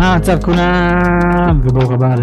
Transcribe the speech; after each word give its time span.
מה 0.00 0.14
המצב 0.14 0.42
כולם? 0.42 1.60
וברוך 1.64 1.90
הבא 1.90 2.14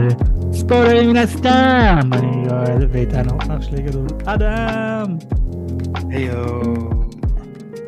לספוילרים 0.51 1.09
מן 1.09 1.17
הסתם! 1.17 2.09
אני 2.13 2.45
יואל, 2.45 2.87
ואיתנו 2.91 3.37
אח 3.39 3.61
שלי 3.61 3.81
גדול, 3.81 4.07
אדם! 4.25 5.17
היו, 6.09 6.61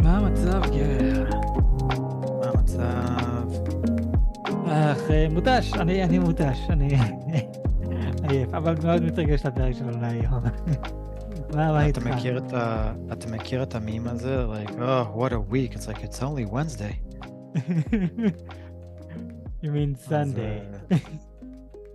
מה 0.04 0.18
המצב, 0.18 0.62
גר? 0.72 1.24
מה 2.40 2.50
המצב? 2.56 3.48
אך, 4.68 5.12
אה, 5.12 5.28
מותש, 5.32 5.74
אני 5.74 6.04
אני 6.04 6.20
מותש, 6.20 6.68
אני 6.70 6.90
עייף, 8.30 8.54
אבל 8.54 8.76
מאוד 8.84 9.04
מתרגש 9.04 9.46
לפרק 9.46 9.74
שלנו 9.74 10.02
להיום. 10.02 10.44
אתה 11.90 12.00
מכיר 12.00 12.38
את 12.38 12.54
ה... 12.54 12.92
אתה 13.14 13.28
מכיר 13.28 13.64
את 13.64 13.76
המים 13.76 14.08
הזה? 14.08 14.46
Like, 14.46 14.70
oh, 14.70 15.18
what 15.20 15.32
a 15.32 15.54
week. 15.54 15.76
It's 15.76 15.88
like, 15.88 16.04
it's 16.04 16.22
only 16.22 16.46
Wednesday. 16.46 16.94
you 19.62 19.68
mean 19.68 20.10
Sunday. 20.10 20.92
אה, 20.92 20.98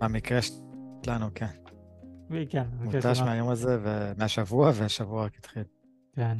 במקרה 0.01 0.39
שלנו, 1.05 1.25
כן. 1.35 1.47
כן, 2.49 2.67
מותש. 2.79 3.19
מהיום 3.19 3.49
הזה 3.49 3.77
ומהשבוע, 3.83 4.71
והשבוע 4.75 5.25
רק 5.25 5.37
התחיל. 5.37 5.63
כן. 6.15 6.37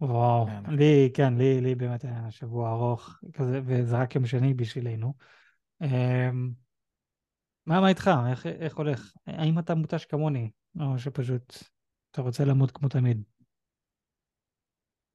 וואו, 0.00 0.46
כן. 0.46 0.74
לי, 0.74 1.10
כן, 1.14 1.34
לי, 1.34 1.60
לי 1.60 1.74
באמת 1.74 2.04
היה 2.04 2.30
שבוע 2.30 2.70
ארוך 2.70 3.20
כזה, 3.34 3.60
וזה 3.64 3.98
רק 3.98 4.14
יום 4.14 4.26
שני 4.26 4.54
בשבילנו. 4.54 5.14
אמ, 5.82 6.52
מה, 7.66 7.80
מה 7.80 7.88
איתך? 7.88 8.10
איך, 8.30 8.46
איך 8.46 8.76
הולך? 8.76 9.12
האם 9.26 9.58
אתה 9.58 9.74
מותש 9.74 10.04
כמוני, 10.04 10.50
או 10.80 10.98
שפשוט 10.98 11.56
אתה 12.10 12.22
רוצה 12.22 12.44
למות 12.44 12.70
כמו 12.70 12.88
תמיד? 12.88 13.22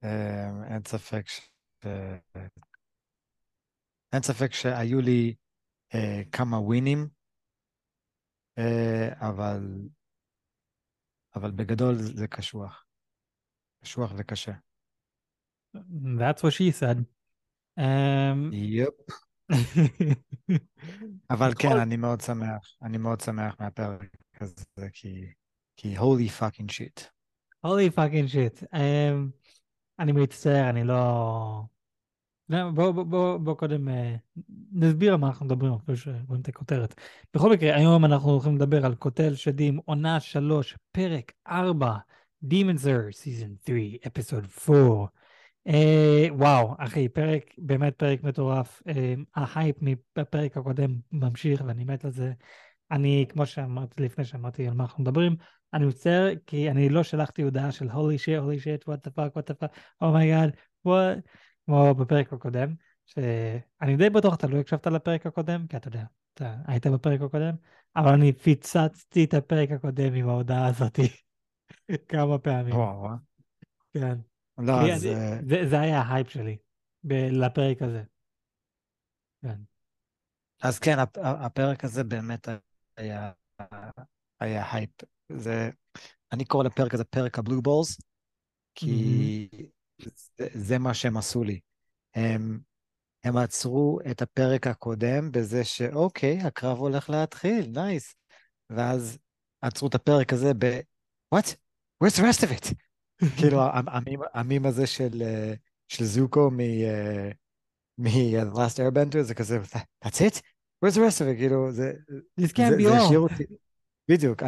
אה, 0.04 0.64
אין 0.64 0.82
ספק 0.86 1.28
ש... 1.28 1.40
אין 4.12 4.22
ספק 4.22 4.52
שהיו 4.52 5.00
לי 5.00 5.34
אה, 5.94 6.22
כמה 6.32 6.56
ווינים, 6.60 7.08
אה, 8.58 9.28
אבל... 9.28 9.88
אבל 11.34 11.50
בגדול 11.50 11.94
זה 11.94 12.28
קשוח. 12.28 12.86
קשוח 13.82 14.12
וקשה. 14.18 14.52
That's 15.76 16.40
what 16.42 16.52
she 16.52 16.80
said. 16.80 16.98
אמ, 17.78 18.50
יופ. 18.52 18.94
אבל 21.30 21.50
בכל- 21.50 21.62
כן, 21.62 21.76
אני 21.82 21.96
מאוד 21.96 22.20
שמח. 22.20 22.76
אני 22.82 22.98
מאוד 22.98 23.20
שמח 23.20 23.56
מהפרק 23.60 24.16
הזה, 24.40 24.88
כי... 24.92 25.32
כי 25.76 25.98
holy 25.98 26.30
fucking 26.40 26.70
shit. 26.70 27.02
holy 27.66 27.90
fucking 27.96 28.28
shit. 28.32 28.62
Um, 28.74 29.30
אני 29.98 30.12
מצטער, 30.12 30.70
אני 30.70 30.84
לא... 30.84 31.62
לא, 32.48 32.70
בוא, 32.70 32.90
בוא, 32.90 33.02
בוא, 33.02 33.36
בוא 33.36 33.54
קודם 33.54 33.88
אה, 33.88 34.16
נסביר 34.72 35.12
על 35.12 35.18
מה 35.18 35.26
אנחנו 35.26 35.46
מדברים, 35.46 35.72
אפילו 35.72 35.96
שרואים 35.96 36.40
את 36.42 36.48
הכותרת. 36.48 36.94
בכל 37.34 37.52
מקרה, 37.52 37.76
היום 37.76 38.04
אנחנו 38.04 38.30
הולכים 38.30 38.56
לדבר 38.56 38.86
על 38.86 38.94
קוטל 38.94 39.34
שדים, 39.34 39.80
עונה 39.84 40.20
3, 40.20 40.76
פרק 40.92 41.32
4, 41.48 41.96
Demon 42.44 42.76
Slayer, 42.84 43.12
Season 43.12 43.66
3, 43.66 43.94
Episode 44.04 44.70
4. 44.70 45.06
אה, 45.66 46.26
וואו, 46.30 46.74
אחי, 46.78 47.08
פרק, 47.08 47.42
באמת 47.58 47.94
פרק 47.94 48.22
מטורף. 48.22 48.82
אה, 48.88 49.14
ההייפ 49.34 49.76
מהפרק 50.16 50.56
הקודם 50.56 50.96
ממשיך 51.12 51.62
ואני 51.66 51.84
מת 51.84 52.04
על 52.04 52.10
זה. 52.10 52.32
אני, 52.90 53.26
כמו 53.28 53.46
שאמרתי 53.46 54.02
לפני 54.02 54.24
שאמרתי 54.24 54.68
על 54.68 54.74
מה 54.74 54.84
אנחנו 54.84 55.02
מדברים, 55.02 55.36
אני 55.74 55.86
מצטער 55.86 56.28
כי 56.46 56.70
אני 56.70 56.88
לא 56.88 57.02
שלחתי 57.02 57.42
הודעה 57.42 57.72
של 57.72 57.90
holy 57.90 58.18
shit, 58.18 58.40
holy 58.40 58.62
shit, 58.64 58.88
what 58.88 59.08
the 59.08 59.10
fuck, 59.10 59.36
what 59.36 59.46
the 59.46 59.54
fuck, 59.60 59.72
oh 60.02 60.06
my 60.06 60.26
god, 60.26 60.56
what, 60.86 61.18
כמו 61.66 61.94
בפרק 61.94 62.32
הקודם, 62.32 62.74
שאני 63.06 63.96
די 63.96 64.10
בטוח 64.10 64.34
אתה 64.34 64.46
לא 64.46 64.58
הקשבת 64.60 64.86
לפרק 64.86 65.26
הקודם, 65.26 65.66
כי 65.66 65.76
אתה 65.76 65.88
יודע, 65.88 66.04
אתה 66.34 66.56
היית 66.66 66.86
בפרק 66.86 67.20
הקודם, 67.20 67.54
אבל 67.96 68.12
אני 68.12 68.32
פיצצתי 68.32 69.24
את 69.24 69.34
הפרק 69.34 69.70
הקודם 69.70 70.14
עם 70.14 70.28
ההודעה 70.28 70.66
הזאת 70.66 70.98
כמה 72.08 72.38
פעמים. 72.38 72.74
כן. 73.94 74.18
לא, 74.58 74.92
אז... 74.92 75.06
אני- 75.06 75.14
אה, 75.14 75.38
זה, 75.48 75.68
זה 75.70 75.80
היה 75.80 76.00
ההייפ 76.00 76.30
שלי 76.30 76.56
ב- 77.04 77.28
לפרק 77.32 77.82
הזה. 77.82 78.02
כן. 79.42 79.56
אז 80.62 80.78
כן, 80.78 80.98
הפ- 80.98 81.18
הפרק 81.18 81.84
הזה 81.84 82.04
באמת 82.04 82.48
היה, 82.96 83.32
היה 84.40 84.72
הייפ. 84.72 84.90
זה, 85.32 85.70
אני 86.32 86.44
קורא 86.44 86.64
לפרק 86.64 86.94
הזה 86.94 87.04
פרק 87.04 87.38
ה 87.38 87.43
blue 87.43 87.62
balls, 87.62 88.00
כי 88.74 89.48
זה, 90.38 90.46
זה 90.54 90.78
מה 90.78 90.94
שהם 90.94 91.16
עשו 91.16 91.44
לי. 91.44 91.60
הם, 92.14 92.58
הם 93.24 93.36
עצרו 93.36 93.98
את 94.10 94.22
הפרק 94.22 94.66
הקודם 94.66 95.32
בזה 95.32 95.64
שאוקיי, 95.64 96.38
הקרב 96.40 96.78
הולך 96.78 97.10
להתחיל, 97.10 97.70
nice. 97.74 98.14
ואז 98.70 99.18
עצרו 99.62 99.88
את 99.88 99.94
הפרק 99.94 100.32
הזה 100.32 100.52
ב... 100.58 100.64
what? 101.34 101.46
where's 102.04 102.16
the 102.16 102.22
rest 102.22 102.42
of 102.44 102.50
it? 102.60 102.74
כאילו, 103.38 103.62
המ- 103.62 103.88
המים- 103.88 104.20
המים 104.34 104.66
הזה 104.66 104.86
של, 104.86 105.22
אה, 105.22 105.54
של 105.88 106.04
זוקו 106.04 106.50
מ... 106.50 106.60
אה, 106.60 107.30
מ-The 107.98 108.54
Last 108.56 108.76
Airbender, 108.78 109.22
זה 109.22 109.34
כזה, 109.34 109.58
that's 110.04 110.18
it? 110.20 110.40
where's 110.84 110.94
the 110.94 111.00
rest 111.00 111.18
of 111.20 111.34
it? 111.34 111.36
כאילו, 111.38 111.72
זה... 111.72 111.92
This 112.40 112.48
can't 112.52 112.80
be 112.80 112.84
all. 112.88 113.42
בדיוק, 114.10 114.42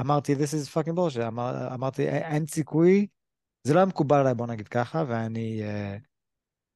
אמרתי, 0.00 0.34
this 0.34 0.38
is 0.54 0.68
fucking 0.74 0.94
bullshit, 0.96 1.26
אמר, 1.26 1.74
אמרתי, 1.74 2.08
"א- 2.08 2.12
אין 2.12 2.46
סיכוי, 2.46 3.06
זה 3.62 3.74
לא 3.74 3.78
היה 3.78 3.86
מקובל 3.86 4.16
עליי, 4.16 4.34
בוא 4.34 4.46
נגיד 4.46 4.68
ככה, 4.68 5.04
ואני, 5.08 5.62
אה, 5.62 5.96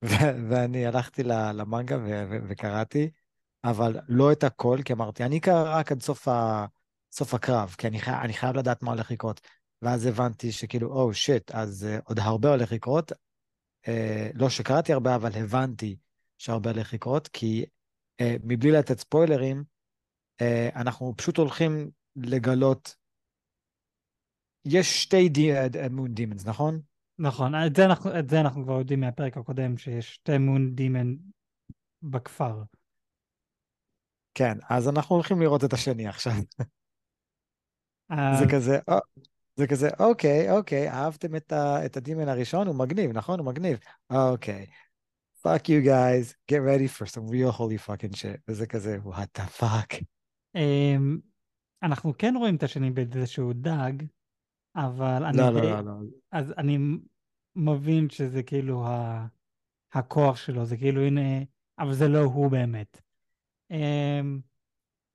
ו- 0.04 0.48
ואני 0.50 0.86
הלכתי 0.86 1.22
למנגה 1.24 1.96
ו- 1.98 2.24
ו- 2.30 2.48
וקראתי, 2.48 3.10
אבל 3.64 4.00
לא 4.08 4.32
את 4.32 4.44
הכל, 4.44 4.78
כי 4.84 4.92
אמרתי, 4.92 5.24
אני 5.24 5.38
אקרא 5.38 5.78
רק 5.78 5.92
עד 5.92 6.02
סוף, 6.02 6.28
ה, 6.28 6.66
סוף 7.12 7.34
הקרב, 7.34 7.74
כי 7.78 7.86
אני, 7.86 8.00
חי, 8.00 8.10
אני 8.22 8.32
חייב 8.32 8.56
לדעת 8.56 8.82
מה 8.82 8.90
הולך 8.90 9.10
לקרות. 9.10 9.40
ואז 9.82 10.06
הבנתי 10.06 10.52
שכאילו, 10.52 10.92
או 10.92 11.10
oh, 11.10 11.14
שיט, 11.14 11.50
אז 11.50 11.86
uh, 11.90 12.02
עוד 12.04 12.18
הרבה 12.18 12.48
הולך 12.48 12.72
לקרות. 12.72 13.12
Uh, 13.12 13.88
לא 14.34 14.48
שקראתי 14.48 14.92
הרבה, 14.92 15.14
אבל 15.14 15.30
הבנתי 15.34 15.96
שהרבה 16.38 16.70
הולך 16.70 16.94
לקרות, 16.94 17.28
כי 17.28 17.64
uh, 18.22 18.24
מבלי 18.44 18.70
לתת 18.70 18.98
ספוילרים, 18.98 19.64
אה, 20.40 20.68
אנחנו 20.76 21.14
פשוט 21.16 21.38
הולכים 21.38 21.90
לגלות, 22.16 22.96
יש 24.64 25.02
שתי 25.02 25.30
מון 25.90 26.14
דימנס, 26.14 26.46
נכון? 26.46 26.80
נכון, 27.18 27.54
את 27.54 27.76
זה 27.76 27.84
אנחנו, 27.84 28.18
את 28.18 28.28
זה 28.28 28.40
אנחנו 28.40 28.64
כבר 28.64 28.78
יודעים 28.78 29.00
מהפרק 29.00 29.36
הקודם, 29.36 29.78
שיש 29.78 30.14
שתי 30.14 30.38
מון 30.38 30.74
דימן 30.74 31.14
בכפר. 32.02 32.62
כן, 34.34 34.58
אז 34.70 34.88
אנחנו 34.88 35.14
הולכים 35.14 35.40
לראות 35.40 35.64
את 35.64 35.72
השני 35.72 36.08
עכשיו. 36.08 36.32
זה 38.10 38.44
כזה, 38.52 38.78
"אה", 38.88 38.98
זה 39.56 39.66
כזה, 39.66 39.88
אוקיי, 39.98 40.50
אוקיי, 40.50 40.90
אהבתם 40.90 41.36
את, 41.36 41.52
ה, 41.52 41.86
את 41.86 41.96
הדימן 41.96 42.28
הראשון? 42.28 42.66
הוא 42.66 42.76
מגניב, 42.76 43.10
נכון? 43.10 43.38
הוא 43.38 43.46
מגניב. 43.46 43.78
אוקיי. 44.10 44.66
fuck 45.46 45.68
you 45.68 45.82
guys, 45.82 46.34
get 46.48 46.62
ready 46.62 46.88
for 46.88 47.06
some 47.06 47.28
real 47.28 47.52
holy 47.52 47.76
fucking 47.76 48.14
shit. 48.14 48.40
וזה 48.48 48.66
כזה, 48.66 48.98
what 49.04 49.38
the 49.38 49.60
fuck. 49.60 50.04
אמ, 50.54 51.18
אנחנו 51.82 52.12
כן 52.18 52.34
רואים 52.38 52.56
את 52.56 52.62
השני 52.62 52.90
באיזשהו 52.90 53.52
דג, 53.52 53.92
אבל 54.76 55.24
אני 55.24 55.36
לא, 55.36 55.50
לא, 55.50 55.62
לא, 55.62 55.80
לא. 55.80 55.92
אז 56.32 56.54
אני 56.58 56.78
מבין 57.56 58.10
שזה 58.10 58.42
כאילו 58.42 58.86
ה... 58.86 59.26
הכוח 59.94 60.36
שלו, 60.36 60.64
זה 60.64 60.76
כאילו 60.76 61.02
הנה, 61.02 61.20
אבל 61.78 61.92
זה 61.92 62.08
לא 62.08 62.18
הוא 62.18 62.50
באמת. 62.50 63.00
אמ, 63.70 64.40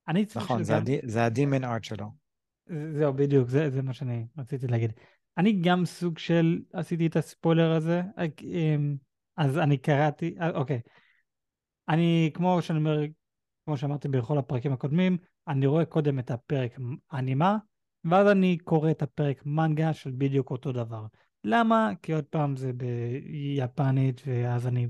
אני 0.08 0.26
סוג 0.26 0.42
נכון, 0.42 0.64
של 0.64 0.98
זה 1.02 1.24
הדימן 1.24 1.64
ארט 1.64 1.84
שלו. 1.84 2.06
זהו, 2.92 3.12
בדיוק, 3.12 3.48
זה, 3.48 3.70
זה 3.70 3.82
מה 3.82 3.92
שאני 3.92 4.26
רציתי 4.38 4.66
להגיד. 4.66 4.92
אני 5.38 5.60
גם 5.60 5.84
סוג 5.84 6.18
של 6.18 6.62
עשיתי 6.72 7.06
את 7.06 7.16
הספוילר 7.16 7.72
הזה, 7.72 8.02
אמ, 8.42 8.96
אז 9.36 9.58
אני 9.58 9.78
קראתי, 9.78 10.34
אה, 10.40 10.50
אוקיי. 10.50 10.80
אני, 11.88 12.30
כמו 12.34 12.62
שאני 12.62 12.78
אומר, 12.78 13.00
כמו 13.64 13.76
שאמרתי 13.76 14.08
בכל 14.08 14.38
הפרקים 14.38 14.72
הקודמים, 14.72 15.16
אני 15.48 15.66
רואה 15.66 15.84
קודם 15.84 16.18
את 16.18 16.30
הפרק 16.30 16.78
אנימה, 17.12 17.56
ואז 18.04 18.26
אני 18.26 18.58
קורא 18.58 18.90
את 18.90 19.02
הפרק 19.02 19.46
מנגה 19.46 19.92
של 19.92 20.10
בדיוק 20.18 20.50
אותו 20.50 20.72
דבר. 20.72 21.06
למה? 21.44 21.90
כי 22.02 22.12
עוד 22.12 22.24
פעם 22.24 22.56
זה 22.56 22.72
ביפנית, 22.72 24.20
ואז 24.26 24.66
אני 24.66 24.88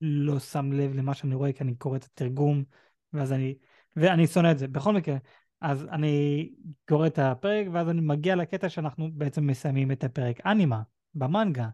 לא 0.00 0.38
שם 0.38 0.72
לב 0.72 0.94
למה 0.94 1.14
שאני 1.14 1.34
רואה, 1.34 1.52
כי 1.52 1.64
אני 1.64 1.74
קורא 1.74 1.96
את 1.96 2.04
התרגום, 2.04 2.64
ואז 3.12 3.32
אני, 3.32 3.54
ואני 3.96 4.26
שונא 4.26 4.50
את 4.50 4.58
זה. 4.58 4.68
בכל 4.68 4.94
מקרה, 4.94 5.16
אז 5.60 5.84
אני 5.84 6.50
קורא 6.88 7.06
את 7.06 7.18
הפרק, 7.18 7.66
ואז 7.72 7.88
אני 7.88 8.00
מגיע 8.00 8.36
לקטע 8.36 8.68
שאנחנו 8.68 9.10
בעצם 9.12 9.46
מסיימים 9.46 9.92
את 9.92 10.04
הפרק 10.04 10.46
אנימה, 10.46 10.82
במנגה. 11.14 11.68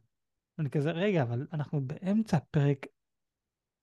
אני 0.59 0.71
כזה, 0.71 0.91
רגע, 0.91 1.23
אבל 1.23 1.47
אנחנו 1.53 1.81
באמצע 1.81 2.39
פרק 2.51 2.87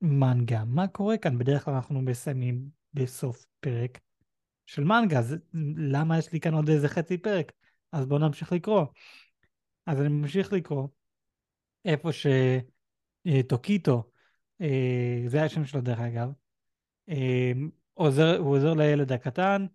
מנגה, 0.01 0.63
מה 0.65 0.87
קורה 0.87 1.17
כאן? 1.17 1.37
בדרך 1.37 1.65
כלל 1.65 1.73
אנחנו 1.73 2.01
מסיימים 2.01 2.69
בסוף 2.93 3.45
פרק 3.59 3.99
של 4.67 4.83
מנגה, 4.83 5.19
אז 5.19 5.35
למה 5.77 6.17
יש 6.17 6.31
לי 6.33 6.39
כאן 6.39 6.53
עוד 6.53 6.69
איזה 6.69 6.87
חצי 6.87 7.17
פרק? 7.17 7.51
אז 7.91 8.05
בואו 8.05 8.19
נמשיך 8.19 8.51
לקרוא. 8.51 8.85
אז 9.85 10.01
אני 10.01 10.07
ממשיך 10.07 10.53
לקרוא, 10.53 10.87
איפה 11.85 12.09
שטוקיטו, 13.27 14.11
אה, 14.61 15.23
זה 15.27 15.43
השם 15.43 15.65
שלו 15.65 15.81
דרך 15.81 15.99
אגב, 15.99 16.31
אה, 17.09 17.51
עוזר, 17.93 18.37
הוא 18.37 18.57
עוזר 18.57 18.73
לילד 18.73 19.11
הקטן, 19.11 19.65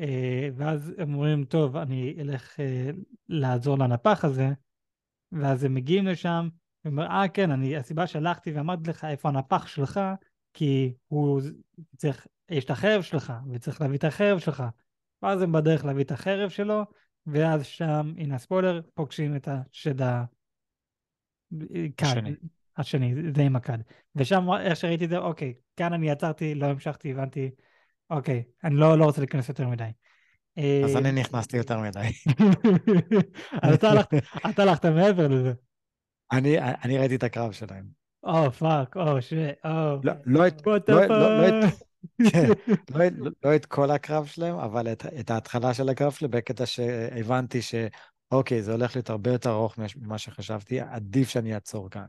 אה, 0.00 0.48
ואז 0.56 0.92
הם 0.98 1.14
אומרים, 1.14 1.44
טוב, 1.44 1.76
אני 1.76 2.16
אלך 2.20 2.60
אה, 2.60 2.90
לעזור 3.28 3.78
לנפח 3.78 4.24
הזה, 4.24 4.48
ואז 5.32 5.64
הם 5.64 5.74
מגיעים 5.74 6.06
לשם, 6.06 6.48
הוא 6.82 6.90
אומר, 6.90 7.06
אה, 7.06 7.28
כן, 7.28 7.50
אני, 7.50 7.76
הסיבה 7.76 8.06
שהלכתי 8.06 8.52
ואמרתי 8.52 8.90
לך 8.90 9.04
איפה 9.04 9.28
הנפח 9.28 9.66
שלך, 9.66 10.00
כי 10.52 10.94
הוא 11.08 11.40
צריך, 11.96 12.26
יש 12.50 12.64
את 12.64 12.70
החרב 12.70 13.02
שלך, 13.02 13.32
וצריך 13.52 13.80
להביא 13.80 13.98
את 13.98 14.04
החרב 14.04 14.38
שלך. 14.38 14.62
ואז 15.22 15.42
הם 15.42 15.52
בדרך 15.52 15.84
להביא 15.84 16.04
את 16.04 16.10
החרב 16.10 16.50
שלו, 16.50 16.82
ואז 17.26 17.66
שם, 17.66 18.12
הנה 18.18 18.34
הספוילר, 18.34 18.80
פוגשים 18.94 19.36
את 19.36 19.48
השד 19.48 20.02
הכד. 20.02 20.26
השני. 22.02 22.34
השני, 22.76 23.14
זה 23.36 23.42
עם 23.42 23.56
הכד. 23.56 23.78
ושם, 24.16 24.48
איך 24.60 24.76
שראיתי 24.76 25.04
את 25.04 25.10
זה, 25.10 25.18
אוקיי, 25.18 25.54
כאן 25.76 25.92
אני 25.92 26.10
עצרתי, 26.10 26.54
לא 26.54 26.66
המשכתי, 26.66 27.10
הבנתי, 27.10 27.50
אוקיי, 28.10 28.42
אני 28.64 28.74
לא, 28.74 28.98
לא 28.98 29.04
רוצה 29.04 29.20
להיכנס 29.20 29.48
יותר 29.48 29.68
מדי. 29.68 29.90
אז 30.56 30.94
אה, 30.94 30.98
אני 30.98 31.12
נכנסתי 31.12 31.56
יותר 31.56 31.80
מדי. 31.80 32.08
אז 33.62 33.74
אתה 33.74 33.90
הלכת, 33.90 34.14
אתה 34.50 34.62
הלכת 34.62 34.86
מעבר 34.86 35.28
לזה. 35.28 35.52
אני, 36.32 36.58
אני 36.60 36.98
ראיתי 36.98 37.16
את 37.16 37.22
הקרב 37.22 37.52
שלהם. 37.52 37.84
oh 38.24 38.52
fuck, 38.52 38.96
או 38.96 39.22
ש... 39.22 39.32
או... 39.64 40.00
כן, 42.30 42.48
לא, 42.94 43.30
לא 43.44 43.56
את 43.56 43.66
כל 43.66 43.90
הקרב 43.90 44.26
שלהם, 44.26 44.58
אבל 44.58 44.92
את, 44.92 45.06
את 45.20 45.30
ההתחלה 45.30 45.74
של 45.74 45.88
הקרב 45.88 46.12
שלהם, 46.12 46.30
בקטע 46.30 46.66
שהבנתי 46.66 47.58
שאוקיי, 47.62 48.62
זה 48.62 48.72
הולך 48.72 48.96
להיות 48.96 49.10
הרבה 49.10 49.32
יותר 49.32 49.50
ארוך 49.50 49.78
ממה 49.96 50.18
שחשבתי, 50.18 50.80
עדיף 50.80 51.28
שאני 51.28 51.54
אעצור 51.54 51.90
כאן. 51.90 52.06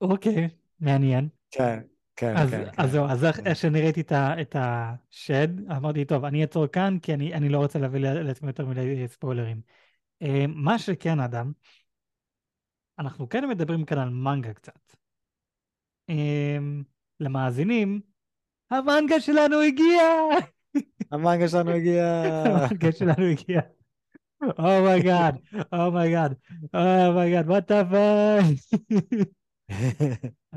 אוקיי, 0.00 0.48
מעניין. 0.80 1.28
כן, 1.50 1.80
כן, 2.16 2.36
אז, 2.36 2.50
כן, 2.50 2.64
אז 2.68 2.74
כן. 2.76 2.86
זהו, 2.86 3.04
אז 3.04 3.24
איך, 3.24 3.36
כן. 3.36 3.54
שאני 3.54 3.80
ראיתי 3.80 4.00
את, 4.00 4.12
ה, 4.12 4.40
את 4.40 4.56
השד, 4.58 5.48
אמרתי, 5.70 6.04
טוב, 6.04 6.24
אני 6.24 6.42
אעצור 6.42 6.66
כאן, 6.66 6.98
כי 7.02 7.14
אני, 7.14 7.34
אני 7.34 7.48
לא 7.48 7.58
רוצה 7.58 7.78
להביא 7.78 8.00
לעצמי 8.00 8.48
יותר 8.48 8.66
מדי 8.66 9.08
ספוילרים. 9.08 9.60
אה, 10.22 10.44
מה 10.48 10.78
שכן, 10.78 11.20
אדם, 11.20 11.52
אנחנו 12.98 13.28
כן 13.28 13.48
מדברים 13.48 13.84
כאן 13.84 13.98
על 13.98 14.10
מנגה 14.10 14.54
קצת. 14.54 14.92
אה, 16.10 16.58
למאזינים, 17.20 18.00
המנגה 18.70 19.20
שלנו 19.20 19.60
הגיע! 19.60 20.02
המנגה 21.12 21.48
שלנו 21.48 21.70
הגיע. 21.70 22.22
המנגה 22.44 22.92
שלנו 22.92 23.24
הגיע. 23.24 23.60
Oh 24.44 24.52
אומייגאד, 24.58 25.34
אומייגאד, 25.72 26.34
אומייגאד, 26.74 27.50
what 27.50 27.70
the 27.70 27.92
fuck? 27.92 28.78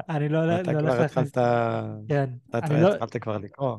אני 0.10 0.30
לא 0.30 0.48
לא 0.48 0.62
אתה 0.62 0.72
הולך 0.72 0.84
כבר 0.84 1.02
להכניס, 1.02 1.28
התחלת, 1.28 1.46
כן, 2.08 2.30
אתה 2.50 2.82
לא, 2.82 2.94
התחלת 2.94 3.18
כבר 3.18 3.38
לקרוא. 3.38 3.78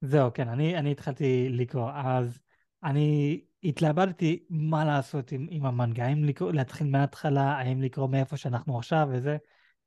זהו, 0.00 0.30
כן, 0.34 0.48
אני, 0.48 0.78
אני 0.78 0.90
התחלתי 0.92 1.48
לקרוא, 1.50 1.90
אז 1.94 2.38
אני 2.84 3.40
התלבטתי 3.64 4.44
מה 4.50 4.84
לעשות 4.84 5.32
עם, 5.32 5.46
עם 5.50 5.66
המנגה, 5.66 6.06
האם 6.06 6.24
לקרוא, 6.24 6.52
להתחיל 6.52 6.86
מההתחלה, 6.86 7.52
האם 7.52 7.82
לקרוא 7.82 8.08
מאיפה 8.08 8.36
שאנחנו 8.36 8.78
עכשיו 8.78 9.08
וזה. 9.12 9.36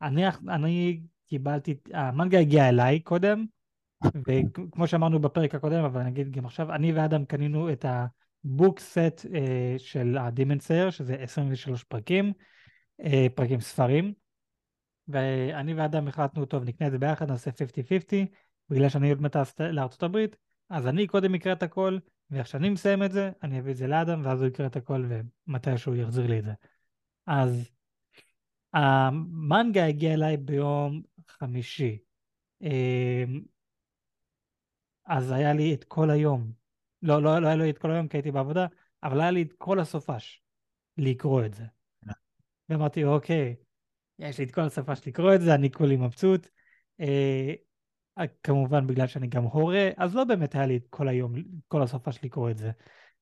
אני, 0.02 0.24
אני 0.50 1.02
קיבלתי, 1.28 1.76
המנגה 1.94 2.40
הגיעה 2.40 2.70
אליי 2.70 3.00
קודם, 3.00 3.46
וכמו 4.28 4.88
שאמרנו 4.88 5.20
בפרק 5.20 5.56
הקודם, 5.56 5.84
אבל 5.84 6.02
אני 6.02 6.10
אגיד 6.10 6.32
גם 6.32 6.46
עכשיו, 6.46 6.76
אני 6.76 6.92
ואדם 6.94 7.26
קנינו 7.26 7.72
את 7.72 7.86
הבוק 7.86 8.80
סט 8.80 9.26
אה, 9.34 9.76
של 9.78 10.18
הדימן 10.18 10.60
סייר, 10.60 10.90
שזה 10.90 11.16
23 11.16 11.84
פרקים, 11.84 12.34
אה, 13.04 13.28
פרקים 13.36 13.60
ספרים, 13.60 14.14
ואני 15.08 15.74
ואדם 15.74 16.08
החלטנו, 16.08 16.46
טוב, 16.46 16.64
נקנה 16.64 16.88
את 16.88 16.92
זה 16.92 17.00
ביחד, 17.00 17.32
נעשה 17.32 17.52
50-50, 17.52 18.28
בגלל 18.70 18.90
שאני 18.90 19.10
עוד 19.10 19.22
מעט 19.22 19.36
לארצות 19.60 20.04
הברית, 20.04 20.36
אז 20.70 20.88
אני 20.88 21.08
קודם 21.08 21.36
אקרא 21.36 21.54
את 21.54 21.64
הכל, 21.64 21.98
ואיך 22.32 22.48
שאני 22.48 22.70
מסיים 22.70 23.04
את 23.04 23.12
זה, 23.12 23.32
אני 23.44 23.60
אביא 23.60 23.72
את 23.72 23.78
זה 23.78 23.88
לאדם, 23.88 24.22
ואז 24.26 24.42
הוא 24.42 24.48
יקרא 24.48 24.66
את 24.66 24.76
הכל, 24.76 25.10
ומתישהו 25.48 25.96
יחזיר 25.96 26.28
לי 26.28 26.40
את 26.40 26.46
זה. 26.46 26.54
אז 27.28 27.70
המנגה 28.74 29.86
הגיע 29.86 30.14
אליי 30.14 30.38
ביום 30.38 31.02
חמישי. 31.28 31.98
אה, 35.10 35.18
אז 35.18 35.32
היה 35.32 35.54
לי 35.54 35.74
את 35.74 35.84
כל 35.84 36.10
היום. 36.10 36.52
לא, 37.02 37.24
לא, 37.24 37.40
לא 37.40 37.48
היה 37.48 37.56
לי 37.56 37.70
את 37.70 37.78
כל 37.78 37.92
היום 37.92 38.08
כי 38.08 38.18
הייתי 38.18 38.32
בעבודה, 38.32 38.68
אבל 39.04 39.22
היה 39.22 39.32
לי 39.32 39.42
את 39.42 39.54
כל 39.58 39.80
הסופש 39.80 40.42
לקרוא 40.98 41.46
את 41.46 41.54
זה. 41.54 41.64
ואמרתי, 42.70 43.04
אוקיי, 43.04 43.56
יש 44.20 44.38
לי 44.38 44.46
את 44.46 44.52
כל 44.52 44.62
הסופש 44.62 45.08
לקרוא 45.08 45.36
את 45.36 45.42
זה, 45.42 45.56
אני 45.56 45.72
כולי 45.72 45.96
מבסוט. 45.96 46.48
אה, 47.00 47.54
כמובן 48.44 48.88
בגלל 48.88 49.08
שאני 49.08 49.28
גם 49.28 49.44
הורה, 49.44 49.90
אז 49.98 50.16
לא 50.16 50.24
באמת 50.24 50.56
היה 50.56 50.66
לי 50.66 50.78
את 50.78 50.88
כל 50.90 51.08
היום, 51.08 51.34
כל 51.68 51.82
הסופש 51.82 52.20
לקרוא 52.24 52.50
את 52.50 52.58
זה. 52.58 52.72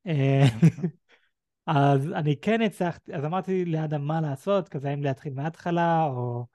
אה, 0.07 0.44
אז 1.68 2.12
אני 2.12 2.36
כן 2.42 2.62
הצלחתי, 2.62 3.13
אז 3.13 3.25
אמרתי 3.25 3.66
לאדם 3.66 4.07
מה 4.07 4.22
לעשות, 4.22 4.69
כזה 4.69 4.89
האם 4.89 5.04
להתחיל 5.04 5.34
מההתחלה, 5.34 6.04
או 6.04 6.45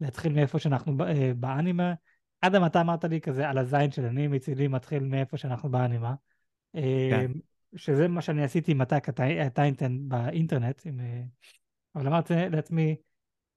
להתחיל 0.00 0.32
מאיפה 0.32 0.58
שאנחנו 0.58 0.96
אה, 1.06 1.32
באנימה. 1.36 1.94
אדם, 2.44 2.66
אתה 2.66 2.80
אמרת 2.80 3.04
לי 3.04 3.20
כזה 3.20 3.48
על 3.48 3.58
הזין 3.58 3.90
של 3.90 4.04
אני 4.04 4.28
מצידי 4.28 4.68
מתחיל 4.68 5.02
מאיפה 5.02 5.36
שאנחנו 5.36 5.70
באנימה. 5.70 6.14
אה, 6.74 7.08
כן. 7.10 7.32
שזה 7.76 8.08
מה 8.08 8.22
שאני 8.22 8.44
עשיתי 8.44 8.72
עם 8.72 8.80
הטאק 8.80 9.08
הטיינטן 9.46 10.08
באינטרנט, 10.08 10.82
עם, 10.84 11.00
אה, 11.00 11.22
אבל 11.94 12.06
אמרתי 12.06 12.34
לעצמי, 12.50 12.96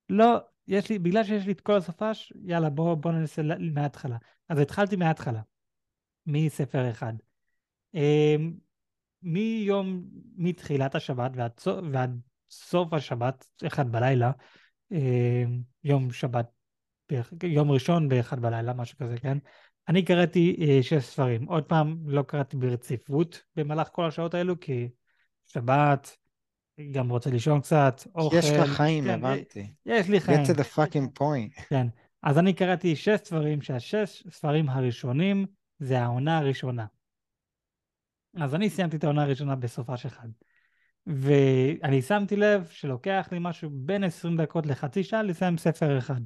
לא, 0.09 0.37
יש 0.67 0.89
לי, 0.89 0.99
בגלל 0.99 1.23
שיש 1.23 1.45
לי 1.45 1.51
את 1.51 1.61
כל 1.61 1.77
הסופש, 1.77 2.33
יאללה, 2.43 2.69
בוא, 2.69 2.95
בוא 2.95 3.11
ננסה 3.11 3.41
מההתחלה. 3.73 4.17
אז 4.49 4.59
התחלתי 4.59 4.95
מההתחלה, 4.95 5.41
מספר 6.25 6.89
אחד. 6.89 7.13
אה, 7.95 8.35
מיום, 9.23 10.03
מתחילת 10.37 10.95
השבת 10.95 11.31
ועד, 11.35 11.51
ועד 11.91 12.19
סוף 12.49 12.93
השבת, 12.93 13.45
אחד 13.67 13.91
בלילה, 13.91 14.31
אה, 14.91 15.43
יום 15.83 16.11
שבת, 16.11 16.54
יום 17.43 17.71
ראשון 17.71 18.09
באחד 18.09 18.39
בלילה, 18.39 18.73
משהו 18.73 18.97
כזה, 18.97 19.17
כן? 19.17 19.37
אני 19.87 20.05
קראתי 20.05 20.57
אה, 20.61 20.83
שש 20.83 21.03
ספרים. 21.03 21.45
עוד 21.45 21.63
פעם, 21.63 21.97
לא 22.05 22.21
קראתי 22.21 22.57
ברציפות 22.57 23.43
במהלך 23.55 23.87
כל 23.91 24.05
השעות 24.05 24.33
האלו, 24.33 24.59
כי 24.59 24.89
שבת, 25.45 26.17
גם 26.91 27.09
רוצה 27.09 27.29
לישון 27.29 27.61
קצת, 27.61 28.01
אוכל. 28.15 28.37
יש 28.37 28.51
לך 28.51 28.69
חיים, 28.69 29.03
כן, 29.03 29.09
הבנתי. 29.09 29.73
יש 29.85 30.09
לי 30.09 30.19
חיים. 30.19 30.43
Get 30.43 30.47
to 30.47 30.57
the 30.57 30.75
fucking 30.75 31.19
point. 31.19 31.61
כן. 31.69 31.87
אז 32.23 32.37
אני 32.37 32.53
קראתי 32.53 32.95
שש 32.95 33.09
ספרים, 33.09 33.61
שהשש 33.61 34.23
ספרים 34.29 34.69
הראשונים 34.69 35.45
זה 35.79 36.01
העונה 36.01 36.37
הראשונה. 36.37 36.85
אז 38.37 38.55
אני 38.55 38.69
סיימתי 38.69 38.97
את 38.97 39.03
העונה 39.03 39.23
הראשונה 39.23 39.55
בסופש 39.55 40.05
אחד. 40.05 40.27
ואני 41.07 42.01
שמתי 42.01 42.35
לב 42.35 42.67
שלוקח 42.71 43.27
לי 43.31 43.37
משהו 43.41 43.69
בין 43.73 44.03
20 44.03 44.41
דקות 44.41 44.65
לחצי 44.65 45.03
שעה 45.03 45.23
לסיים 45.23 45.57
ספר 45.57 45.97
אחד. 45.97 46.21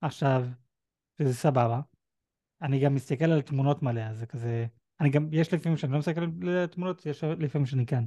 עכשיו, 0.00 0.46
שזה 1.18 1.34
סבבה. 1.34 1.80
אני 2.62 2.80
גם 2.80 2.94
מסתכל 2.94 3.24
על 3.24 3.42
תמונות 3.42 3.82
מלא, 3.82 4.00
אז 4.00 4.18
זה 4.18 4.26
כזה... 4.26 4.66
אני 5.00 5.10
גם, 5.10 5.28
יש 5.32 5.54
לפעמים 5.54 5.78
שאני 5.78 5.92
לא 5.92 5.98
מסתכל 5.98 6.20
על 6.20 6.66
תמונות, 6.66 7.06
יש 7.06 7.24
לפעמים 7.24 7.66
שאני 7.66 7.86
כן. 7.86 8.04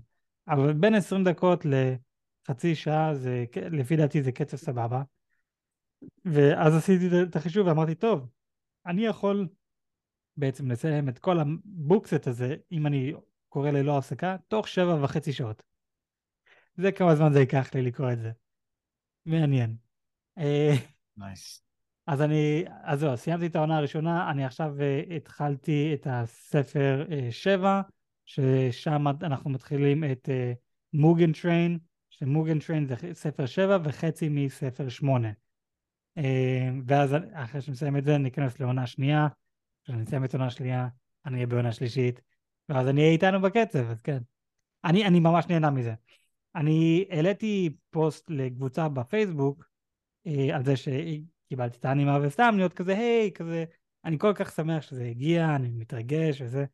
אבל 0.47 0.73
בין 0.73 0.95
20 0.95 1.23
דקות 1.23 1.65
לחצי 1.65 2.75
שעה, 2.75 3.15
זה, 3.15 3.45
לפי 3.71 3.95
דעתי 3.95 4.23
זה 4.23 4.31
קצב 4.31 4.57
סבבה. 4.57 5.03
ואז 6.25 6.75
עשיתי 6.75 7.05
את 7.29 7.35
החישוב 7.35 7.67
ואמרתי, 7.67 7.95
טוב, 7.95 8.27
אני 8.85 9.05
יכול 9.05 9.47
בעצם 10.37 10.71
לסיים 10.71 11.09
את 11.09 11.19
כל 11.19 11.37
הבוקסט 11.39 12.27
הזה, 12.27 12.55
אם 12.71 12.87
אני 12.87 13.13
קורא 13.49 13.69
ללא 13.69 13.97
הפסקה, 13.97 14.37
תוך 14.47 14.67
שבע 14.67 15.03
וחצי 15.03 15.33
שעות. 15.33 15.63
זה 16.77 16.91
כמה 16.91 17.15
זמן 17.15 17.33
זה 17.33 17.39
ייקח 17.39 17.73
לי 17.73 17.81
לקרוא 17.81 18.11
את 18.11 18.19
זה. 18.19 18.31
מעניין. 19.25 19.75
אה, 20.37 20.71
נייס. 21.17 21.68
אז 22.09 22.21
אני, 22.21 22.63
אז 22.83 22.99
זהו, 22.99 23.17
סיימתי 23.17 23.45
את 23.45 23.55
העונה 23.55 23.77
הראשונה, 23.77 24.31
אני 24.31 24.45
עכשיו 24.45 24.75
uh, 24.77 25.13
התחלתי 25.13 25.91
את 25.93 26.07
הספר 26.09 27.05
uh, 27.09 27.31
7, 27.31 27.81
ששם 28.25 29.07
אנחנו 29.23 29.49
מתחילים 29.49 30.03
את 30.03 30.29
Mugen 30.93 31.31
אה, 31.31 31.41
Train, 31.41 31.79
ש 32.09 32.24
Mugen 32.24 32.59
Train 32.59 32.87
זה 32.87 32.95
ספר 33.13 33.45
7 33.45 33.77
וחצי 33.83 34.29
מספר 34.29 34.89
8. 34.89 35.29
אה, 35.29 36.21
ואז 36.85 37.15
אחרי 37.33 37.61
שנסיים 37.61 37.97
את 37.97 38.03
זה 38.03 38.17
ניכנס 38.17 38.59
לעונה 38.59 38.87
שנייה, 38.87 39.27
כשאני 39.83 40.03
אסיים 40.03 40.23
את 40.23 40.33
העונה 40.33 40.49
שנייה, 40.49 40.87
אני 41.25 41.35
אהיה 41.35 41.47
בעונה 41.47 41.71
שלישית, 41.71 42.21
ואז 42.69 42.87
אני 42.87 43.01
אהיה 43.01 43.11
איתנו 43.11 43.41
בקצב, 43.41 43.89
אז 43.89 44.01
כן. 44.01 44.19
אני, 44.83 45.05
אני 45.05 45.19
ממש 45.19 45.45
נהנה 45.49 45.69
מזה. 45.69 45.93
אני 46.55 47.05
העליתי 47.09 47.69
פוסט 47.89 48.29
לקבוצה 48.29 48.89
בפייסבוק 48.89 49.69
על 50.53 50.63
זה. 50.65 50.73
קיבלתי 51.49 51.77
את 51.77 51.85
האנימה 51.85 52.19
וסתם 52.21 52.53
להיות 52.57 52.73
כזה, 52.73 52.97
היי, 52.97 53.31
כזה, 53.31 53.65
אני 54.05 54.19
כל 54.19 54.33
כך 54.35 54.51
שמח 54.51 54.81
שזה 54.81 55.03
הגיע, 55.03 55.55
אני 55.55 55.69
מתרגש 55.69 56.41
וזה. 56.41 56.65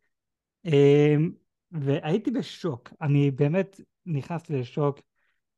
אמ, 0.66 1.32
והייתי 1.72 2.32
בשוק, 2.32 2.94
אני 3.02 3.32
באמת 3.32 3.82
נכנסתי 4.06 4.54
לשוק 4.54 5.00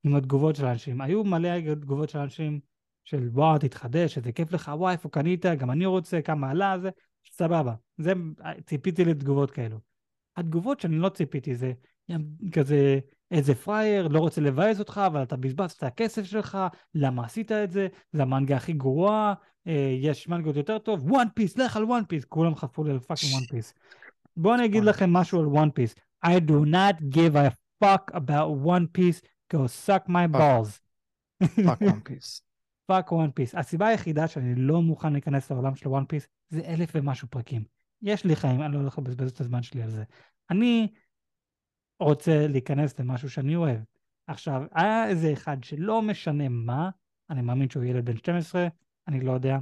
עם 0.03 0.15
התגובות 0.15 0.55
של 0.55 0.65
האנשים. 0.65 1.01
היו 1.01 1.23
מלא 1.23 1.73
תגובות 1.75 2.09
של 2.09 2.19
אנשים 2.19 2.59
של 3.03 3.29
וואו, 3.31 3.57
תתחדש, 3.57 4.17
איזה 4.17 4.31
כיף 4.31 4.51
לך, 4.51 4.71
וואי, 4.73 4.93
איפה 4.93 5.09
קנית, 5.09 5.45
גם 5.45 5.71
אני 5.71 5.85
רוצה, 5.85 6.21
כמה 6.21 6.49
עלה 6.49 6.79
זה. 6.79 6.89
סבבה. 7.31 7.73
זה, 7.97 8.13
ציפיתי 8.65 9.05
לתגובות 9.05 9.51
כאלו. 9.51 9.79
התגובות 10.37 10.79
שאני 10.79 10.95
לא 10.97 11.09
ציפיתי 11.09 11.55
זה 11.55 11.73
כזה, 12.51 12.99
איזה 13.31 13.55
פראייר, 13.55 14.07
לא 14.07 14.19
רוצה 14.19 14.41
לבאס 14.41 14.79
אותך, 14.79 15.01
אבל 15.05 15.23
אתה 15.23 15.35
בזבזת 15.35 15.77
את 15.77 15.83
הכסף 15.83 16.23
שלך, 16.23 16.57
למה 16.95 17.25
עשית 17.25 17.51
את 17.51 17.71
זה? 17.71 17.87
זה 18.11 18.21
המנגה 18.21 18.57
הכי 18.57 18.73
גרועה, 18.73 19.33
אה, 19.67 19.95
יש 20.01 20.27
מנגות 20.27 20.55
יותר 20.55 20.77
טוב, 20.77 21.11
One 21.11 21.27
Piece, 21.33 21.57
לך 21.57 21.77
על 21.77 21.83
One 21.83 22.05
Piece, 22.07 22.25
כולם 22.25 22.55
חפרו 22.55 22.83
לי 22.83 22.91
על 22.91 22.99
fucking 22.99 23.33
One 23.33 23.45
Piece. 23.45 23.73
בואו 24.37 24.55
אני 24.55 24.65
אגיד 24.65 24.83
לכם 24.83 25.13
משהו 25.13 25.39
על 25.39 25.47
One 25.47 25.69
Piece. 25.71 25.95
I 26.25 26.39
do 26.47 26.65
not 26.65 27.15
give 27.15 27.35
a 27.35 27.51
fuck 27.83 28.15
about 28.15 28.65
One 28.65 28.97
Piece, 28.97 29.21
go 29.53 29.57
suck 29.87 30.09
my 30.09 30.35
balls. 30.37 30.79
Fuck 31.65 31.81
One 31.81 31.99
Piece. 32.03 32.41
Fuck 32.85 33.11
One 33.11 33.31
Piece. 33.31 33.55
הסיבה 33.55 33.87
היחידה 33.87 34.27
שאני 34.27 34.55
לא 34.55 34.81
מוכן 34.81 35.13
להיכנס 35.13 35.51
לעולם 35.51 35.75
של 35.75 35.87
One 35.87 36.05
Piece 36.05 36.27
זה 36.49 36.61
אלף 36.67 36.89
ומשהו 36.95 37.27
פרקים. 37.27 37.63
יש 38.01 38.25
לי 38.25 38.35
חיים, 38.35 38.61
אני 38.61 38.73
לא 38.73 38.79
הולך 38.79 38.97
לבזבז 38.97 39.31
את 39.31 39.41
הזמן 39.41 39.63
שלי 39.63 39.83
על 39.83 39.89
זה. 39.89 40.03
אני 40.49 40.87
רוצה 41.99 42.47
להיכנס 42.47 42.99
למשהו 42.99 43.29
שאני 43.29 43.55
אוהב. 43.55 43.79
עכשיו, 44.27 44.61
היה 44.71 45.07
איזה 45.07 45.33
אחד 45.33 45.63
שלא 45.63 46.01
משנה 46.01 46.49
מה, 46.49 46.89
אני 47.29 47.41
מאמין 47.41 47.69
שהוא 47.69 47.83
ילד 47.83 48.05
בן 48.05 48.17
12, 48.17 48.67
אני 49.07 49.19
לא 49.19 49.31
יודע, 49.31 49.57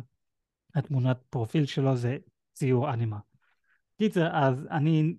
התמונת 0.76 1.18
פרופיל 1.30 1.66
שלו 1.66 1.96
זה 1.96 2.18
ציור 2.54 2.94
אנימה. 2.94 3.20
קיצר, 3.98 4.28
אז 4.34 4.68
אני, 4.72 5.16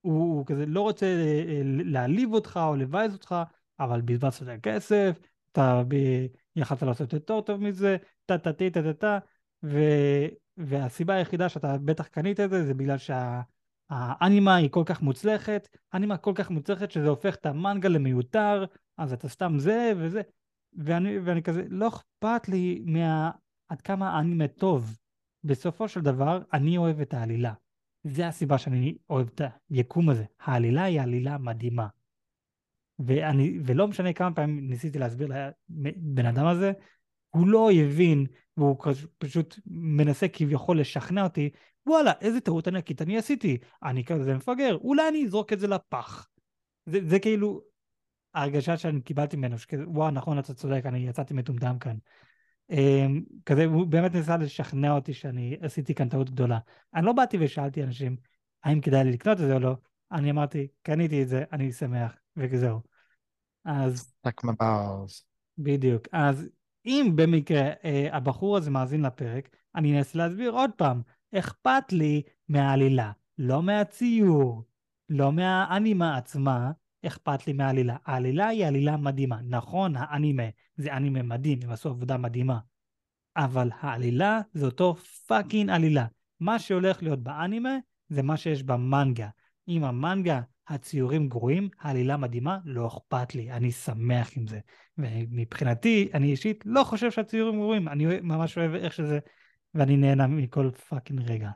הוא, 0.00 0.36
הוא 0.36 0.46
כזה 0.46 0.66
לא 0.66 0.80
רוצה 0.80 1.06
אה, 1.06 1.60
להעליב 1.64 2.32
אותך 2.32 2.60
או 2.62 2.76
לבייז 2.76 3.12
אותך, 3.12 3.34
אבל 3.80 4.00
בזבזת 4.00 4.42
את 4.42 4.48
הכסף, 4.48 5.18
אתה. 5.52 5.82
יכלת 6.56 6.82
לעשות 6.82 7.12
יותר 7.12 7.40
טוב 7.40 7.60
מזה, 7.62 7.96
טה 8.26 8.38
טה 8.38 8.52
טה 8.52 8.70
טה 8.70 8.92
טה, 8.92 9.18
והסיבה 10.56 11.14
היחידה 11.14 11.48
שאתה 11.48 11.78
בטח 11.78 12.06
קנית 12.06 12.40
את 12.40 12.50
זה, 12.50 12.64
זה 12.64 12.74
בגלל 12.74 12.98
שה... 12.98 13.40
האנימה 13.90 14.56
היא 14.56 14.70
כל 14.70 14.82
כך 14.86 15.02
מוצלחת, 15.02 15.68
אנימה 15.94 16.16
כל 16.16 16.32
כך 16.34 16.50
מוצלחת 16.50 16.90
שזה 16.90 17.08
הופך 17.08 17.34
את 17.34 17.46
המנגה 17.46 17.88
למיותר, 17.88 18.64
אז 18.98 19.12
אתה 19.12 19.28
סתם 19.28 19.58
זה 19.58 19.92
וזה, 19.96 20.20
ואני, 20.72 21.18
ואני 21.18 21.42
כזה, 21.42 21.64
לא 21.68 21.88
אכפת 21.88 22.48
לי 22.48 22.82
מה... 22.86 23.30
עד 23.68 23.80
כמה 23.80 24.10
האנימה 24.10 24.48
טוב. 24.48 24.98
בסופו 25.44 25.88
של 25.88 26.00
דבר, 26.00 26.42
אני 26.52 26.78
אוהב 26.78 27.00
את 27.00 27.14
העלילה. 27.14 27.52
זה 28.04 28.28
הסיבה 28.28 28.58
שאני 28.58 28.96
אוהב 29.10 29.28
את 29.34 29.40
היקום 29.70 30.10
הזה. 30.10 30.24
העלילה 30.40 30.82
היא 30.82 31.00
עלילה 31.00 31.38
מדהימה. 31.38 31.86
ואני, 32.98 33.58
ולא 33.64 33.88
משנה 33.88 34.12
כמה 34.12 34.34
פעמים 34.34 34.70
ניסיתי 34.70 34.98
להסביר 34.98 35.28
לבן 35.68 36.26
אדם 36.26 36.46
הזה, 36.46 36.72
הוא 37.30 37.48
לא 37.48 37.70
הבין, 37.72 38.26
והוא 38.56 38.76
פשוט 39.18 39.58
מנסה 39.66 40.28
כביכול 40.28 40.80
לשכנע 40.80 41.24
אותי, 41.24 41.50
וואלה, 41.86 42.12
איזה 42.20 42.40
טעות 42.40 42.68
ענקית 42.68 43.02
אני 43.02 43.18
עשיתי, 43.18 43.58
אני 43.82 44.04
כזה 44.04 44.34
מפגר, 44.34 44.76
אולי 44.76 45.08
אני 45.08 45.24
אזרוק 45.24 45.52
את 45.52 45.60
זה 45.60 45.68
לפח. 45.68 46.28
זה, 46.86 46.98
זה 47.06 47.18
כאילו 47.18 47.62
ההרגשה 48.34 48.76
שאני 48.76 49.00
קיבלתי 49.00 49.36
ממנו, 49.36 49.58
שכזה, 49.58 49.88
וואו, 49.88 50.10
נכון, 50.10 50.38
אתה 50.38 50.54
צודק, 50.54 50.82
אני 50.84 50.98
יצאתי 50.98 51.34
מטומטם 51.34 51.78
כאן. 51.78 51.96
Um, 52.72 52.74
כזה, 53.46 53.64
הוא 53.64 53.86
באמת 53.86 54.14
ניסה 54.14 54.36
לשכנע 54.36 54.92
אותי 54.92 55.14
שאני 55.14 55.56
עשיתי 55.60 55.94
כאן 55.94 56.08
טעות 56.08 56.30
גדולה. 56.30 56.58
אני 56.94 57.06
לא 57.06 57.12
באתי 57.12 57.36
ושאלתי 57.40 57.82
אנשים, 57.82 58.16
האם 58.64 58.80
כדאי 58.80 59.04
לי 59.04 59.12
לקנות 59.12 59.40
את 59.40 59.46
זה 59.46 59.54
או 59.54 59.58
לא, 59.58 59.76
אני 60.12 60.30
אמרתי, 60.30 60.68
קניתי 60.82 61.22
את 61.22 61.28
זה, 61.28 61.44
אני 61.52 61.72
שמח, 61.72 62.16
וזהו. 62.36 62.80
אז... 63.64 64.12
רק 64.26 64.44
מבאוז. 64.44 65.24
בדיוק. 65.58 66.08
אז 66.12 66.48
אם 66.86 67.12
במקרה 67.14 67.70
אה, 67.84 68.08
הבחור 68.12 68.56
הזה 68.56 68.70
מאזין 68.70 69.02
לפרק, 69.02 69.48
אני 69.74 69.98
אנסה 69.98 70.18
להסביר 70.18 70.50
עוד 70.50 70.70
פעם. 70.76 71.02
אכפת 71.34 71.92
לי 71.92 72.22
מהעלילה, 72.48 73.12
לא 73.38 73.62
מהציור, 73.62 74.64
לא 75.08 75.32
מהאנימה 75.32 76.16
עצמה, 76.16 76.70
אכפת 77.06 77.46
לי 77.46 77.52
מהעלילה. 77.52 77.96
העלילה 78.06 78.48
היא 78.48 78.66
עלילה 78.66 78.96
מדהימה. 78.96 79.40
נכון, 79.48 79.96
האנימה 79.96 80.42
זה 80.76 80.96
אנימה 80.96 81.22
מדהים, 81.22 81.58
הם 81.62 81.70
עשו 81.70 81.88
עבודה 81.88 82.16
מדהימה. 82.16 82.58
אבל 83.36 83.70
העלילה 83.80 84.40
זה 84.52 84.66
אותו 84.66 84.94
פאקינג 85.26 85.70
עלילה. 85.70 86.06
מה 86.40 86.58
שהולך 86.58 87.02
להיות 87.02 87.22
באנימה 87.22 87.76
זה 88.08 88.22
מה 88.22 88.36
שיש 88.36 88.62
במנגה. 88.62 89.28
אם 89.68 89.84
המנגה 89.84 90.40
הציורים 90.68 91.28
גרועים, 91.28 91.68
העלילה 91.80 92.16
מדהימה, 92.16 92.58
לא 92.64 92.86
אכפת 92.86 93.34
לי, 93.34 93.50
אני 93.50 93.72
שמח 93.72 94.30
עם 94.36 94.46
זה. 94.46 94.60
ומבחינתי, 94.98 96.10
אני 96.14 96.30
אישית 96.30 96.64
לא 96.66 96.84
חושב 96.84 97.10
שהציורים 97.10 97.54
גרועים, 97.54 97.88
אני 97.88 98.20
ממש 98.22 98.58
אוהב 98.58 98.74
איך 98.74 98.92
שזה, 98.92 99.18
ואני 99.74 99.96
נהנה 99.96 100.26
מכל 100.26 100.70
fucking 100.88 101.20
רגע. 101.20 101.50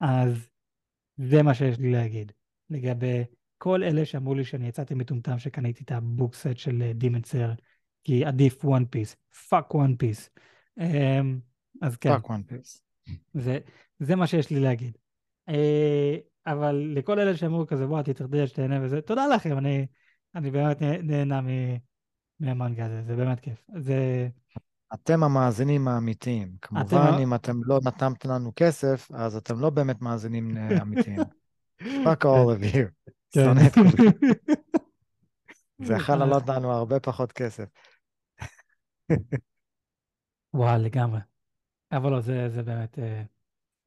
אז 0.00 0.48
זה 1.16 1.42
מה 1.42 1.54
שיש 1.54 1.78
לי 1.78 1.92
להגיד. 1.92 2.32
לגבי 2.70 3.24
כל 3.58 3.82
אלה 3.82 4.04
שאמרו 4.04 4.34
לי 4.34 4.44
שאני 4.44 4.68
יצאתי 4.68 4.94
מטומטם 4.94 5.38
שקניתי 5.38 5.84
את 5.84 5.92
ה 5.92 6.01
box 6.01 6.29
set 6.29 6.56
של 6.56 6.92
Demon 6.94 7.18
Slayer, 7.18 7.52
כי 8.04 8.24
עדיף 8.24 8.64
One 8.64 8.81
Piece, 8.81 9.14
fuck 9.48 9.72
One 9.72 10.02
Piece. 10.02 10.40
אמ, 10.80 11.38
אז 11.82 11.96
כן. 11.96 12.10
fuck 12.14 12.26
One 12.26 12.52
Piece. 12.52 12.80
זה, 13.34 13.58
מה 14.16 14.26
שיש 14.26 14.50
לי 14.50 14.60
להגיד. 14.60 14.98
אה, 15.48 16.16
אבל 16.46 16.92
לכל 16.94 17.18
אלה 17.18 17.36
שאמרו 17.36 17.66
כזה, 17.66 17.86
בוא, 17.86 18.02
תתחדש, 18.02 18.52
תהנה 18.52 18.78
וזה, 18.82 19.00
תודה 19.00 19.26
לכם, 19.26 19.58
אני, 19.58 19.86
אני 20.34 20.50
באמת 20.50 20.82
נהנה 20.82 21.40
מהמנגה 22.40 22.86
הזה, 22.86 23.02
זה 23.02 23.16
באמת 23.16 23.40
כיף. 23.40 23.64
זה... 23.78 24.28
אתם 24.94 25.22
המאזינים 25.22 25.88
האמיתיים. 25.88 26.56
כמובן, 26.62 26.86
אתם... 26.86 27.22
אם 27.22 27.34
אתם 27.34 27.60
לא 27.64 27.80
נתתם 27.84 28.12
לנו 28.24 28.52
כסף, 28.56 29.10
אז 29.14 29.36
אתם 29.36 29.60
לא 29.60 29.70
באמת 29.70 30.02
מאזינים 30.02 30.56
אמיתיים. 30.82 31.20
fuck 31.80 32.24
all 32.24 32.58
of 32.58 32.74
you. 32.74 33.10
כן. 33.32 33.40
זה 35.86 35.94
יכול 35.94 36.14
לעלות 36.14 36.48
לנו 36.48 36.72
הרבה 36.72 37.00
פחות 37.00 37.32
כסף. 37.32 37.64
וואו, 40.54 40.82
לגמרי. 40.82 41.20
אבל 41.92 42.10
לא, 42.10 42.20
זה, 42.20 42.48
זה 42.48 42.62
באמת... 42.62 42.98
אה, 42.98 43.22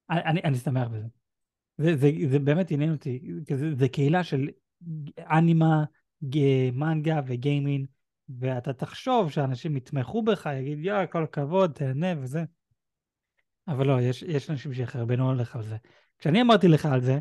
אני, 0.10 0.42
אני 0.44 0.58
שמח 0.58 0.88
בזה. 0.88 1.08
זה, 1.78 1.98
זה, 1.98 2.10
זה 2.32 2.40
באמת 2.40 2.72
עניין 2.72 2.92
אותי, 2.92 3.20
זה, 3.56 3.76
זה 3.76 3.90
קהילה 3.90 4.24
של 4.24 4.50
אנימה, 5.18 5.84
מנגה 6.74 7.22
וגיימינג, 7.28 7.88
ואתה 8.40 8.74
תחשוב 8.74 9.32
שאנשים 9.32 9.78
יתמכו 9.78 10.24
בך, 10.24 10.50
יגיד, 10.60 10.86
יא, 10.86 11.06
כל 11.06 11.24
הכבוד, 11.24 11.72
תהנה 11.72 12.08
וזה. 12.20 12.44
אבל 13.68 13.88
לא, 13.88 14.02
יש, 14.02 14.24
יש 14.24 14.50
אנשים 14.50 14.74
שיחרבנו 14.74 15.30
עליך 15.30 15.56
על 15.56 15.64
זה. 15.64 15.78
כשאני 16.20 16.42
אמרתי 16.42 16.68
לך 16.68 16.86
על 16.86 17.02
זה, 17.02 17.20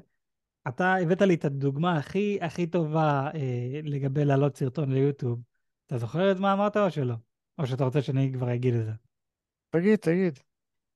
אתה 0.69 0.95
הבאת 0.95 1.23
לי 1.23 1.35
את 1.35 1.45
הדוגמה 1.45 1.99
הכי 1.99 2.39
הכי 2.41 2.67
טובה 2.67 3.31
אה, 3.35 3.81
לגבי 3.83 4.25
להעלות 4.25 4.57
סרטון 4.57 4.93
ליוטיוב. 4.93 5.41
אתה 5.87 5.99
זוכר 5.99 6.33
את 6.33 6.37
מה 6.37 6.53
אמרת 6.53 6.77
או 6.77 6.91
שלא? 6.91 7.15
או 7.59 7.67
שאתה 7.67 7.85
רוצה 7.85 8.03
שאני 8.03 8.33
כבר 8.33 8.55
אגיד 8.55 8.75
את 8.75 8.85
זה? 8.85 8.93
תגיד, 9.71 9.99
תגיד. 9.99 10.39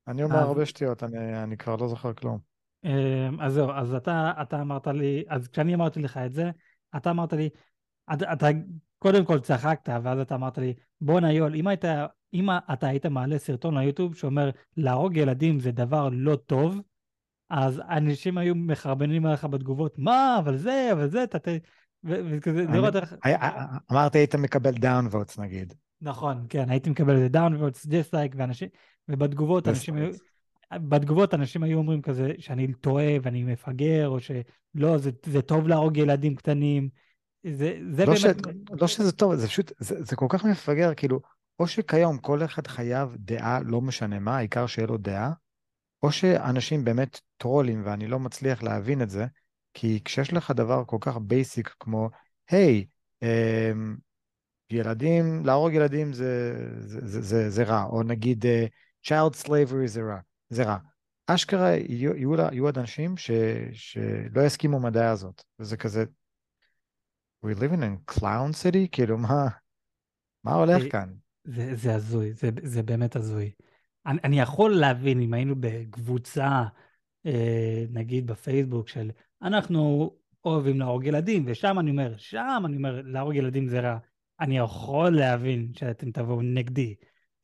אני 0.08 0.22
אומר 0.22 0.36
אז... 0.36 0.42
הרבה 0.42 0.66
שטויות, 0.66 1.02
אני, 1.02 1.42
אני 1.42 1.56
כבר 1.56 1.76
לא 1.76 1.88
זוכר 1.88 2.12
כלום. 2.12 2.38
אה, 2.84 3.28
אז 3.40 3.52
זהו, 3.52 3.70
אז 3.70 3.94
אתה, 3.94 4.32
אתה 4.42 4.60
אמרת 4.60 4.86
לי, 4.86 5.24
אז 5.28 5.48
כשאני 5.48 5.74
אמרתי 5.74 6.00
לך 6.00 6.16
את 6.16 6.32
זה, 6.32 6.50
אתה 6.96 7.10
אמרת 7.10 7.32
לי, 7.32 7.48
אתה, 8.12 8.32
אתה 8.32 8.46
קודם 8.98 9.24
כל 9.24 9.40
צחקת, 9.40 9.88
ואז 10.02 10.18
אתה 10.18 10.34
אמרת 10.34 10.58
לי, 10.58 10.74
בואנה 11.00 11.32
יואל, 11.32 11.54
אם, 11.54 11.66
היית, 11.66 11.84
אם 12.34 12.48
אתה 12.72 12.86
היית 12.86 13.06
מעלה 13.06 13.38
סרטון 13.38 13.78
ליוטיוב 13.78 14.14
שאומר 14.14 14.50
להרוג 14.76 15.16
ילדים 15.16 15.60
זה 15.60 15.72
דבר 15.72 16.08
לא 16.12 16.36
טוב, 16.36 16.80
אז 17.50 17.80
אנשים 17.90 18.38
היו 18.38 18.54
מחרבנים 18.54 19.26
עליך 19.26 19.44
בתגובות, 19.44 19.98
מה, 19.98 20.36
אבל 20.38 20.56
זה, 20.56 20.88
אבל 20.92 21.08
זה, 21.08 21.22
אתה... 21.22 21.50
וכזה, 22.04 22.64
לראות 22.72 22.96
איך... 22.96 23.14
אמרתי, 23.92 24.18
היית 24.18 24.34
מקבל 24.34 24.72
downvotes 24.72 25.38
נגיד. 25.38 25.74
נכון, 26.00 26.46
כן, 26.48 26.70
הייתי 26.70 26.90
מקבל 26.90 27.14
איזה 27.14 27.28
downvotes, 27.28 27.86
dislike, 27.86 28.32
ואנשים... 28.36 28.68
ובתגובות 29.08 29.68
אנשים 29.68 29.96
היו... 29.96 30.10
בתגובות 30.74 31.34
אנשים 31.34 31.62
היו 31.62 31.78
אומרים 31.78 32.02
כזה 32.02 32.32
שאני 32.38 32.72
טועה 32.72 33.16
ואני 33.22 33.44
מפגר, 33.44 34.08
או 34.08 34.18
שלא, 34.20 34.98
זה, 34.98 35.10
זה 35.26 35.42
טוב 35.42 35.68
להרוג 35.68 35.96
ילדים 35.96 36.34
קטנים. 36.34 36.88
זה, 37.52 37.78
זה 37.92 38.06
לא 38.06 38.14
באמת... 38.22 38.36
ש... 38.36 38.80
לא 38.80 38.86
שזה 38.86 39.12
טוב, 39.12 39.36
זה 39.36 39.46
פשוט, 39.46 39.72
זה, 39.78 40.04
זה 40.04 40.16
כל 40.16 40.26
כך 40.28 40.44
מפגר, 40.44 40.94
כאילו, 40.94 41.20
או 41.58 41.66
שכיום 41.66 42.18
כל 42.18 42.44
אחד 42.44 42.66
חייב 42.66 43.16
דעה, 43.18 43.60
לא 43.60 43.80
משנה 43.80 44.18
מה, 44.18 44.36
העיקר 44.36 44.66
שיהיה 44.66 44.86
לו 44.86 44.96
דעה, 44.96 45.32
או 46.02 46.12
שאנשים 46.12 46.84
באמת 46.84 47.20
טרולים 47.36 47.82
ואני 47.84 48.06
לא 48.06 48.18
מצליח 48.18 48.62
להבין 48.62 49.02
את 49.02 49.10
זה, 49.10 49.26
כי 49.74 50.00
כשיש 50.04 50.32
לך 50.32 50.50
דבר 50.50 50.84
כל 50.86 50.98
כך 51.00 51.16
basic 51.16 51.74
כמו, 51.80 52.10
היי, 52.50 52.84
hey, 53.20 53.24
um, 53.24 54.00
ילדים, 54.70 55.46
להרוג 55.46 55.72
ילדים 55.72 56.12
זה, 56.12 56.56
זה, 56.80 57.00
זה, 57.02 57.20
זה, 57.22 57.50
זה 57.50 57.64
רע, 57.64 57.84
או 57.84 58.02
נגיד 58.02 58.44
uh, 58.44 59.08
child 59.08 59.46
slavery 59.46 59.86
זה 59.86 60.00
רע, 60.02 60.18
זה 60.48 60.64
רע. 60.64 60.78
אשכרה 61.26 61.76
יהיו, 61.76 62.16
יהיו, 62.16 62.34
יהיו 62.52 62.68
אנשים 62.68 63.16
ש, 63.16 63.30
שלא 63.72 64.42
יסכימו 64.46 64.86
הדעה 64.86 65.10
הזאת, 65.10 65.42
וזה 65.58 65.76
כזה, 65.76 66.04
we 67.46 67.60
live 67.60 67.72
in 67.72 68.14
clown 68.14 68.52
city? 68.62 68.88
כאילו, 68.92 69.18
מה, 69.18 69.48
מה 70.44 70.54
הולך 70.54 70.92
כאן? 70.92 71.08
זה, 71.44 71.76
זה 71.76 71.94
הזוי, 71.94 72.32
זה, 72.32 72.50
זה 72.62 72.82
באמת 72.82 73.16
הזוי. 73.16 73.50
אני, 74.06 74.18
אני 74.24 74.40
יכול 74.40 74.76
להבין 74.76 75.20
אם 75.20 75.34
היינו 75.34 75.54
בקבוצה 75.60 76.62
אה, 77.26 77.84
נגיד 77.90 78.26
בפייסבוק 78.26 78.88
של 78.88 79.10
אנחנו 79.42 80.10
אוהבים 80.44 80.78
להרוג 80.78 81.04
ילדים, 81.04 81.44
ושם 81.46 81.78
אני 81.78 81.90
אומר, 81.90 82.14
שם 82.16 82.62
אני 82.64 82.76
אומר, 82.76 83.02
להרוג 83.04 83.34
ילדים 83.34 83.68
זה 83.68 83.80
רע. 83.80 83.98
אני 84.40 84.58
יכול 84.58 85.16
להבין 85.16 85.72
שאתם 85.74 86.10
תבואו 86.10 86.42
נגדי. 86.42 86.94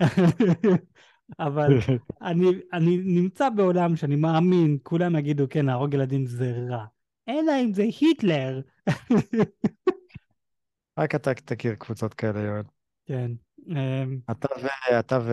אבל 1.41 1.79
אני, 2.23 2.47
אני 2.73 2.97
נמצא 2.97 3.49
בעולם 3.49 3.97
שאני 3.97 4.17
מאמין, 4.17 4.79
כולם 4.83 5.17
יגידו, 5.17 5.47
כן, 5.51 5.67
להרוג 5.67 5.95
ילדים 5.95 6.27
זה 6.27 6.67
רע. 6.71 6.85
אלא 7.29 7.53
אם 7.65 7.73
זה 7.75 7.83
היטלר. 7.83 8.61
רק 10.99 11.15
אתה 11.15 11.35
תכיר 11.35 11.75
קבוצות 11.75 12.15
כאלה, 12.15 12.41
יואל. 12.41 12.63
כן. 13.07 13.31
אמ, 13.69 14.19
אתה 14.31 14.49
ו... 14.63 14.67
אתה 14.99 15.19
ו... 15.23 15.33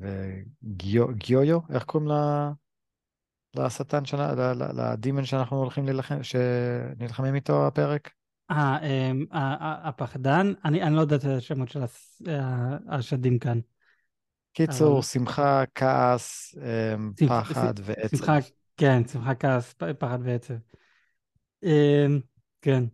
וגיויו, 0.00 1.58
איך 1.74 1.84
קוראים 1.84 2.08
ל... 2.10 2.12
לשטן, 3.56 4.02
לדימן 4.74 5.24
שאנחנו 5.24 5.56
הולכים 5.56 5.84
להילחם, 5.84 6.22
שנלחמים 6.22 7.34
איתו 7.34 7.66
הפרק? 7.66 8.10
אה, 8.50 8.78
אמ, 8.82 9.24
הפחדן, 9.84 10.52
אני 10.64 10.96
לא 10.96 11.00
יודע 11.00 11.16
את 11.16 11.24
השמות 11.24 11.68
של 11.68 11.82
הס- 11.82 12.22
ה- 12.28 12.96
השדים 12.96 13.38
כאן. 13.38 13.58
קיצור, 14.52 15.02
שמחה, 15.02 15.64
כעס, 15.74 16.54
אמ, 16.94 17.12
פחד 17.28 17.74
ועצב. 17.82 18.26
כן, 18.76 19.02
שמחה, 19.12 19.34
כעס, 19.34 19.74
פחד 19.98 20.18
ועצב. 20.22 20.54
אמ, 21.62 22.20
כן. 22.62 22.84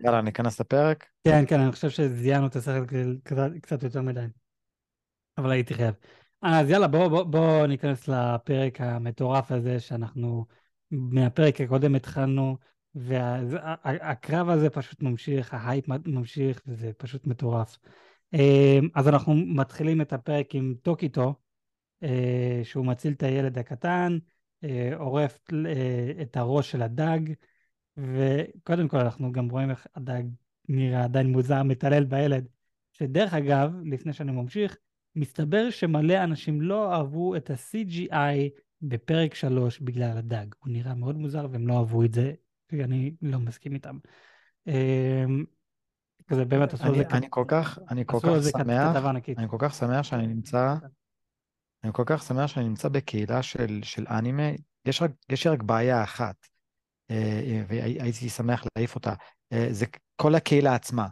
יאללה, 0.00 0.22
ניכנס 0.22 0.60
לפרק? 0.60 1.06
כן, 1.24 1.44
כן, 1.46 1.60
אני 1.60 1.72
חושב 1.72 1.90
שזיינו 1.90 2.46
את 2.46 2.56
קצת- 3.24 3.50
קצת 3.62 3.82
יותר 3.82 4.02
מדי. 4.02 4.24
אבל 5.38 5.50
הייתי 5.50 5.74
חייב. 5.74 5.94
אז 6.42 6.70
יאללה, 6.70 6.88
בואו 6.88 7.10
בוא, 7.10 7.22
בוא 7.22 7.66
ניכנס 7.66 8.08
לפרק 8.08 8.80
המטורף 8.80 9.52
הזה 9.52 9.80
שאנחנו 9.80 10.46
מהפרק 10.90 11.60
הקודם 11.60 11.94
התחלנו, 11.94 12.56
והקרב 12.94 14.48
הזה 14.48 14.70
פשוט 14.70 15.02
ממשיך, 15.02 15.54
ההייפ 15.54 15.88
ממשיך, 16.06 16.62
וזה 16.66 16.92
פשוט 16.96 17.26
מטורף. 17.26 17.78
אמ, 18.34 18.88
אז 18.94 19.08
אנחנו 19.08 19.34
מתחילים 19.34 20.00
את 20.00 20.12
הפרק 20.12 20.54
עם 20.54 20.74
טוקיטו, 20.82 21.34
אה, 22.02 22.60
שהוא 22.64 22.86
מציל 22.86 23.12
את 23.12 23.22
הילד 23.22 23.58
הקטן, 23.58 24.18
אה, 24.64 24.90
עורף 24.96 25.38
אה, 25.66 26.22
את 26.22 26.36
הראש 26.36 26.70
של 26.70 26.82
הדג, 26.82 27.20
וקודם 27.96 28.88
כל 28.88 28.98
אנחנו 28.98 29.32
גם 29.32 29.48
רואים 29.48 29.70
איך 29.70 29.86
הדג 29.94 30.22
נראה 30.68 31.04
עדיין 31.04 31.32
מוזר, 31.32 31.62
מתעלל 31.62 32.04
בילד, 32.04 32.48
שדרך 32.92 33.34
אגב, 33.34 33.72
לפני 33.84 34.12
שאני 34.12 34.32
ממשיך, 34.32 34.76
מסתבר 35.16 35.70
שמלא 35.70 36.24
אנשים 36.24 36.60
לא 36.60 36.94
אהבו 36.94 37.36
את 37.36 37.50
ה-CGI 37.50 38.60
בפרק 38.82 39.34
3 39.34 39.80
בגלל 39.80 40.18
הדג. 40.18 40.46
הוא 40.58 40.72
נראה 40.72 40.94
מאוד 40.94 41.16
מוזר 41.16 41.46
והם 41.50 41.68
לא 41.68 41.78
אהבו 41.78 42.04
את 42.04 42.14
זה, 42.14 42.32
ואני 42.72 43.14
לא 43.22 43.38
מסכים 43.38 43.74
איתם. 43.74 43.98
אמ, 44.66 45.44
כזה 46.26 46.44
באמת 46.44 46.74
עשו 46.74 46.84
על 46.84 46.94
זה, 46.94 47.02
אני 47.10 47.26
כל 47.30 47.44
כך, 47.48 47.78
אני 47.90 48.04
כל 48.06 48.18
כך 48.22 48.28
שמח. 48.50 48.96
אני 49.38 49.48
כל 49.48 49.56
כך 49.58 49.74
שמח 49.74 50.02
שאני 50.02 50.26
נמצא, 50.26 50.74
אני 51.84 51.92
כל 51.92 52.02
כך 52.06 52.22
שמח 52.22 52.46
שאני 52.46 52.68
נמצא 52.68 52.88
בקהילה 52.88 53.42
של, 53.42 53.80
של 53.82 54.06
אנימה. 54.08 54.50
יש 54.84 55.02
לי 55.46 55.52
רק 55.52 55.62
בעיה 55.62 56.02
אחת, 56.02 56.36
והייתי 57.68 58.28
שמח 58.28 58.64
להעיף 58.76 58.94
אותה, 58.94 59.14
אה, 59.52 59.66
זה 59.70 59.86
כל 60.16 60.34
הקהילה 60.34 60.74
עצמה. 60.74 61.06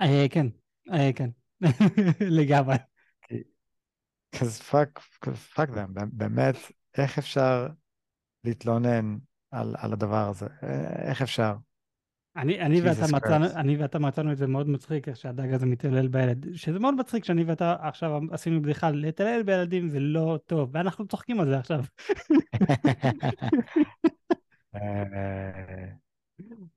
אה, 0.00 0.26
כן, 0.30 0.46
אה, 0.92 1.10
כן, 1.14 1.30
לגמרי. 2.38 2.76
אז 4.40 4.60
fuck, 4.60 4.98
fuck 5.54 5.68
them, 5.68 6.04
באמת, 6.12 6.56
איך 6.98 7.18
אפשר 7.18 7.66
להתלונן 8.44 9.16
על, 9.50 9.74
על 9.78 9.92
הדבר 9.92 10.28
הזה? 10.28 10.46
אה, 10.62 11.08
איך 11.08 11.22
אפשר? 11.22 11.54
אני, 12.36 12.60
אני, 12.60 12.80
ואתה 12.80 13.06
מצאנו. 13.12 13.46
אני 13.56 13.76
ואתה 13.76 13.98
מצאנו 13.98 14.32
את 14.32 14.36
זה 14.36 14.46
מאוד 14.46 14.68
מצחיק, 14.68 15.08
איך 15.08 15.16
שהדג 15.16 15.52
הזה 15.52 15.66
מתעלל 15.66 16.08
בילד. 16.08 16.46
שזה 16.54 16.78
מאוד 16.78 16.94
מצחיק 16.94 17.24
שאני 17.24 17.44
ואתה 17.44 17.76
עכשיו 17.80 18.20
עשינו 18.30 18.62
בדיחה, 18.62 18.90
להתעלל 18.90 19.42
בילדים 19.42 19.88
זה 19.88 20.00
לא 20.00 20.38
טוב, 20.46 20.70
ואנחנו 20.72 21.06
צוחקים 21.06 21.40
על 21.40 21.48
זה 21.48 21.58
עכשיו. 21.58 21.84
אה, 24.74 25.02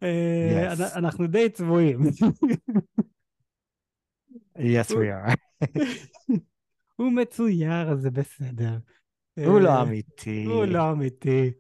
אה, 0.04 0.74
Yes. 0.74 0.82
אנ- 0.82 0.96
אנחנו 0.98 1.28
די 1.28 1.50
צבועים. 1.50 2.00
yes 4.58 4.90
we 4.90 5.08
are. 5.28 5.36
הוא 6.96 7.12
מצויר, 7.12 7.92
אז 7.92 8.00
זה 8.02 8.12
בסדר. 8.12 8.78
הוא 9.46 9.60
לא 9.60 9.70
אה, 9.70 9.82
אמיתי. 9.82 10.44
הוא 10.46 10.66
לא 10.66 10.92
אמיתי. 10.92 11.52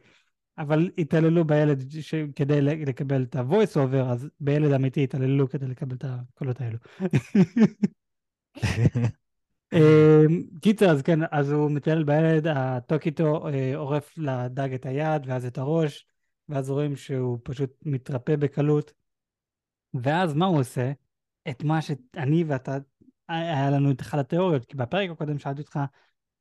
אבל 0.58 0.90
התעללו 0.98 1.46
בילד 1.46 1.92
ש- 2.02 2.16
כדי 2.36 2.62
ל- 2.62 2.90
לקבל 2.90 3.24
את 3.24 3.36
ה-voice 3.36 3.76
over, 3.76 4.12
אז 4.12 4.28
בילד 4.40 4.72
אמיתי 4.72 5.04
התעללו 5.04 5.50
כדי 5.50 5.68
לקבל 5.68 5.96
את 5.96 6.06
הקולות 6.08 6.62
האלו. 6.62 6.78
אמ, 9.74 10.44
קיצר, 10.62 10.92
אז 10.92 11.02
כן, 11.02 11.20
אז 11.32 11.52
הוא 11.52 11.72
מתעלל 11.72 12.04
בילד, 12.04 12.48
הטוקיטו 12.48 13.48
אה, 13.48 13.76
עורף 13.76 14.18
לדג 14.18 14.74
את 14.74 14.86
היד 14.86 15.22
ואז 15.28 15.46
את 15.46 15.58
הראש, 15.58 16.08
ואז 16.50 16.70
רואים 16.70 16.96
שהוא 16.96 17.40
פשוט 17.44 17.78
מתרפא 17.86 18.36
בקלות. 18.36 18.94
ואז 19.94 20.34
מה 20.34 20.46
הוא 20.46 20.60
עושה? 20.60 20.92
את 21.50 21.64
מה 21.64 21.82
שאני 21.82 22.44
ואתה, 22.48 22.78
היה 23.30 23.70
לנו 23.70 23.92
את 23.92 24.02
אחת 24.02 24.20
התיאוריות, 24.20 24.66
כי 24.66 24.78
בפרק 24.78 25.10
הקודם 25.10 25.40
שאלתי 25.40 25.62
אותך, 25.62 25.80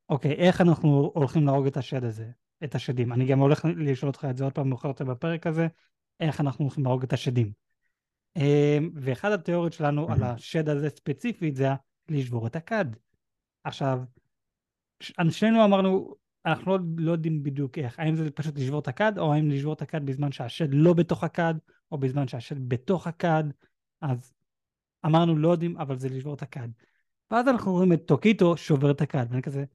אוקיי, 0.09 0.31
איך 0.31 0.61
אנחנו 0.61 1.11
הולכים 1.15 1.45
להרוג 1.45 1.67
את 1.67 1.77
השד 1.77 2.03
הזה, 2.03 2.29
את 2.63 2.75
השדים? 2.75 3.13
אני 3.13 3.25
גם 3.25 3.39
הולך 3.39 3.65
לשאול 3.77 4.09
אותך 4.09 4.27
את 4.29 4.37
זה 4.37 4.43
עוד 4.43 4.53
פעם 4.53 4.69
מאוחר 4.69 4.87
יותר 4.87 5.05
בפרק 5.05 5.47
הזה, 5.47 5.67
איך 6.19 6.41
אנחנו 6.41 6.65
הולכים 6.65 6.83
להרוג 6.83 7.03
את 7.03 7.13
השדים. 7.13 7.51
אמ, 8.35 8.91
ואחת 8.95 9.31
התיאוריות 9.31 9.73
שלנו 9.73 10.11
על 10.11 10.23
השד 10.23 10.69
הזה 10.69 10.89
ספציפית 10.89 11.55
זה 11.55 11.67
לשבור 12.09 12.47
את 12.47 12.55
הכד. 12.55 12.85
עכשיו, 13.63 13.99
שנינו 15.29 15.65
אמרנו, 15.65 16.15
אנחנו 16.47 16.77
לא, 16.77 16.83
לא 16.97 17.11
יודעים 17.11 17.43
בדיוק 17.43 17.77
איך, 17.77 17.99
האם 17.99 18.15
זה 18.15 18.31
פשוט 18.31 18.57
לשבור 18.57 18.79
את 18.79 18.87
הכד, 18.87 19.17
או 19.17 19.33
האם 19.33 19.49
לשבור 19.49 19.73
את 19.73 19.81
הכד 19.81 20.05
בזמן 20.05 20.31
שהשד 20.31 20.67
לא 20.71 20.93
בתוך 20.93 21.23
הכד, 21.23 21.53
או 21.91 21.97
בזמן 21.97 22.27
שהשד 22.27 22.69
בתוך 22.69 23.07
הכד, 23.07 23.43
אז 24.01 24.33
אמרנו 25.05 25.37
לא 25.37 25.49
יודעים, 25.49 25.77
אבל 25.77 25.99
זה 25.99 26.09
לשבור 26.09 26.33
את 26.33 26.41
הכד. 26.41 26.67
ואז 27.31 27.47
אנחנו 27.47 27.71
רואים 27.71 27.93
את 27.93 28.01
טוקיטו 28.05 28.57
שובר 28.57 28.91
את 28.91 29.01
הכד, 29.01 29.25
ואני 29.29 29.41
כזה, 29.41 29.65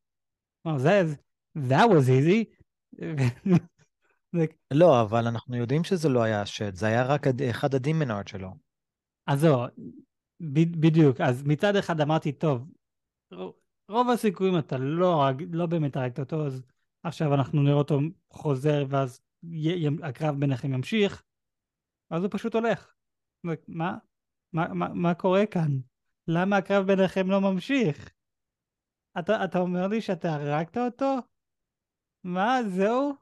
וואו, 0.65 0.79
זה, 0.79 1.03
that 1.59 1.87
was 1.89 2.09
easy. 2.09 2.63
לא, 4.71 5.03
אבל 5.03 5.27
אנחנו 5.27 5.57
יודעים 5.57 5.85
שזה 5.85 6.09
לא 6.09 6.23
היה 6.23 6.43
השד, 6.43 6.75
זה 6.75 6.87
היה 6.87 7.07
רק 7.07 7.27
אחד 7.51 7.75
ה 7.75 7.81
demon 7.81 8.11
art 8.11 8.29
שלו. 8.29 8.55
אז 9.27 9.41
זהו, 9.41 9.61
בדיוק, 10.81 11.21
אז 11.21 11.43
מצד 11.43 11.77
אחד 11.77 12.01
אמרתי, 12.01 12.33
טוב, 12.33 12.65
רוב 13.89 14.11
הסיכויים 14.11 14.59
אתה 14.59 14.79
לא, 14.79 15.31
לא 15.51 15.67
באמת 15.67 15.97
הרגת 15.97 16.19
אותו, 16.19 16.47
אז 16.47 16.63
עכשיו 17.03 17.35
אנחנו 17.35 17.63
נראה 17.63 17.75
אותו 17.75 18.01
חוזר, 18.31 18.85
ואז 18.89 19.21
י- 19.43 19.87
י- 19.87 20.03
הקרב 20.03 20.41
ביניכם 20.41 20.75
ימשיך, 20.75 21.23
אז 22.11 22.23
הוא 22.23 22.31
פשוט 22.33 22.55
הולך. 22.55 22.95
מה? 23.69 23.99
מה, 24.53 24.75
מה, 24.75 24.89
מה 24.95 25.15
קורה 25.15 25.47
כאן? 25.47 25.79
למה 26.29 26.57
הקרב 26.57 26.87
ביניכם 26.87 27.31
לא 27.31 27.41
ממשיך? 27.41 28.11
אתה, 29.19 29.45
אתה 29.45 29.59
אומר 29.59 29.87
לי 29.87 30.01
שאתה 30.01 30.35
הרגת 30.35 30.77
אותו? 30.79 31.17
מה, 32.25 32.59
זהו? 32.69 33.13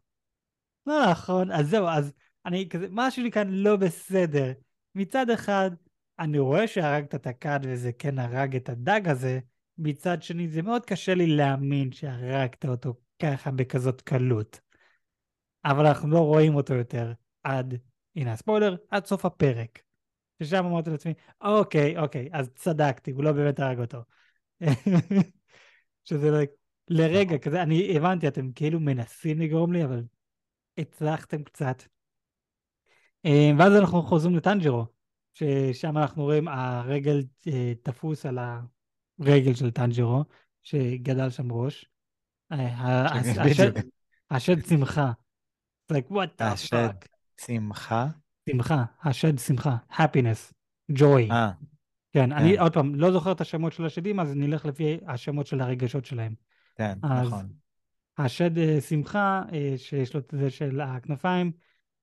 לא 0.86 1.10
נכון, 1.10 1.52
אז 1.52 1.66
זהו, 1.70 1.86
אז 1.88 2.12
אני 2.46 2.68
כזה, 2.68 2.86
משהו 2.90 3.22
לי 3.22 3.30
כאן 3.30 3.48
לא 3.48 3.76
בסדר. 3.76 4.52
מצד 4.94 5.30
אחד, 5.30 5.70
אני 6.18 6.38
רואה 6.38 6.68
שהרגת 6.68 7.14
את 7.14 7.26
הכד 7.26 7.60
וזה 7.62 7.92
כן 7.92 8.18
הרג 8.18 8.56
את 8.56 8.68
הדג 8.68 9.08
הזה, 9.08 9.40
מצד 9.82 10.22
שני, 10.22 10.48
זה 10.48 10.62
מאוד 10.62 10.86
קשה 10.86 11.14
לי 11.14 11.26
להאמין 11.26 11.92
שהרגת 11.92 12.66
אותו 12.66 12.94
ככה 13.22 13.50
בכזאת 13.50 14.00
קלות. 14.00 14.60
אבל 15.64 15.86
אנחנו 15.86 16.10
לא 16.10 16.18
רואים 16.18 16.54
אותו 16.54 16.74
יותר 16.74 17.12
עד, 17.42 17.74
הנה 18.16 18.32
הספוילר, 18.32 18.76
עד 18.90 19.06
סוף 19.06 19.24
הפרק. 19.24 19.82
ששם 20.42 20.64
אמרתי 20.64 20.90
לעצמי, 20.90 21.14
אוקיי, 21.40 21.98
אוקיי, 21.98 22.28
אז 22.32 22.50
צדקתי, 22.54 23.10
הוא 23.10 23.24
לא 23.24 23.32
באמת 23.32 23.60
הרג 23.60 23.80
אותו. 23.80 23.98
שזה 26.04 26.30
לא... 26.30 26.38
לרגע 26.88 27.38
כזה, 27.38 27.62
אני 27.62 27.96
הבנתי, 27.96 28.28
אתם 28.28 28.52
כאילו 28.52 28.80
מנסים 28.80 29.40
לגרום 29.40 29.72
לי, 29.72 29.84
אבל 29.84 30.02
הצלחתם 30.78 31.42
קצת. 31.42 31.82
אה, 33.26 33.50
ואז 33.58 33.72
אנחנו 33.76 34.02
חוזרים 34.02 34.36
לטנג'רו, 34.36 34.86
ששם 35.34 35.98
אנחנו 35.98 36.22
רואים 36.22 36.48
הרגל 36.48 37.22
אה, 37.48 37.72
תפוס 37.82 38.26
על 38.26 38.38
הרגל 39.20 39.54
של 39.54 39.70
טנג'רו, 39.70 40.24
שגדל 40.62 41.30
שם 41.30 41.52
ראש. 41.52 41.86
אה, 42.52 43.06
הש- 43.06 43.60
השד- 44.30 44.66
שמחה. 44.68 45.12
Like, 45.92 46.10
what 46.12 46.40
the 46.40 46.44
השד 46.44 46.88
fuck. 46.90 47.06
שמחה? 47.46 48.06
שמחה, 48.50 48.84
השד 49.02 49.38
שמחה, 49.38 49.76
happiness, 49.92 50.52
joy. 50.92 51.30
אה, 51.32 51.50
כן, 52.12 52.32
אני 52.32 52.54
כן. 52.56 52.60
עוד 52.62 52.72
פעם 52.74 52.94
לא 52.94 53.12
זוכר 53.12 53.32
את 53.32 53.40
השמות 53.40 53.72
של 53.72 53.84
השדים, 53.84 54.20
אז 54.20 54.34
נלך 54.36 54.64
לפי 54.64 54.98
השמות 55.06 55.46
של 55.46 55.60
הרגשות 55.60 56.04
שלהם. 56.04 56.34
כן, 56.74 56.98
נכון. 57.02 57.52
השד 58.18 58.58
אה, 58.58 58.80
שמחה, 58.80 59.42
שיש 59.76 60.14
לו 60.14 60.20
את 60.20 60.34
זה 60.40 60.50
של 60.50 60.80
הכנפיים, 60.80 61.52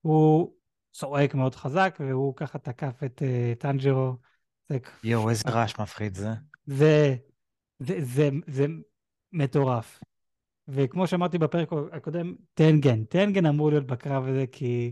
הוא 0.01 0.53
צועק 0.91 1.35
מאוד 1.35 1.55
חזק, 1.55 1.97
והוא 1.99 2.35
ככה 2.35 2.59
תקף 2.59 3.03
את 3.05 3.21
טנג'רו. 3.59 4.15
יואו, 5.03 5.29
איזה 5.29 5.49
רעש 5.49 5.79
מפחיד 5.79 6.15
זה. 6.15 6.29
זה, 6.67 7.15
זה, 7.79 7.97
זה, 8.01 8.29
זה 8.47 8.65
מטורף. 9.33 10.03
וכמו 10.67 11.07
שאמרתי 11.07 11.37
בפרק 11.37 11.69
הקודם, 11.91 12.35
טנגן, 12.53 13.03
טנגן 13.03 13.45
אמור 13.45 13.69
להיות 13.69 13.87
בקרב 13.87 14.27
הזה 14.27 14.45
כי 14.51 14.91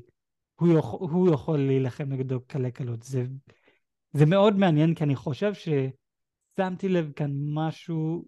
הוא 0.55 0.77
יכול, 0.77 1.09
הוא 1.11 1.33
יכול 1.33 1.59
להילחם 1.59 2.03
נגדו 2.03 2.41
קלי 2.47 2.71
קלות. 2.71 3.03
זה, 3.03 3.23
זה 4.13 4.25
מאוד 4.25 4.55
מעניין 4.55 4.95
כי 4.95 5.03
אני 5.03 5.15
חושב 5.15 5.51
ששמתי 5.53 6.89
לב 6.89 7.11
כאן 7.11 7.31
משהו 7.53 8.25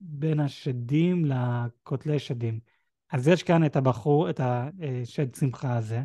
בין 0.00 0.40
השדים 0.40 1.24
לקוטלי 1.24 2.18
שדים. 2.18 2.60
אז 3.12 3.28
יש 3.28 3.42
כאן 3.42 3.66
את 3.66 3.76
הבחור, 3.76 4.30
את 4.30 4.40
השד 4.42 5.34
שמחה 5.34 5.76
הזה, 5.76 6.02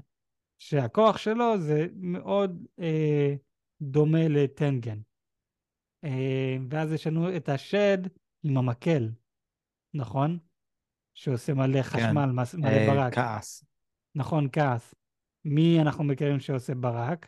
שהכוח 0.60 1.18
שלו 1.18 1.58
זה 1.58 1.88
מאוד 1.96 2.66
אה, 2.80 3.36
דומה 3.82 4.28
לטנגן. 4.28 4.98
אה, 6.06 6.58
ואז 6.70 6.92
יש 6.92 7.08
לנו 7.08 7.36
את 7.36 7.50
השד 7.50 7.98
עם 8.44 8.58
המקל, 8.58 9.10
נכון? 9.94 10.38
שעושה 11.14 11.54
מלא 11.54 11.82
חשמל, 11.82 12.26
מס- 12.26 12.56
מלא 12.56 12.68
אה, 12.70 12.88
ברק. 12.94 13.14
כעס. 13.16 13.66
נכון, 14.16 14.48
כעס. 14.52 14.96
מי 15.46 15.82
אנחנו 15.82 16.04
מכירים 16.04 16.40
שעושה 16.40 16.76
ברק? 16.76 17.28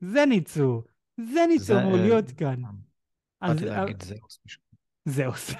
זניצו. 0.00 0.82
זניצו 1.20 1.64
זה, 1.64 1.82
אמור 1.82 1.94
אה, 1.96 2.02
להיות 2.02 2.30
כאן. 2.30 2.62
אז 3.40 3.54
באתי 3.56 3.64
להגיד 3.64 3.96
זהוס. 5.04 5.50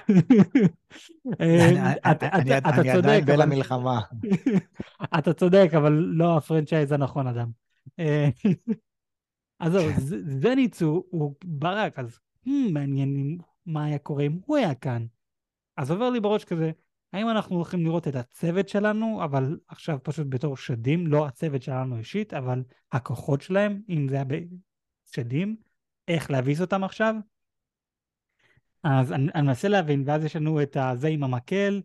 אני- 1.39 1.79
אה, 1.79 2.97
עדיין 2.97 3.25
בין 3.25 3.41
המלחמה. 3.41 4.01
אתה 5.19 5.33
צודק, 5.33 5.69
אבל 5.77 5.91
לא 5.91 6.37
הפרנצ'ייז 6.37 6.91
הנכון, 6.91 7.27
אדם. 7.27 7.51
אה, 7.99 8.29
אז 9.59 9.71
זהו, 9.71 9.89
ז- 9.97 10.41
זניצו 10.41 11.03
הוא 11.09 11.35
ברק, 11.45 11.99
אז 11.99 12.19
hmm, 12.45 12.71
מעניין 12.71 13.37
מה 13.65 13.85
היה 13.85 13.99
קורה 13.99 14.23
אם 14.23 14.39
הוא 14.45 14.57
היה 14.57 14.75
כאן. 14.75 15.05
אז 15.77 15.91
עובר 15.91 16.09
לי 16.09 16.19
בראש 16.19 16.45
כזה, 16.45 16.71
האם 17.13 17.29
אנחנו 17.29 17.55
הולכים 17.55 17.85
לראות 17.85 18.07
את 18.07 18.15
הצוות 18.15 18.69
שלנו, 18.69 19.23
אבל 19.23 19.59
עכשיו 19.67 19.99
פשוט 20.03 20.27
בתור 20.29 20.57
שדים, 20.57 21.07
לא 21.07 21.27
הצוות 21.27 21.61
שלנו 21.61 21.97
אישית, 21.97 22.33
אבל 22.33 22.63
הכוחות 22.91 23.41
שלהם, 23.41 23.81
אם 23.89 24.07
זה 24.09 24.15
היה 24.15 24.25
בשדים, 24.25 25.55
איך 26.07 26.31
להביס 26.31 26.61
אותם 26.61 26.83
עכשיו? 26.83 27.15
אז 28.83 29.11
אני, 29.11 29.31
אני 29.35 29.47
מנסה 29.47 29.67
להבין, 29.67 30.03
ואז 30.05 30.25
יש 30.25 30.35
לנו 30.35 30.61
את 30.61 30.77
הזה 30.79 31.07
עם 31.07 31.23
המקל, 31.23 31.81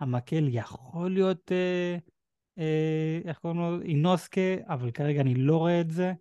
המקל 0.00 0.44
יכול 0.48 1.14
להיות, 1.14 1.52
אה, 1.52 1.96
אה, 2.58 3.20
איך 3.24 3.38
קוראים 3.38 3.60
לו, 3.60 3.82
אינוסקה, 3.82 4.40
אבל 4.66 4.90
כרגע 4.90 5.20
אני 5.20 5.34
לא 5.34 5.56
רואה 5.56 5.80
את 5.80 5.90
זה. 5.90 6.12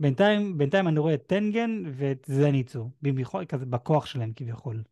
בינתיים, 0.00 0.58
בינתיים 0.58 0.88
אני 0.88 0.98
רואה 0.98 1.14
את 1.14 1.26
טנגן 1.26 1.82
ואת 1.96 2.26
זניצו, 2.28 2.90
במיוחד 3.02 3.44
כזה 3.44 3.66
בכוח 3.66 4.06
שלהם 4.06 4.32
כביכול. 4.36 4.82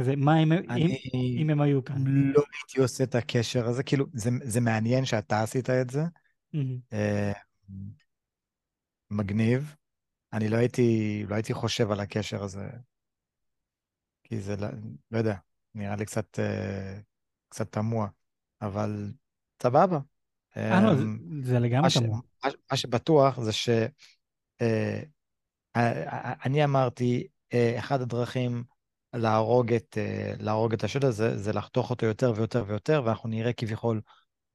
כזה, 0.00 0.16
מה 0.16 0.42
אם, 0.42 0.52
אם, 0.52 0.70
אני 0.70 0.98
אם 1.42 1.50
הם 1.50 1.60
היו 1.60 1.84
כאן? 1.84 2.04
לא 2.06 2.42
הייתי 2.54 2.80
עושה 2.80 3.04
את 3.04 3.14
הקשר 3.14 3.68
הזה, 3.68 3.82
כאילו, 3.82 4.06
זה, 4.12 4.30
זה 4.44 4.60
מעניין 4.60 5.04
שאתה 5.04 5.42
עשית 5.42 5.70
את 5.70 5.90
זה. 5.90 6.02
אה, 6.92 7.32
מגניב. 9.10 9.74
אני 10.32 10.48
לא 10.48 10.56
הייתי, 10.56 11.22
לא 11.28 11.34
הייתי 11.34 11.54
חושב 11.54 11.90
על 11.90 12.00
הקשר 12.00 12.42
הזה, 12.42 12.68
כי 14.22 14.40
זה, 14.40 14.56
לא, 14.56 14.68
לא 15.10 15.18
יודע, 15.18 15.34
נראה 15.74 15.96
לי 15.96 16.06
קצת, 16.06 16.38
אה, 16.38 17.00
קצת 17.48 17.72
תמוה, 17.72 18.08
אבל 18.60 19.12
סבבה. 19.62 19.98
אה, 20.56 20.80
לא, 20.80 20.94
זה, 20.94 21.02
אמ, 21.02 21.42
זה 21.42 21.58
לגמרי 21.58 21.90
תמוה. 21.94 22.20
מה, 22.44 22.76
שבטוח 22.76 23.40
זה 23.40 23.52
ש... 23.52 23.68
אה, 24.60 25.02
אני 26.44 26.64
אמרתי, 26.64 27.26
אה, 27.52 27.78
אחת 27.78 28.00
הדרכים 28.00 28.64
להרוג 29.12 29.72
את, 29.72 29.98
להרוג 30.40 30.72
את 30.72 30.84
השד 30.84 31.04
הזה, 31.04 31.38
זה 31.38 31.52
לחתוך 31.52 31.90
אותו 31.90 32.06
יותר 32.06 32.32
ויותר 32.36 32.64
ויותר, 32.66 33.02
ואנחנו 33.04 33.28
נראה 33.28 33.52
כביכול 33.52 34.00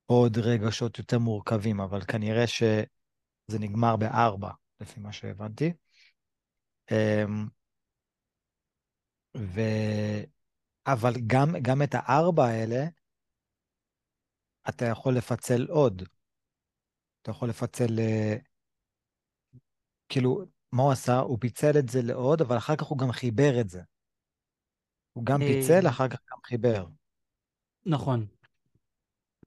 עוד 0.05 0.37
רגשות 0.37 0.97
יותר 0.97 1.19
מורכבים, 1.19 1.79
אבל 1.79 2.01
כנראה 2.01 2.47
שזה 2.47 3.59
נגמר 3.59 3.95
בארבע, 3.95 4.51
לפי 4.81 4.99
מה 4.99 5.11
שהבנתי. 5.11 5.73
אמ, 6.91 7.47
ו... 9.37 9.61
אבל 10.87 11.13
גם, 11.27 11.55
גם 11.61 11.81
את 11.81 11.95
הארבע 11.95 12.45
האלה, 12.45 12.85
אתה 14.69 14.85
יכול 14.85 15.13
לפצל 15.13 15.65
עוד. 15.69 16.03
אתה 17.21 17.31
יכול 17.31 17.49
לפצל, 17.49 17.99
אה, 17.99 18.35
כאילו, 20.09 20.45
מה 20.71 20.83
הוא 20.83 20.91
עשה? 20.91 21.19
הוא 21.19 21.37
פיצל 21.41 21.79
את 21.79 21.89
זה 21.89 22.01
לעוד, 22.01 22.41
אבל 22.41 22.57
אחר 22.57 22.75
כך 22.75 22.85
הוא 22.85 22.97
גם 22.97 23.11
חיבר 23.11 23.61
את 23.61 23.69
זה. 23.69 23.81
הוא 25.13 25.25
גם 25.25 25.41
אה, 25.41 25.47
פיצל, 25.47 25.87
אחר 25.89 26.07
כך 26.07 26.19
גם 26.31 26.37
חיבר. 26.43 26.85
נכון. 27.85 28.25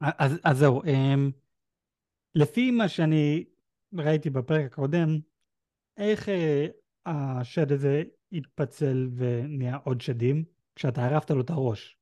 אז, 0.01 0.33
אז 0.45 0.59
זהו, 0.59 0.83
אמ, 0.85 1.31
לפי 2.35 2.71
מה 2.71 2.89
שאני 2.89 3.45
ראיתי 3.95 4.31
בפרק 4.31 4.73
הקודם, 4.73 5.09
איך 5.97 6.29
אה, 6.29 6.67
השד 7.07 7.73
הזה 7.73 8.03
התפצל 8.33 9.09
ונהיה 9.17 9.77
עוד 9.77 10.01
שדים? 10.01 10.45
כשאתה 10.75 11.07
ערפת 11.07 11.31
לו 11.31 11.41
את 11.41 11.51
הראש. 11.51 11.96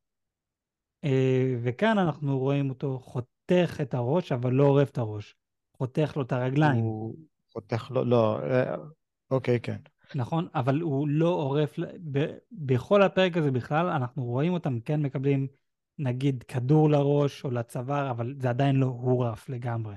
אה, 1.04 1.54
וכאן 1.62 1.98
אנחנו 1.98 2.38
רואים 2.38 2.70
אותו 2.70 2.98
חותך 2.98 3.78
את 3.82 3.94
הראש, 3.94 4.32
אבל 4.32 4.52
לא 4.52 4.64
עורף 4.64 4.90
את 4.90 4.98
הראש. 4.98 5.36
חותך 5.78 6.12
לו 6.16 6.22
את 6.22 6.32
הרגליים, 6.32 6.84
הוא 6.84 7.14
חותך 7.52 7.90
לו, 7.90 8.04
לא, 8.04 8.38
אה, 8.42 8.76
אוקיי, 9.30 9.60
כן. 9.60 9.76
נכון? 10.14 10.48
אבל 10.54 10.80
הוא 10.80 11.08
לא 11.08 11.28
עורף, 11.28 11.78
ב- 12.12 12.36
בכל 12.52 13.02
הפרק 13.02 13.36
הזה 13.36 13.50
בכלל, 13.50 13.86
אנחנו 13.86 14.24
רואים 14.24 14.52
אותם 14.52 14.80
כן 14.80 15.02
מקבלים, 15.02 15.46
נגיד, 15.98 16.42
כדור 16.42 16.90
לראש 16.90 17.44
או 17.44 17.50
לצוואר, 17.50 18.10
אבל 18.10 18.34
זה 18.40 18.48
עדיין 18.50 18.76
לא 18.76 18.86
הורף 18.86 19.48
לגמרי. 19.48 19.94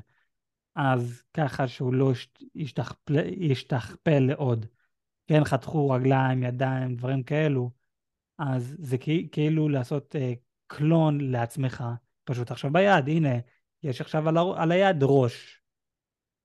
אז 0.75 1.23
ככה 1.33 1.67
שהוא 1.67 1.93
לא 1.93 2.11
ישת- 2.11 2.43
ישתכפל, 2.55 3.13
ישתכפל 3.27 4.19
לעוד. 4.19 4.65
כן, 5.27 5.43
חתכו 5.43 5.89
רגליים, 5.89 6.43
ידיים, 6.43 6.95
דברים 6.95 7.23
כאלו, 7.23 7.71
אז 8.37 8.75
זה 8.79 8.97
כאילו, 8.97 9.27
כאילו 9.31 9.69
לעשות 9.69 10.15
אה, 10.15 10.33
קלון 10.67 11.31
לעצמך, 11.31 11.83
פשוט 12.23 12.51
עכשיו 12.51 12.73
ביד, 12.73 13.07
הנה, 13.07 13.29
יש 13.83 14.01
עכשיו 14.01 14.29
על, 14.29 14.37
הר- 14.37 14.61
על 14.61 14.71
היד 14.71 14.97
ראש. 15.01 15.61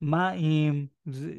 מה 0.00 0.32
אם, 0.32 0.86
זה, 1.04 1.34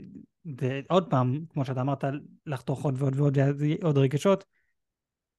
זה, 0.60 0.82
עוד 0.90 1.10
פעם, 1.10 1.46
כמו 1.50 1.66
שאתה 1.66 1.82
אמרת, 1.82 2.04
לחתוך 2.46 2.86
עוד 2.86 2.96
ועוד 2.98 3.16
ועוד 3.16 3.38
עוד 3.84 3.98
רגשות, 3.98 4.46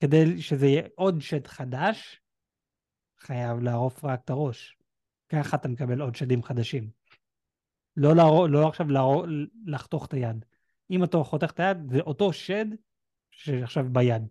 כדי 0.00 0.42
שזה 0.42 0.66
יהיה 0.66 0.82
עוד 0.94 1.20
שד 1.20 1.46
חדש, 1.46 2.20
חייב 3.18 3.58
לערוף 3.58 4.04
רק 4.04 4.20
את 4.24 4.30
הראש. 4.30 4.78
ככה 5.28 5.56
אתה 5.56 5.68
מקבל 5.68 6.00
עוד 6.00 6.14
שדים 6.14 6.42
חדשים. 6.42 6.90
לא, 7.96 8.16
לערוף, 8.16 8.50
לא 8.50 8.68
עכשיו 8.68 8.90
לערוף, 8.90 9.26
לחתוך 9.66 10.06
את 10.06 10.12
היד. 10.14 10.44
אם 10.90 11.04
אתה 11.04 11.18
חותך 11.24 11.50
את 11.50 11.60
היד, 11.60 11.76
זה 11.90 12.00
אותו 12.00 12.32
שד 12.32 12.66
שעכשיו 13.30 13.84
ביד. 13.92 14.28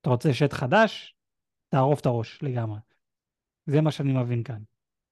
אתה 0.00 0.10
רוצה 0.10 0.34
שד 0.34 0.52
חדש, 0.52 1.17
תערוף 1.68 2.00
את 2.00 2.06
הראש 2.06 2.42
לגמרי. 2.42 2.78
זה 3.66 3.80
מה 3.80 3.90
שאני 3.90 4.12
מבין 4.12 4.42
כאן. 4.42 4.62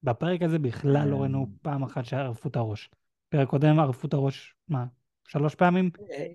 בפרק 0.03 0.43
הזה 0.43 0.59
בכלל 0.59 1.09
לא 1.09 1.17
ראינו 1.17 1.47
פעם 1.63 1.83
אחת 1.83 2.05
שערפו 2.05 2.49
את 2.49 2.57
הראש. 2.57 2.91
פרק 3.29 3.49
קודם 3.49 3.79
ערפו 3.79 4.07
את 4.09 4.15
הראש, 4.15 4.55
מה, 4.69 4.87
שלוש 5.29 5.55
פעמים? 5.55 5.91
אה, 6.11 6.27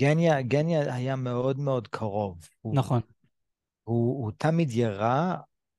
גניה, 0.00 0.42
גניה 0.42 0.94
היה 0.94 1.16
מאוד 1.16 1.58
מאוד 1.58 1.88
קרוב. 1.88 2.48
הוא, 2.60 2.74
נכון. 2.74 3.00
הוא, 3.84 4.24
הוא 4.24 4.32
תמיד 4.38 4.70
ירה, 4.70 5.36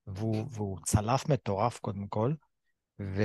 והוא, 0.08 0.46
והוא 0.50 0.78
צלף 0.86 1.30
מטורף 1.30 1.80
קודם 1.80 2.08
כל, 2.08 2.34
ו... 3.02 3.24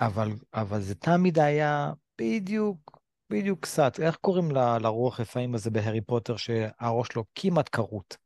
אבל, 0.00 0.30
אבל 0.54 0.80
זה 0.80 0.94
תמיד 0.94 1.38
היה 1.38 1.92
בדיוק, 2.20 2.98
בדיוק 3.30 3.60
קצת. 3.60 4.00
איך 4.00 4.16
קוראים 4.16 4.50
ל- 4.50 4.78
לרוח 4.78 5.20
רפאים 5.20 5.54
הזה 5.54 5.70
בהארי 5.70 6.00
פוטר, 6.00 6.36
שהראש 6.36 7.08
שלו 7.12 7.24
כמעט 7.34 7.68
כרות? 7.68 8.16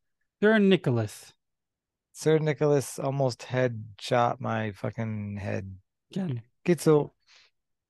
סר 0.42 0.58
ניקולס. 0.58 1.32
Sir 2.16 2.40
Nicholas 2.40 2.98
almost 3.04 3.42
had 3.42 3.72
chopped 4.00 4.40
my 4.40 4.72
fucking 4.82 5.38
head. 5.38 5.64
כן. 6.12 6.26
קיצור, 6.62 7.14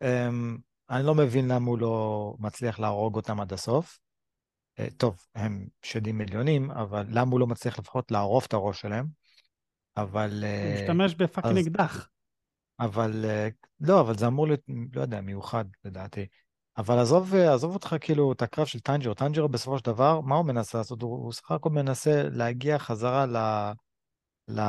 אמ, 0.03 0.59
אני 0.91 1.07
לא 1.07 1.15
מבין 1.15 1.49
למה 1.49 1.67
הוא 1.67 1.79
לא 1.79 2.35
מצליח 2.39 2.81
להרוג 2.81 3.17
אותם 3.17 3.41
עד 3.41 3.53
הסוף. 3.53 3.99
אה, 4.79 4.87
טוב, 4.97 5.27
הם 5.35 5.67
שדים 5.83 6.21
עליונים, 6.21 6.71
אבל 6.71 7.07
למה 7.09 7.31
הוא 7.31 7.41
לא 7.41 7.47
מצליח 7.47 7.79
לפחות 7.79 8.11
לערוף 8.11 8.47
את 8.47 8.53
הראש 8.53 8.81
שלהם? 8.81 9.07
אבל... 9.97 10.31
הוא 10.31 10.45
אה, 10.45 10.75
משתמש 10.75 11.15
ב 11.15 11.20
fucking 11.20 11.59
אקדח. 11.59 12.09
אבל... 12.81 13.25
אה, 13.25 13.49
לא, 13.81 14.01
אבל 14.01 14.19
זה 14.19 14.27
אמור 14.27 14.47
להיות, 14.47 14.61
לא 14.93 15.01
יודע, 15.01 15.21
מיוחד 15.21 15.65
לדעתי. 15.85 16.27
אבל 16.77 16.99
עזוב, 16.99 17.35
אה, 17.35 17.55
עזוב 17.55 17.75
אותך 17.75 17.97
כאילו 18.01 18.33
את 18.33 18.43
הקרב 18.43 18.67
של 18.67 18.81
טנג'רו. 18.81 19.15
טנג'רו 19.15 19.49
בסופו 19.49 19.79
של 19.79 19.85
דבר, 19.85 20.21
מה 20.21 20.35
הוא 20.35 20.47
מנסה 20.47 20.79
לעשות? 20.79 21.03
הוא, 21.03 21.25
הוא 21.25 21.33
סך 21.33 21.51
הכל 21.51 21.71
מנסה 21.71 22.23
להגיע 22.23 22.79
חזרה 22.79 23.27
ל... 23.27 23.37
ל... 24.49 24.61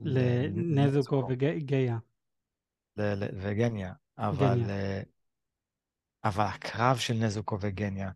לנזוקו 0.00 1.22
ל- 1.22 1.32
וגניה, 3.40 3.92
אבל, 4.18 4.60
גניה. 4.60 4.70
אה, 4.70 5.02
אבל 6.24 6.44
הקרב 6.44 6.96
של 6.96 7.14
נזוקו 7.14 7.58
וגניה, 7.60 8.10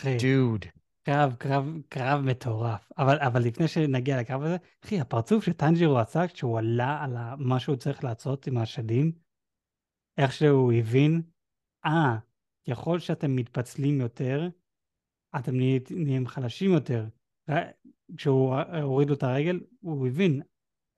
אחי, 0.00 0.16
דוד, 0.16 0.64
קרב, 1.02 1.34
קרב, 1.38 1.64
קרב 1.88 2.20
מטורף. 2.20 2.92
אבל, 2.98 3.18
אבל 3.18 3.42
לפני 3.42 3.68
שנגיע 3.68 4.20
לקרב 4.20 4.42
הזה, 4.42 4.56
אחי, 4.84 5.00
הפרצוף 5.00 5.44
שטנג'ירו 5.44 5.98
עשה 5.98 6.28
כשהוא 6.28 6.58
עלה 6.58 7.04
על 7.04 7.16
מה 7.38 7.60
שהוא 7.60 7.76
צריך 7.76 8.04
לעשות 8.04 8.46
עם 8.46 8.58
השדים, 8.58 9.12
איך 10.18 10.32
שהוא 10.32 10.72
הבין, 10.72 11.22
אה, 11.88 12.16
ככל 12.70 12.98
שאתם 12.98 13.36
מתפצלים 13.36 14.00
יותר, 14.00 14.48
אתם 15.36 15.52
נהיים, 15.90 16.26
חלשים 16.26 16.70
יותר. 16.70 17.06
כשהוא 18.16 18.54
הוריד 18.82 19.08
לו 19.08 19.14
את 19.14 19.22
הרגל, 19.22 19.60
הוא 19.80 20.06
הבין, 20.06 20.42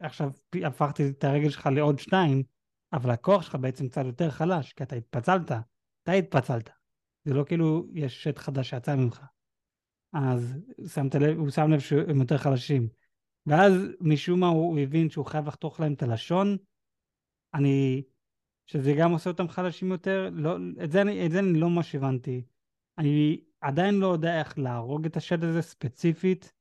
עכשיו 0.01 0.31
הפכתי 0.67 1.09
את 1.09 1.25
הרגל 1.25 1.51
שלך 1.51 1.67
לעוד 1.67 1.99
שתיים, 1.99 2.43
אבל 2.93 3.11
הכוח 3.11 3.43
שלך 3.43 3.55
בעצם 3.55 3.89
קצת 3.89 4.05
יותר 4.05 4.31
חלש, 4.31 4.73
כי 4.73 4.83
אתה 4.83 4.97
התפצלת, 4.97 5.53
אתה 6.03 6.13
התפצלת. 6.13 6.71
זה 7.25 7.35
לא 7.35 7.45
כאילו 7.45 7.87
יש 7.93 8.23
שט 8.23 8.39
חדש 8.39 8.71
שיצא 8.71 8.97
ממך. 8.97 9.21
אז 10.13 10.55
שמת 10.87 11.15
לב, 11.15 11.39
הוא 11.39 11.51
שם 11.51 11.71
לב 11.71 11.81
שהם 11.81 12.21
יותר 12.21 12.39
חלשים. 12.39 12.89
ואז 13.47 13.73
משום 14.01 14.41
מה 14.41 14.49
הוא 14.49 14.79
הבין 14.79 15.11
שהוא 15.11 15.27
חייב 15.27 15.47
לחתוך 15.47 15.81
להם 15.81 15.93
את 15.93 16.03
הלשון. 16.03 16.57
אני, 17.55 18.03
שזה 18.71 18.95
גם 18.99 19.13
עושה 19.13 19.31
אותם 19.31 19.49
חלשים 19.49 19.91
יותר, 19.91 20.31
לא, 20.33 20.57
את, 20.85 20.93
זה 20.93 21.03
אני, 21.03 21.27
את 21.27 21.31
זה 21.31 21.39
אני 21.39 21.61
לא 21.61 21.71
ממש 21.71 21.95
הבנתי. 21.95 22.43
אני 22.99 23.41
עדיין 23.61 23.95
לא 23.95 24.07
יודע 24.07 24.39
איך 24.39 24.59
להרוג 24.59 25.07
את 25.07 25.17
השד 25.17 25.45
הזה 25.45 25.63
ספציפית, 25.63 26.53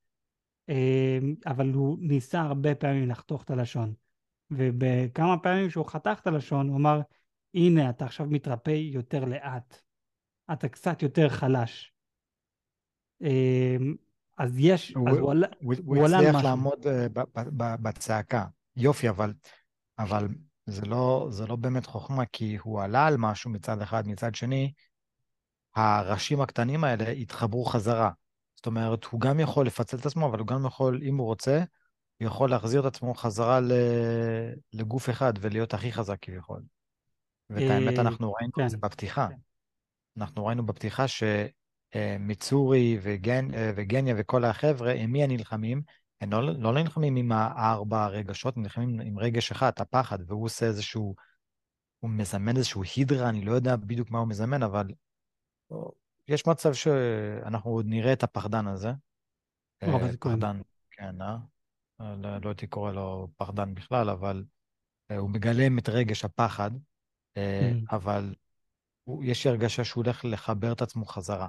אה, 0.70 1.20
אבל 1.46 1.74
הוא 1.74 1.98
ניסה 2.02 2.42
הרבה 2.42 2.76
פעמים 2.76 3.10
לחתוך 3.10 3.44
את 3.44 3.52
הלשון. 3.52 3.94
ובכמה 4.52 5.40
פעמים 5.40 5.70
שהוא 5.70 5.86
חתך 5.86 6.20
את 6.22 6.28
הלשון, 6.28 6.70
הוא 6.70 6.78
אמר, 6.78 7.02
הנה, 7.54 7.90
אתה 7.90 8.06
עכשיו 8.06 8.26
מתרפא 8.30 8.70
יותר 8.72 9.26
לאט. 9.26 9.82
אתה 10.54 10.70
קצת 10.70 11.02
יותר 11.02 11.30
חלש. 11.30 11.94
אה, 13.22 13.78
אז 14.38 14.60
יש, 14.60 14.94
הוא, 14.96 15.10
אז 15.10 15.18
הוא 15.18 15.32
עלה, 15.32 15.48
הוא, 15.60 15.76
הוא 15.86 16.06
הצליח 16.06 16.36
משהו. 16.36 16.48
לעמוד 16.48 16.88
אה, 16.88 17.08
בצעקה. 17.82 18.46
יופי, 18.76 19.10
אבל, 19.10 19.34
אבל 20.00 20.28
זה, 20.70 20.86
לא, 20.86 21.28
זה 21.32 21.48
לא 21.48 21.56
באמת 21.56 21.86
חוכמה, 21.86 22.26
כי 22.26 22.58
הוא 22.62 22.82
עלה 22.82 23.08
על 23.08 23.18
משהו 23.18 23.50
מצד 23.50 23.82
אחד, 23.82 24.08
מצד 24.08 24.36
שני, 24.36 24.74
הראשים 25.76 26.42
הקטנים 26.42 26.84
האלה 26.84 27.10
התחברו 27.10 27.66
חזרה. 27.66 28.12
זאת 28.56 28.66
אומרת, 28.66 29.06
הוא 29.06 29.22
גם 29.22 29.40
יכול 29.40 29.66
לפצל 29.66 29.98
את 29.98 30.06
עצמו, 30.06 30.26
אבל 30.26 30.40
הוא 30.40 30.48
גם 30.48 30.66
יכול, 30.66 31.02
אם 31.04 31.18
הוא 31.18 31.26
רוצה, 31.26 31.64
הוא 32.20 32.28
יכול 32.28 32.50
להחזיר 32.50 32.82
את 32.82 32.86
עצמו 32.86 33.14
חזרה. 33.14 33.60
לגוף 34.74 35.10
אחד 35.10 35.34
ולהיות 35.40 35.74
הכי 35.74 35.92
חזק 35.92 36.18
כביכול. 36.22 36.62
ואת 37.50 37.70
האמת, 37.70 37.98
אה, 37.98 38.02
אנחנו 38.02 38.34
ראינו 38.34 38.52
את 38.66 38.70
זה 38.70 38.78
כן. 38.78 38.82
בפתיחה. 38.82 39.28
אנחנו 40.18 40.46
ראינו 40.46 40.66
בפתיחה 40.66 41.06
שמיצורי 41.96 43.00
וגן, 43.02 43.54
אה, 43.54 43.72
וגניה 43.76 44.16
וכל 44.18 44.46
החבר'ה, 44.46 44.94
עם 44.94 45.12
מי 45.12 45.24
הם 45.24 45.32
נלחמים? 45.32 45.82
הם 46.22 46.32
לא, 46.32 46.42
לא 46.44 46.74
נלחמים 46.74 47.16
עם 47.16 47.32
הארבע 47.32 48.08
רגשות, 48.08 48.58
הם 48.58 48.64
נלחמים 48.64 49.00
עם 49.00 49.20
רגש 49.20 49.52
אחד, 49.52 49.72
הפחד, 49.78 50.20
והוא 50.28 50.46
עושה 50.46 50.66
איזשהו, 50.66 51.16
הוא 52.00 52.12
מזמן 52.12 52.58
איזשהו 52.58 52.84
הידרה, 52.96 53.30
אני 53.30 53.46
לא 53.46 53.52
יודע 53.52 53.76
בדיוק 53.76 54.12
מה 54.12 54.20
הוא 54.20 54.28
מזמן, 54.28 54.64
אבל 54.64 54.88
יש 56.28 56.48
מצב 56.48 56.74
שאנחנו 56.74 57.72
עוד 57.72 57.86
נראה 57.86 58.14
את 58.14 58.24
הפחדן 58.24 58.68
הזה. 58.68 58.92
רוב 59.84 60.02
אה. 60.04 60.18
פחדן, 60.20 60.62
כן, 60.92 61.22
אה? 61.22 61.38
לא, 62.00 62.38
לא 62.38 62.50
הייתי 62.50 62.68
קורא 62.68 62.92
לו 62.92 63.28
פחדן 63.38 63.74
בכלל, 63.74 64.10
אבל 64.10 64.44
אה, 65.12 65.18
הוא 65.18 65.30
מגלם 65.30 65.80
את 65.80 65.90
רגש 65.90 66.26
הפחד, 66.26 66.72
אה, 67.38 67.72
Mhm. 67.72 67.96
אבל 67.96 68.36
יש 69.24 69.46
לי 69.46 69.52
הרגשה 69.52 69.84
שהוא 69.84 70.04
הולך 70.04 70.26
לחבר 70.26 70.72
את 70.72 70.82
עצמו 70.82 71.06
חזרה. 71.06 71.48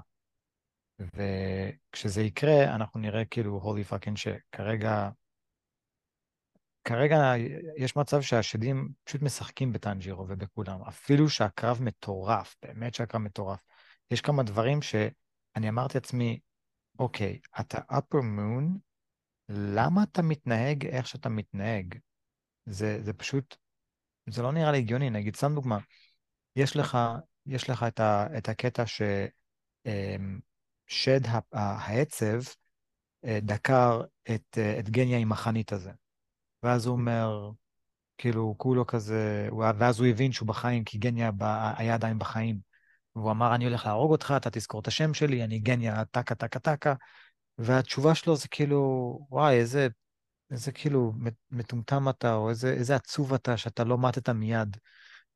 וכשזה 1.00 2.22
יקרה, 2.22 2.74
אנחנו 2.74 3.00
נראה 3.00 3.24
כאילו 3.24 3.60
holy 3.62 3.84
fucking 3.84 4.16
shit 4.16 4.53
כרגע, 4.53 5.08
כרגע 6.84 7.32
יש 7.76 7.96
מצב 7.96 8.20
שהשדים 8.20 8.88
פשוט 9.04 9.22
משחקים 9.22 9.72
בטנג'ירו 9.72 10.26
ובכולם, 10.28 10.82
אפילו 10.82 11.28
שהקרב 11.28 11.82
מטורף, 11.82 12.56
באמת 12.62 12.94
שהקרב 12.94 13.20
מטורף. 13.20 13.62
יש 14.10 14.20
כמה 14.20 14.42
דברים 14.42 14.82
שאני 14.82 15.68
אמרתי 15.68 15.98
לעצמי, 15.98 16.40
אוקיי, 16.98 17.38
אתה 17.60 17.78
upper 17.78 18.22
moon, 18.38 18.78
למה 19.48 20.02
אתה 20.02 20.22
מתנהג 20.22 20.86
איך 20.86 21.06
שאתה 21.06 21.28
מתנהג? 21.28 21.94
זה, 22.66 23.02
זה 23.02 23.12
פשוט, 23.12 23.56
זה 24.26 24.42
לא 24.42 24.52
נראה 24.52 24.72
לי 24.72 24.78
הגיוני. 24.78 25.10
נגיד, 25.10 25.36
סתם 25.36 25.54
דוגמה, 25.54 25.78
יש 26.56 26.76
לך, 26.76 26.98
יש 27.46 27.70
לך 27.70 27.82
את, 27.88 28.00
ה, 28.00 28.26
את 28.38 28.48
הקטע 28.48 28.82
ששד 30.90 31.20
העצב 31.52 32.40
אה, 33.24 33.38
דקר 33.42 34.02
את, 34.34 34.58
אה, 34.58 34.78
את 34.78 34.90
גניה 34.90 35.18
עם 35.18 35.32
החנית 35.32 35.72
הזה. 35.72 35.90
ואז 36.62 36.86
הוא 36.86 36.92
אומר, 36.92 37.50
כאילו, 38.18 38.54
כולו 38.58 38.86
כזה, 38.86 39.48
ואז 39.78 40.00
הוא 40.00 40.06
הבין 40.08 40.32
שהוא 40.32 40.48
בחיים, 40.48 40.84
כי 40.84 40.98
גניה 40.98 41.30
היה 41.76 41.94
עדיין 41.94 42.18
בחיים. 42.18 42.58
והוא 43.16 43.30
אמר, 43.30 43.54
אני 43.54 43.64
הולך 43.64 43.86
להרוג 43.86 44.10
אותך, 44.10 44.34
אתה 44.36 44.50
תזכור 44.50 44.80
את 44.80 44.86
השם 44.86 45.14
שלי, 45.14 45.44
אני 45.44 45.58
גניה, 45.58 46.04
טקה, 46.04 46.34
טקה, 46.34 46.58
טקה. 46.58 46.94
והתשובה 47.58 48.14
שלו 48.14 48.36
זה 48.36 48.48
כאילו, 48.48 49.18
וואי, 49.30 49.54
איזה, 49.54 49.88
איזה 50.50 50.72
כאילו 50.72 51.12
מטומטם 51.50 52.08
אתה, 52.08 52.34
או 52.34 52.50
איזה, 52.50 52.72
איזה 52.72 52.96
עצוב 52.96 53.34
אתה, 53.34 53.56
שאתה 53.56 53.84
לא 53.84 53.98
מתת 53.98 54.28
מיד. 54.28 54.76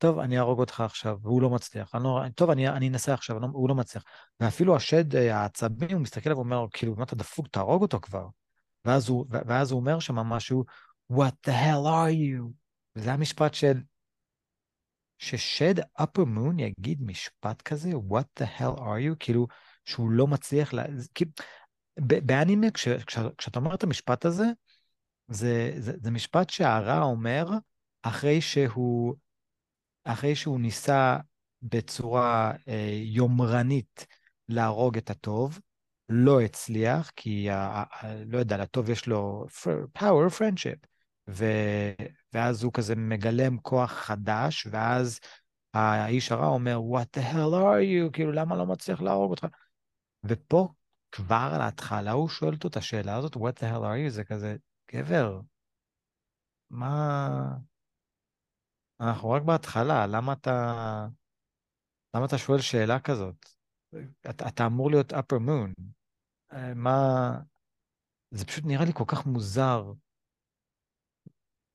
טוב, 0.05 0.19
אני 0.19 0.39
אהרוג 0.39 0.59
אותך 0.61 0.81
עכשיו, 0.81 1.19
והוא 1.23 1.43
לא 1.43 1.51
מצליח. 1.51 1.95
אני 1.95 2.05
לא, 2.05 2.21
טוב, 2.35 2.51
אני, 2.51 2.69
אני 2.69 2.89
אנסה 2.89 3.15
עכשיו, 3.15 3.41
לא, 3.41 3.47
הוא 3.53 3.69
לא 3.69 3.75
מצליח. 3.75 4.05
ואפילו 4.41 4.77
השד 4.77 5.17
אה, 5.17 5.37
העצבים, 5.37 5.91
הוא 5.93 6.01
מסתכל 6.01 6.29
עליו 6.31 6.37
ואומר, 6.37 6.67
כאילו, 6.73 6.95
מה 6.97 7.05
אתה 7.05 7.17
דפוק, 7.17 7.49
תהרוג 7.49 7.83
אותו 7.83 8.01
כבר. 8.01 8.27
ואז 8.85 9.09
הוא, 9.09 9.27
ואז 9.31 9.71
הוא 9.71 9.81
אומר 9.81 9.99
שם 9.99 10.15
משהו, 10.15 10.65
What 11.13 11.49
the 11.49 11.51
hell 11.51 11.87
are 11.87 12.13
you? 12.13 12.53
וזה 12.97 13.13
המשפט 13.13 13.55
של, 13.55 13.81
ששד 15.19 15.79
upper 15.79 16.25
moon 16.37 16.63
יגיד 16.63 17.03
משפט 17.03 17.63
כזה, 17.63 17.91
What 17.91 18.43
the 18.43 18.61
hell 18.61 18.79
are 18.79 19.13
you? 19.13 19.17
כאילו, 19.21 19.47
שהוא 19.85 20.11
לא 20.11 20.27
מצליח, 20.27 20.73
לה... 20.73 20.85
כאילו, 21.15 21.31
באנימה, 21.97 22.71
כש, 22.71 22.89
כש, 22.89 23.19
כשאתה 23.39 23.59
אומר 23.59 23.75
את 23.75 23.83
המשפט 23.83 24.25
הזה, 24.25 24.47
זה, 25.29 25.75
זה, 25.79 25.93
זה 26.03 26.11
משפט 26.11 26.51
שהרע 26.51 27.03
אומר 27.03 27.47
אחרי 28.03 28.41
שהוא, 28.41 29.15
אחרי 30.05 30.37
שהוא 30.37 30.61
ניסה 30.61 31.17
בצורה 31.63 32.53
אה, 32.69 32.99
יומרנית 33.03 34.07
להרוג 34.49 34.97
את 34.97 35.11
הטוב, 35.11 35.61
לא 36.09 36.41
הצליח, 36.41 37.11
כי, 37.17 37.51
ה, 37.51 37.57
ה, 37.57 38.15
לא 38.27 38.39
יודע, 38.39 38.57
לטוב 38.57 38.91
יש 38.91 39.07
לו 39.07 39.47
power 39.99 40.31
friendship, 40.39 40.87
ו, 41.29 41.45
ואז 42.33 42.63
הוא 42.63 42.73
כזה 42.73 42.97
מגלם 42.97 43.59
כוח 43.59 43.93
חדש, 43.93 44.67
ואז 44.71 45.21
האיש 45.75 46.33
הרע 46.33 46.47
אומר, 46.47 46.79
what 46.79 47.19
the 47.19 47.23
hell 47.23 47.53
are 47.53 47.83
you? 47.83 48.13
כאילו, 48.13 48.33
למה 48.33 48.57
לא 48.57 48.67
מצליח 48.67 49.03
להרוג 49.03 49.31
אותך? 49.31 49.47
ופה 50.25 50.69
כבר 51.13 51.51
על 51.55 51.61
ההתחלה 51.61 52.13
הוא 52.13 52.29
שואל 52.29 52.53
אותו 52.53 52.69
את 52.69 52.77
השאלה 52.77 53.17
הזאת, 53.17 53.37
what 53.37 53.59
the 53.59 53.63
hell 53.63 53.83
are 53.83 54.07
you? 54.07 54.11
זה 54.11 54.25
כזה, 54.25 54.57
גבר, 54.95 55.41
מה... 56.71 57.39
אנחנו 59.01 59.31
רק 59.31 59.43
בהתחלה, 59.43 60.07
למה 60.07 60.33
אתה... 60.33 61.07
למה 62.15 62.27
אתה 62.27 62.39
שואל 62.39 62.61
שאלה 62.61 63.01
כזאת? 63.01 63.47
אתה, 64.31 64.49
אתה 64.49 64.67
אמור 64.67 64.91
להיות 64.91 65.13
upper 65.13 65.39
moon. 65.39 65.83
אה, 66.53 66.75
מה... 66.75 67.31
זה 68.31 68.45
פשוט 68.47 68.65
נראה 68.67 68.85
לי 68.85 68.93
כל 68.95 69.05
כך 69.07 69.27
מוזר. 69.27 69.93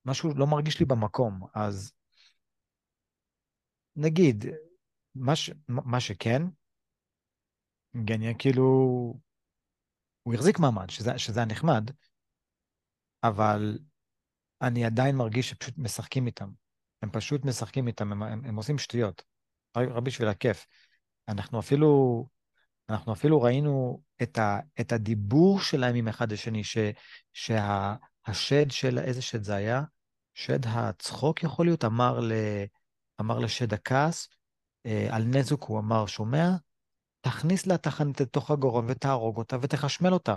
משהו 0.06 0.30
לא 0.36 0.48
מרגיש 0.48 0.80
לי 0.80 0.86
במקום. 0.86 1.48
אז 1.54 1.94
נגיד, 3.96 4.46
מה, 5.16 5.36
ש... 5.36 5.50
מה 5.68 6.00
שכן, 6.00 6.42
גניה 8.06 8.34
כאילו, 8.40 8.64
הוא 10.24 10.34
החזיק 10.34 10.60
מעמד, 10.60 10.90
שזה, 10.90 11.18
שזה 11.18 11.42
הנחמד, 11.42 11.92
אבל 13.24 13.80
אני 14.62 14.86
עדיין 14.86 15.16
מרגיש 15.16 15.50
שפשוט 15.50 15.78
משחקים 15.78 16.28
איתם. 16.28 16.50
הם 17.02 17.10
פשוט 17.12 17.46
משחקים 17.46 17.88
איתם, 17.88 18.12
הם, 18.12 18.24
הם, 18.24 18.42
הם 18.46 18.56
עושים 18.56 18.78
שטויות, 18.78 19.24
רק, 19.78 19.88
בשביל 19.90 20.28
הכיף. 20.28 20.66
אנחנו 21.28 21.60
אפילו, 21.60 22.26
אנחנו 22.90 23.14
אפילו 23.14 23.42
ראינו 23.42 24.02
את, 24.22 24.38
ה, 24.38 24.60
את 24.82 24.92
הדיבור 24.92 25.62
שלהם 25.62 25.96
עם 25.96 26.08
אחד 26.08 26.32
לשני, 26.32 26.62
שהשד 27.34 28.72
של, 28.72 29.00
איזה 29.00 29.22
שד 29.22 29.44
זה 29.44 29.56
היה? 29.56 29.84
שד 30.34 30.60
הצחוק 30.66 31.44
יכול 31.44 31.66
להיות, 31.66 31.86
אמר, 31.86 32.20
ל, 32.20 32.32
אמר 33.22 33.40
לשד 33.40 33.74
הכעס, 33.74 34.28
אה, 34.86 35.08
על 35.12 35.24
נזוק 35.24 35.64
הוא 35.64 35.80
אמר, 35.80 36.06
שומע? 36.06 36.50
תכניס 37.22 37.68
לה 37.68 37.78
תחנת 37.78 38.22
לתוך 38.22 38.52
הגורם 38.52 38.86
ותהרוג 38.88 39.38
אותה 39.38 39.58
ותחשמל 39.62 40.14
אותה. 40.14 40.36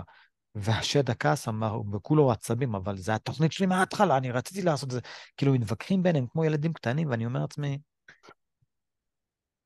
והשד 0.55 1.09
הכעס 1.09 1.47
אמר, 1.47 1.81
וכולו 1.93 2.31
עצבים, 2.31 2.75
אבל 2.75 2.97
זה 2.97 3.15
התוכנית 3.15 3.51
שלי 3.51 3.65
מההתחלה, 3.65 4.17
אני 4.17 4.31
רציתי 4.31 4.61
לעשות 4.61 4.89
את 4.89 4.91
זה. 4.91 4.99
כאילו, 5.37 5.53
מתווכחים 5.53 6.03
ביניהם 6.03 6.27
כמו 6.27 6.45
ילדים 6.45 6.73
קטנים, 6.73 7.09
ואני 7.09 7.25
אומר 7.25 7.39
לעצמי, 7.39 7.79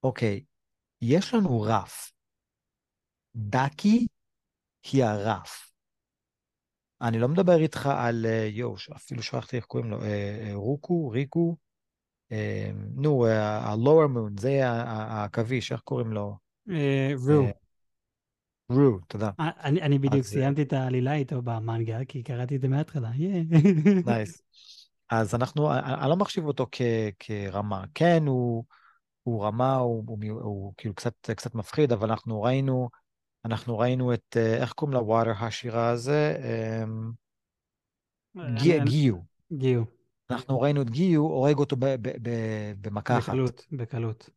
אוקיי, 0.03 0.43
יש 1.01 1.33
לנו 1.33 1.61
רף. 1.61 2.11
דקי 3.35 4.07
היא 4.91 5.03
הרף. 5.03 5.71
אני 7.01 7.19
לא 7.19 7.27
מדבר 7.27 7.57
איתך 7.57 7.89
על, 7.97 8.25
אה, 8.25 8.47
יואו, 8.51 8.75
אפילו 8.95 9.23
שכחתי 9.23 9.55
איך 9.55 9.65
קוראים 9.65 9.91
לו, 9.91 10.01
אה, 10.01 10.47
אה, 10.47 10.51
רוקו, 10.53 11.09
ריקו, 11.09 11.57
נו, 12.95 13.27
ה-lower 13.27 14.07
moon, 14.15 14.41
זה 14.41 14.69
העכביש, 14.69 15.71
איך 15.71 15.81
קוראים 15.81 16.11
לו? 16.11 16.37
רו. 17.15 17.47
רו, 18.69 18.99
תודה. 19.07 19.29
אני 19.59 19.99
בדיוק 19.99 20.23
סיימתי 20.23 20.61
את 20.61 20.73
העלילה 20.73 21.13
איתו 21.13 21.41
במנגה, 21.41 22.05
כי 22.07 22.23
קראתי 22.23 22.55
את 22.55 22.61
זה 22.61 22.67
מההתחלה, 22.67 23.11
נייס. 24.05 24.41
אז 25.09 25.35
אנחנו, 25.35 25.73
אני 25.73 26.09
לא 26.09 26.15
מחשיב 26.15 26.45
אותו 26.45 26.67
כרמה. 27.19 27.83
כן, 27.93 28.23
הוא, 28.27 28.63
הוא 29.23 29.45
רמה, 29.45 29.75
הוא, 29.75 30.03
הוא, 30.07 30.19
הוא, 30.41 30.73
כאילו 30.77 30.95
קצת, 30.95 31.31
קצת 31.31 31.55
מפחיד, 31.55 31.91
אבל 31.91 32.09
אנחנו 32.09 32.41
ראינו, 32.41 32.89
אנחנו 33.45 33.77
ראינו 33.77 34.13
את, 34.13 34.37
איך 34.37 34.73
קוראים 34.73 34.97
לווטר 34.97 35.31
השירה 35.39 35.89
הזה? 35.89 36.37
גיו. 38.85 39.15
גיו. 39.53 39.83
אנחנו 40.31 40.59
ראינו 40.61 40.81
את 40.81 40.89
גיו, 40.89 41.21
הורג 41.21 41.57
אותו 41.57 41.75
במכה 42.81 43.17
אחת. 43.17 43.29
בקלות, 43.29 43.65
בקלות. 43.71 44.29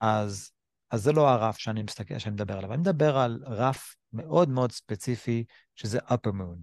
אז, 0.00 0.52
אז 0.94 1.02
זה 1.02 1.12
לא 1.12 1.28
הרף 1.28 1.58
שאני, 1.58 1.82
מסתכל, 1.82 2.18
שאני 2.18 2.34
מדבר 2.34 2.58
עליו. 2.58 2.72
אני 2.72 2.80
מדבר 2.80 3.16
על 3.16 3.42
רף 3.46 3.96
מאוד 4.12 4.48
מאוד 4.48 4.72
ספציפי, 4.72 5.44
שזה 5.74 5.98
upper 5.98 6.30
moon. 6.30 6.58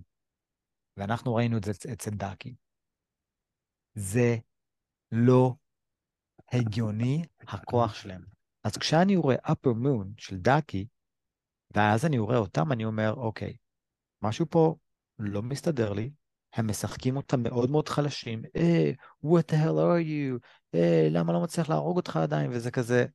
ואנחנו 0.97 1.35
ראינו 1.35 1.57
את 1.57 1.63
זה 1.63 1.71
אצל 1.93 2.11
דאקי. 2.11 2.55
זה 3.93 4.37
לא 5.11 5.53
הגיוני, 6.51 7.23
הכוח 7.39 7.93
שלהם. 7.93 8.21
אז 8.63 8.77
כשאני 8.77 9.15
רואה 9.15 9.35
upper 9.35 9.73
moon 9.83 10.07
של 10.17 10.37
דאקי, 10.37 10.87
ואז 11.75 12.05
אני 12.05 12.19
רואה 12.19 12.37
אותם, 12.37 12.71
אני 12.71 12.85
אומר, 12.85 13.13
אוקיי, 13.13 13.55
משהו 14.21 14.45
פה 14.49 14.75
לא 15.19 15.41
מסתדר 15.41 15.93
לי, 15.93 16.11
הם 16.53 16.67
משחקים 16.67 17.17
אותם 17.17 17.43
מאוד 17.43 17.71
מאוד 17.71 17.89
חלשים, 17.89 18.43
אה, 18.55 18.91
hey, 18.91 19.25
what 19.25 19.51
the 19.51 19.55
hell 19.55 19.77
are 19.77 20.05
you? 20.05 20.39
אה, 20.75 21.07
hey, 21.07 21.11
למה 21.11 21.33
לא 21.33 21.41
מצליח 21.43 21.69
להרוג 21.69 21.97
אותך 21.97 22.17
עדיין? 22.17 22.51
וזה 22.53 22.71
כזה... 22.71 23.05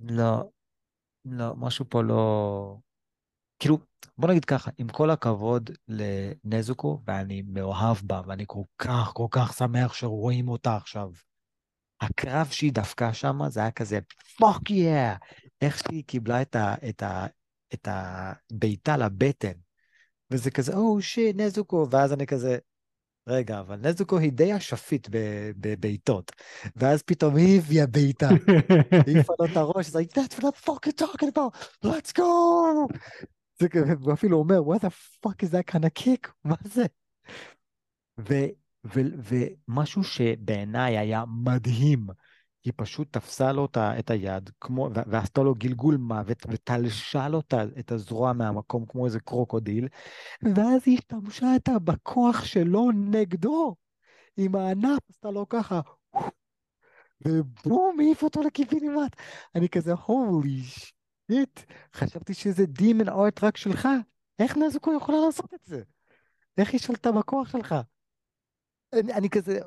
לא, 0.00 0.50
לא, 1.24 1.54
משהו 1.56 1.84
פה 1.88 2.02
לא... 2.02 2.76
כאילו, 3.58 3.78
בוא 4.18 4.28
נגיד 4.28 4.44
ככה, 4.44 4.70
עם 4.78 4.88
כל 4.88 5.10
הכבוד 5.10 5.70
לנזוקו, 5.88 7.00
ואני 7.06 7.42
מאוהב 7.42 7.96
בה, 8.02 8.20
ואני 8.26 8.44
כל 8.46 8.62
כך, 8.78 9.10
כל 9.14 9.26
כך 9.30 9.56
שמח 9.56 9.94
שרואים 9.94 10.48
אותה 10.48 10.76
עכשיו. 10.76 11.10
הקרב 12.00 12.46
שהיא 12.46 12.72
דפקה 12.72 13.14
שם, 13.14 13.38
זה 13.48 13.60
היה 13.60 13.70
כזה, 13.70 13.98
fuck 14.38 14.70
yeah! 14.70 15.14
Yeah! 15.14 15.18
איך 15.60 15.78
שהיא 15.78 16.04
קיבלה 16.04 16.42
את, 16.42 16.56
ה, 16.56 16.74
את, 16.88 17.02
ה, 17.02 17.26
את 17.74 17.88
הבעיטה 17.90 18.96
לבטן. 18.96 19.52
וזה 20.30 20.50
כזה, 20.50 20.74
או 20.74 20.98
oh, 20.98 21.02
shit, 21.02 21.36
נזוקו, 21.36 21.86
ואז 21.90 22.12
אני 22.12 22.26
כזה, 22.26 22.58
רגע, 23.28 23.60
אבל 23.60 23.76
נזוקו 23.76 24.18
היא 24.18 24.32
די 24.32 24.56
אשפית 24.56 25.08
בבעיטות. 25.56 26.32
ואז 26.76 27.02
פתאום 27.02 27.36
היא 27.36 27.58
הביאה 27.58 27.86
בעיטה. 27.86 28.28
היא 28.28 28.36
העיפה 29.16 29.32
לו 29.40 29.44
את 29.46 29.56
הראש, 29.56 29.86
אז 29.86 29.96
הייתי, 29.96 30.20
that's 30.20 30.34
what 30.34 30.42
I'm 30.42 30.68
fucking 30.68 31.02
talking 31.02 31.28
about, 31.28 31.84
let's 31.84 32.12
go! 32.18 32.22
הוא 34.00 34.12
אפילו 34.12 34.38
אומר, 34.38 34.60
what 34.60 34.78
the 34.78 34.90
fuck 35.26 35.42
is 35.42 35.50
that 35.50 35.74
kind 35.74 35.84
of 35.84 36.02
kick? 36.02 36.28
מה 36.44 36.54
זה? 36.64 36.84
ו- 38.20 38.52
ו- 38.94 39.34
ומשהו 39.68 40.04
שבעיניי 40.04 40.98
היה 40.98 41.24
מדהים, 41.44 42.06
היא 42.64 42.72
פשוט 42.76 43.12
תפסה 43.12 43.52
לו 43.52 43.68
את 43.76 44.10
היד, 44.10 44.50
כמו, 44.60 44.88
ועשתה 45.06 45.40
לו 45.40 45.54
גלגול 45.54 45.96
מוות, 45.96 46.46
ותלשה 46.48 47.28
לו 47.28 47.42
את 47.78 47.92
הזרוע 47.92 48.32
מהמקום 48.32 48.86
כמו 48.88 49.06
איזה 49.06 49.20
קרוקודיל, 49.20 49.88
ואז 50.42 50.82
היא 50.86 50.98
השתמשה 50.98 51.46
איתה 51.54 51.78
בכוח 51.78 52.44
שלו 52.44 52.90
נגדו, 52.90 53.74
עם 54.36 54.54
הענף, 54.54 54.98
עשתה 55.10 55.30
לו 55.30 55.48
ככה, 55.48 55.80
ובום, 57.24 58.00
העיף 58.00 58.22
אותו 58.22 58.42
לקיבינימט. 58.42 59.16
אני 59.54 59.68
כזה, 59.68 59.92
הולי 59.92 60.62
שיט, 60.62 61.60
חשבתי 61.94 62.34
שזה 62.34 62.66
דימן 62.66 63.08
ארט 63.08 63.44
רק 63.44 63.56
שלך. 63.56 63.88
איך 64.38 64.56
נזוקו 64.56 64.96
יכולה 64.96 65.18
לעשות 65.26 65.54
את 65.54 65.64
זה? 65.64 65.82
איך 66.58 66.72
היא 66.72 66.80
שלטה 66.80 67.12
בכוח 67.12 67.48
שלך? 67.48 67.74
אני, 68.92 69.12
אני 69.12 69.30
כזה, 69.30 69.60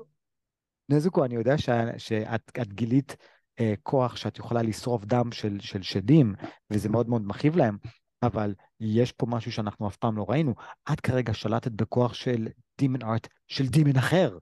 נזוקו, 0.90 1.26
אני 1.26 1.36
יודע 1.36 1.58
שאת, 1.58 2.00
שאת 2.00 2.74
גילית 2.74 3.16
אה, 3.60 3.74
כוח 3.84 4.16
שאת 4.16 4.38
יכולה 4.38 4.62
לשרוף 4.62 5.06
דם 5.06 5.32
של, 5.32 5.60
של 5.60 5.82
שדים, 5.82 6.34
וזה 6.72 6.90
מאוד 6.90 7.10
מאוד 7.10 7.22
מכאיב 7.26 7.56
להם, 7.56 7.78
אבל 8.24 8.56
יש 8.80 9.12
פה 9.12 9.26
משהו 9.30 9.52
שאנחנו 9.52 9.88
אף 9.88 9.98
פעם 9.98 10.18
לא 10.18 10.26
ראינו. 10.30 10.54
את 10.94 11.00
כרגע 11.00 11.34
שלטת 11.34 11.72
בכוח 11.72 12.14
של 12.14 12.48
דימן 12.78 13.04
ארט 13.04 13.28
של 13.48 13.68
דימן 13.68 13.98
אחר. 13.98 14.38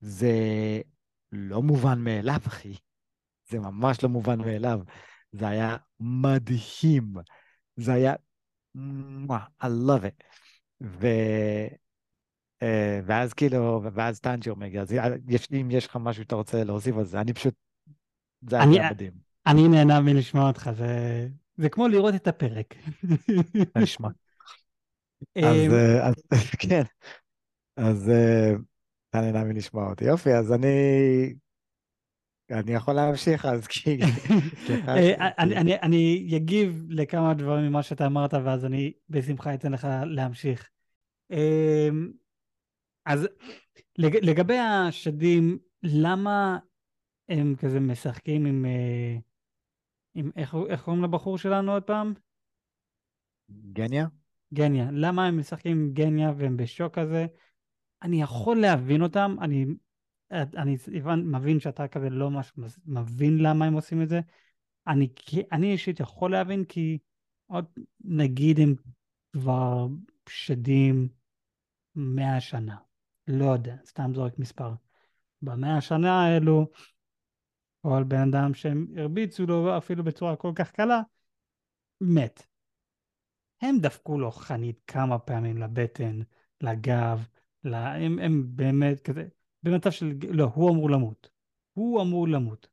זה 0.00 0.32
לא 1.32 1.62
מובן 1.62 1.98
מאליו, 1.98 2.40
אחי. 2.46 2.74
זה 3.48 3.58
ממש 3.58 4.02
לא 4.02 4.08
מובן 4.08 4.38
מאליו. 4.38 4.80
זה 5.32 5.48
היה 5.48 5.76
מדהים. 6.00 7.14
זה 7.76 7.92
היה... 7.92 8.14
I 9.62 9.66
love 9.66 10.04
it. 10.04 10.24
ו... 10.82 11.06
אה, 12.64 13.00
ואז 13.04 13.32
כאילו, 13.32 13.82
ואז 13.92 14.20
טנג'ר 14.20 14.54
מגיע, 14.54 14.82
אז 14.82 14.94
יש, 15.28 15.48
אם 15.52 15.70
יש 15.70 15.86
לך 15.86 15.96
משהו 16.00 16.22
שאתה 16.22 16.34
רוצה 16.34 16.64
להוסיף 16.64 16.96
על 16.96 17.04
זה, 17.04 17.20
אני 17.20 17.32
פשוט, 17.32 17.54
זה 18.48 18.60
היה 18.60 18.90
מדהים. 18.90 19.12
אני 19.46 19.68
נהנה 19.68 20.00
מלשמוע 20.00 20.48
אותך, 20.48 20.70
זה, 20.76 21.28
זה 21.56 21.68
כמו 21.68 21.88
לראות 21.88 22.14
את 22.14 22.28
הפרק. 22.28 22.74
נשמע. 23.78 24.08
אז, 25.36 25.56
אמ, 25.56 25.72
אה, 25.72 26.08
אז 26.08 26.14
כן, 26.68 26.82
אז 27.76 28.10
אה, 28.10 28.52
אתה 29.10 29.20
נהנה 29.20 29.44
מלשמוע 29.44 29.90
אותי. 29.90 30.04
יופי, 30.04 30.34
אז 30.34 30.52
אני... 30.52 30.68
אני 32.50 32.74
יכול 32.74 32.94
להמשיך 32.94 33.44
אז, 33.44 33.66
כי... 33.66 33.98
אני 35.82 36.36
אגיב 36.36 36.86
לכמה 36.88 37.34
דברים 37.34 37.64
ממה 37.64 37.82
שאתה 37.82 38.06
אמרת, 38.06 38.34
ואז 38.34 38.64
אני 38.64 38.92
בשמחה 39.08 39.54
אתן 39.54 39.72
לך 39.72 39.88
להמשיך. 40.06 40.68
אז 43.04 43.28
לג, 43.98 44.16
לגבי 44.16 44.58
השדים, 44.58 45.58
למה 45.82 46.58
הם 47.28 47.54
כזה 47.56 47.80
משחקים 47.80 48.46
עם... 48.46 48.64
אה, 48.66 49.16
עם 50.14 50.30
איך, 50.36 50.56
איך 50.68 50.82
קוראים 50.82 51.04
לבחור 51.04 51.38
שלנו 51.38 51.72
עוד 51.72 51.82
פעם? 51.82 52.14
גניה? 53.50 54.06
גניה. 54.54 54.90
למה 54.92 55.26
הם 55.26 55.38
משחקים 55.38 55.72
עם 55.72 55.92
גניה 55.92 56.32
והם 56.36 56.56
בשוק 56.56 56.98
כזה? 56.98 57.26
אני 58.02 58.22
יכול 58.22 58.60
להבין 58.60 59.02
אותם, 59.02 59.36
אני, 59.40 59.66
אני 60.32 60.76
מבין 61.24 61.60
שאתה 61.60 61.88
כזה 61.88 62.10
לא 62.10 62.30
ממש 62.30 62.52
מבין 62.86 63.38
למה 63.38 63.66
הם 63.66 63.74
עושים 63.74 64.02
את 64.02 64.08
זה. 64.08 64.20
אני, 64.86 65.08
אני 65.52 65.72
אישית 65.72 66.00
יכול 66.00 66.30
להבין 66.30 66.64
כי 66.64 66.98
עוד 67.46 67.64
נגיד 68.04 68.60
הם 68.60 68.74
כבר 69.32 69.86
שדים 70.28 71.08
מאה 71.94 72.40
שנה. 72.40 72.76
לא 73.28 73.44
יודע, 73.44 73.76
סתם 73.86 74.10
זורק 74.14 74.38
מספר. 74.38 74.72
במאה 75.42 75.76
השנה 75.76 76.24
האלו, 76.24 76.66
כל 77.82 78.04
בן 78.08 78.28
אדם 78.28 78.54
שהם 78.54 78.86
הרביצו 78.96 79.46
לו 79.46 79.78
אפילו 79.78 80.04
בצורה 80.04 80.36
כל 80.36 80.52
כך 80.54 80.70
קלה, 80.70 81.00
מת. 82.00 82.46
הם 83.60 83.78
דפקו 83.80 84.18
לו 84.18 84.30
חנית 84.30 84.80
כמה 84.86 85.18
פעמים 85.18 85.58
לבטן, 85.58 86.20
לגב, 86.60 87.26
לה... 87.64 87.94
הם, 87.94 88.18
הם 88.18 88.44
באמת 88.46 89.00
כזה, 89.00 89.26
במצב 89.62 89.90
של, 89.90 90.12
לא, 90.30 90.44
הוא 90.54 90.70
אמור 90.70 90.90
למות. 90.90 91.30
הוא 91.72 92.02
אמור 92.02 92.28
למות. 92.28 92.68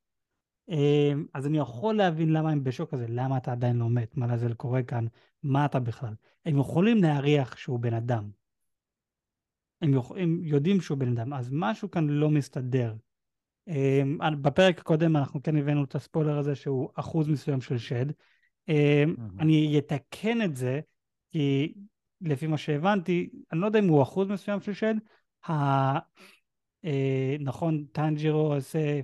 אמ, 0.70 1.26
אז 1.34 1.48
אני 1.48 1.58
יכול 1.58 1.96
להבין 1.96 2.34
למה 2.34 2.52
הם 2.52 2.64
בשוק 2.64 2.94
הזה, 2.94 3.06
למה 3.10 3.38
אתה 3.38 3.52
עדיין 3.52 3.78
לא 3.78 3.90
מת, 3.90 4.18
מה 4.18 4.28
לזה 4.28 4.48
קורה 4.58 4.84
כאן, 4.84 5.06
מה 5.44 5.66
אתה 5.66 5.80
בכלל. 5.80 6.14
הם 6.46 6.60
יכולים 6.60 7.04
להריח 7.04 7.58
שהוא 7.58 7.80
בן 7.80 7.94
אדם, 7.94 8.30
הם, 9.82 9.94
יוכ... 9.94 10.12
הם 10.18 10.40
יודעים 10.44 10.82
שהוא 10.82 10.98
בן 10.98 11.18
אדם, 11.18 11.34
אז 11.34 11.50
משהו 11.52 11.92
כאן 11.92 12.10
לא 12.10 12.30
מסתדר. 12.30 12.96
Um, 13.70 14.36
בפרק 14.42 14.80
הקודם 14.80 15.18
אנחנו 15.18 15.44
כן 15.44 15.58
הבאנו 15.58 15.84
את 15.84 15.96
הספוילר 15.96 16.38
הזה 16.38 16.56
שהוא 16.56 16.90
אחוז 16.96 17.28
מסוים 17.28 17.62
של 17.62 17.78
שד. 17.78 18.06
Mm-hmm. 18.10 19.40
אני 19.40 19.80
אתקן 19.80 20.42
את 20.42 20.56
זה, 20.56 20.80
כי 21.32 21.74
לפי 22.22 22.48
מה 22.48 22.58
שהבנתי, 22.58 23.30
אני 23.52 23.60
לא 23.60 23.66
יודע 23.66 23.80
אם 23.80 23.88
הוא 23.88 24.04
אחוז 24.04 24.28
מסוים 24.28 24.62
של 24.62 24.74
שד. 24.74 24.96
ה... 25.50 26.12
Uh, 26.86 27.40
נכון, 27.40 27.86
טנג'ירו 27.92 28.54
עושה 28.54 29.02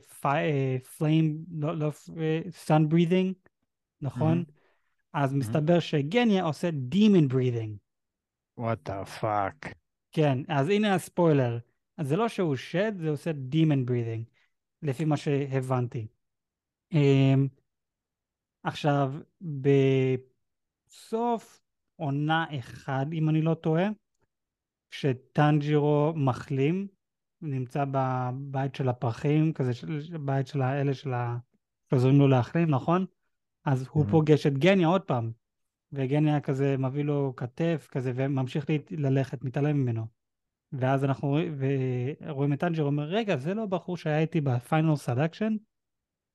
flame, 0.98 1.38
לא, 1.52 1.78
לא, 1.78 1.92
sun 2.50 2.90
breathing, 2.90 3.34
נכון? 4.02 4.44
Mm-hmm. 4.48 4.52
אז 5.14 5.34
מסתבר 5.34 5.80
שגניה 5.80 6.44
עושה 6.44 6.70
breathing. 7.30 7.78
what 8.58 8.84
the 8.86 9.06
fuck. 9.06 9.74
כן, 10.18 10.38
אז 10.48 10.70
הנה 10.70 10.96
הספוילר. 10.96 11.58
אז 11.98 12.08
זה 12.08 12.16
לא 12.16 12.28
שהוא 12.28 12.56
שד, 12.56 12.98
זה 12.98 13.10
עושה 13.10 13.32
demon 13.32 13.90
breathing, 13.90 14.24
לפי 14.82 15.06
מה 15.06 15.18
שהבנתי. 15.18 16.08
אמ, 16.92 17.48
עכשיו, 18.64 19.14
בסוף 20.90 21.62
עונה 21.96 22.46
אחד, 22.60 23.06
אם 23.14 23.30
אני 23.30 23.42
לא 23.42 23.54
טועה, 23.54 23.90
כשטנג'ירו 24.90 26.14
מחלים, 26.16 26.88
נמצא 27.42 27.86
בבית 27.92 28.76
של 28.76 28.90
הפרחים, 28.90 29.54
כזה, 29.54 29.72
בית 30.20 30.48
של 30.48 30.62
האלה 30.62 30.94
של 30.94 31.14
ה... 31.14 31.38
שעוזרים 31.90 32.20
לו 32.20 32.28
להחלים, 32.28 32.70
נכון? 32.70 33.06
אז 33.66 33.88
הוא 33.90 34.06
mm-hmm. 34.06 34.12
פוגש 34.12 34.48
את 34.48 34.58
גניה 34.58 34.88
עוד 34.88 35.02
פעם, 35.02 35.32
וגניה 35.92 36.42
כזה 36.42 36.76
מביא 36.78 37.04
לו 37.04 37.34
כתף 37.36 37.88
כזה, 37.92 38.12
וממשיך 38.16 38.66
ללכת, 38.92 39.44
מתעלם 39.44 39.78
ממנו. 39.78 40.08
ואז 40.72 41.04
אנחנו 41.04 41.38
רואים, 42.30 42.54
את 42.54 42.60
טנג'ירו 42.60 42.88
אומר, 42.88 43.04
רגע, 43.04 43.38
זה 43.38 43.54
לא 43.54 43.64
הבחור 43.64 43.98
שהיה 43.98 44.20
איתי 44.20 44.42
ב 44.42 44.51
final 44.51 44.96
selection? 44.96 45.56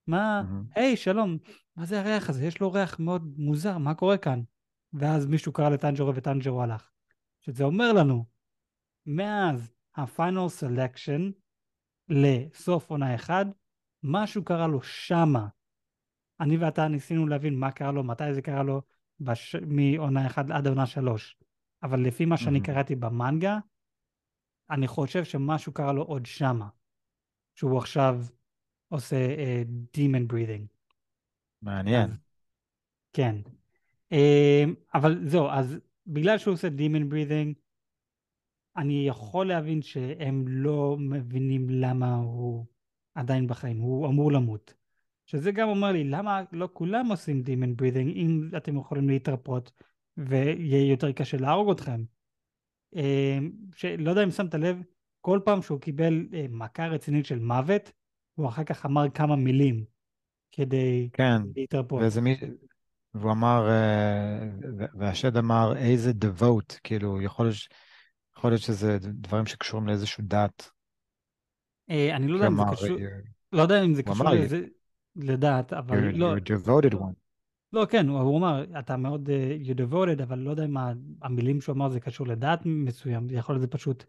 מה, 0.07 0.43
היי, 0.75 0.93
mm-hmm. 0.93 0.97
hey, 0.97 0.99
שלום, 0.99 1.39
מה 1.77 1.85
זה 1.85 2.01
הריח 2.01 2.31
הזה? 2.31 2.47
יש 2.47 2.61
לו 2.61 2.73
ריח 2.73 2.99
מאוד 2.99 3.35
מוזר, 3.37 3.79
מה 3.79 3.95
קורה 3.95 4.19
כאן? 4.19 4.43
ואז 4.93 5.27
מישהו 5.27 5.53
קרא 5.53 5.69
לטנג'רו 5.69 6.15
וטנג'רו 6.15 6.63
הלך. 6.63 6.91
שזה 7.41 7.65
אומר 7.65 7.93
לנו, 7.93 8.25
מאז 9.07 9.75
ה 9.97 10.06
final 10.06 10.49
selection 10.49 11.31
לסוף 12.09 12.91
עונה 12.91 13.15
אחד, 13.15 13.47
משהו 14.03 14.45
קרה 14.45 14.67
לו 14.67 14.83
שמה. 14.83 15.49
אני 16.41 16.57
ואתה 16.57 16.89
ניסינו 16.89 17.27
להבין 17.27 17.59
מה 17.59 17.71
קרה 17.71 17.93
לו, 17.93 18.05
מתי 18.05 18.35
זה 18.35 18.43
קרה 18.43 18.63
לו, 18.63 18.83
בש... 19.25 19.57
מעונה 19.57 20.27
אחת 20.27 20.51
עד 20.51 20.67
עונה 20.67 20.87
שלוש. 20.87 21.37
אבל 21.83 22.01
לפי 22.01 22.25
מה 22.25 22.37
שאני 22.37 22.59
mm-hmm. 22.59 22.65
קראתי 22.65 22.95
במנגה, 22.95 23.59
אני 24.71 24.89
חושב 24.89 25.25
שמשהו 25.25 25.73
קרה 25.73 25.93
לו 25.93 26.03
עוד 26.03 26.27
שמה. 26.27 26.69
שהוא 27.55 27.79
עכשיו 27.79 28.21
עושה 28.89 29.17
uh, 29.17 29.97
demon 29.97 30.33
breathing. 30.33 30.67
מעניין. 31.63 32.11
אז, 32.11 32.19
כן. 33.13 33.37
Uh, 34.13 34.17
אבל 34.95 35.29
זהו, 35.29 35.49
אז 35.49 35.79
בגלל 36.07 36.39
שהוא 36.39 36.55
עושה 36.55 36.69
demon 36.69 37.13
breathing, 37.13 37.55
אני 38.77 39.09
יכול 39.09 39.49
להבין 39.49 39.83
שהם 39.83 40.45
לא 40.49 40.97
מבינים 41.01 41.71
למה 41.71 42.15
הוא 42.15 42.67
עדיין 43.15 43.47
בחיים, 43.47 43.79
הוא 43.79 44.09
אמור 44.09 44.33
למות. 44.33 44.75
שזה 45.33 45.53
גם 45.53 45.69
אומר 45.69 45.93
לי, 45.93 46.05
למה 46.05 46.43
לא 46.53 46.69
כולם 46.73 47.07
עושים 47.07 47.43
demon 47.47 47.83
breathing 47.83 48.09
אם 48.15 48.51
אתם 48.57 48.77
יכולים 48.77 49.09
להתרפות 49.09 49.73
ויהיה 50.17 50.91
יותר 50.91 51.13
קשה 51.13 51.37
להרוג 51.37 51.71
אתכם? 51.71 52.05
אה, 52.97 53.39
שלא 53.77 54.11
יודע 54.11 54.25
אם 54.25 54.31
שמת 54.31 54.55
לב, 54.55 54.77
כל 55.21 55.41
פעם 55.45 55.63
שהוא 55.63 55.81
קיבל 55.81 56.27
מכה 56.51 56.87
רצינית 56.87 57.27
של 57.27 57.39
מוות, 57.39 57.93
הוא 58.35 58.49
אחר 58.49 58.65
כך 58.65 58.87
אמר 58.87 59.11
כמה 59.15 59.37
מילים 59.37 59.85
כדי 60.53 61.09
כן, 61.13 61.43
להתרפות. 61.57 62.03
ואיזה 62.03 62.21
מי... 62.21 62.37
והוא 63.15 63.33
אמר, 63.33 63.69
אה, 63.69 64.39
והשד 64.99 65.37
אמר, 65.37 65.77
איזה 65.77 66.11
devote, 66.11 66.81
כאילו, 66.83 67.23
יכול 67.23 67.47
להיות, 67.47 67.59
יכול 68.39 68.51
להיות 68.51 68.63
שזה 68.63 68.99
דברים 68.99 69.47
שקשורים 69.47 69.89
לאיזשהו 69.89 70.25
דת. 70.27 70.71
אה, 71.91 72.17
אני 72.17 72.29
לא 72.29 72.35
יודע 72.35 72.49
אם 72.49 72.57
זה 72.57 72.65
קשור, 72.73 72.97
לא 73.53 73.63
יודע 73.63 73.85
אם 73.85 73.95
זה 73.95 74.03
קשור 74.03 74.31
לאיזה, 74.31 74.61
לדת, 75.17 75.73
אבל 75.73 76.15
לא... 76.15 76.37
You're 76.37 76.39
a 76.39 76.43
devoted 76.43 76.95
one. 76.95 77.15
לא, 77.73 77.87
כן, 77.91 78.09
הוא 78.09 78.39
אמר, 78.39 78.65
אתה 78.79 78.97
מאוד 78.97 79.29
uh, 79.29 79.69
you 79.69 79.75
devoted, 79.79 80.23
אבל 80.23 80.39
לא 80.39 80.51
יודע 80.51 80.65
אם 80.65 80.77
המילים 81.23 81.61
שהוא 81.61 81.75
אמר 81.75 81.89
זה 81.89 82.01
קשור 82.01 82.27
לדת 82.27 82.61
מסוים, 82.65 83.27
יכול 83.31 83.55
להיות 83.55 83.61
זה 83.61 83.67
פשוט 83.67 84.05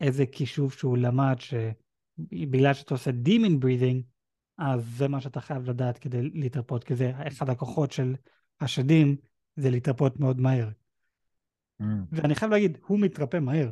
איזה 0.00 0.26
כישוב 0.26 0.72
שהוא 0.72 0.98
למד, 0.98 1.36
ש... 1.38 1.54
בגלל 2.18 2.74
שאתה 2.74 2.94
עושה 2.94 3.10
demon 3.24 3.64
breathing, 3.64 4.02
אז 4.58 4.84
זה 4.96 5.08
מה 5.08 5.20
שאתה 5.20 5.40
חייב 5.40 5.70
לדעת 5.70 5.98
כדי 5.98 6.22
להתרפות, 6.22 6.84
כי 6.84 6.94
זה 6.94 7.12
אחד 7.26 7.50
הכוחות 7.50 7.92
של 7.92 8.14
השדים, 8.60 9.16
זה 9.56 9.70
להתרפות 9.70 10.20
מאוד 10.20 10.40
מהר. 10.40 10.68
Mm. 11.82 11.84
ואני 12.12 12.34
חייב 12.34 12.50
להגיד, 12.50 12.78
הוא 12.86 13.00
מתרפא 13.00 13.36
מהר. 13.36 13.70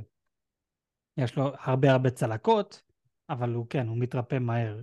יש 1.17 1.37
לו 1.37 1.53
הרבה 1.61 1.93
הרבה 1.93 2.11
צלקות, 2.11 2.83
אבל 3.29 3.53
הוא 3.53 3.67
כן, 3.71 3.89
הוא 3.89 3.97
מתרפא 3.97 4.39
מהר. 4.39 4.83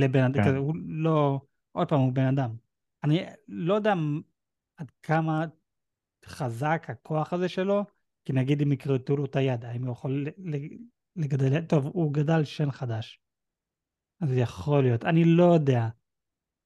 לבן 0.00 0.22
אדם, 0.22 0.44
כן. 0.44 0.56
הוא 0.56 0.74
לא, 0.86 1.40
עוד 1.72 1.88
פעם, 1.88 2.00
הוא 2.00 2.12
בן 2.12 2.26
אדם. 2.26 2.56
אני 3.04 3.20
לא 3.48 3.74
יודע 3.74 3.94
עד 4.76 4.90
כמה 5.02 5.44
חזק 6.24 6.86
הכוח 6.88 7.32
הזה 7.32 7.48
שלו, 7.48 7.84
כי 8.24 8.32
נגיד 8.32 8.62
אם 8.62 8.72
יקרטו 8.72 9.16
לו 9.16 9.24
את 9.24 9.36
היד, 9.36 9.64
האם 9.64 9.84
הוא 9.84 9.92
יכול 9.92 10.26
לגדל, 11.16 11.60
טוב, 11.60 11.86
הוא 11.86 12.14
גדל 12.14 12.44
שן 12.44 12.70
חדש. 12.70 13.20
אז 14.20 14.36
יכול 14.36 14.82
להיות, 14.82 15.04
אני 15.04 15.24
לא 15.24 15.44
יודע. 15.54 15.88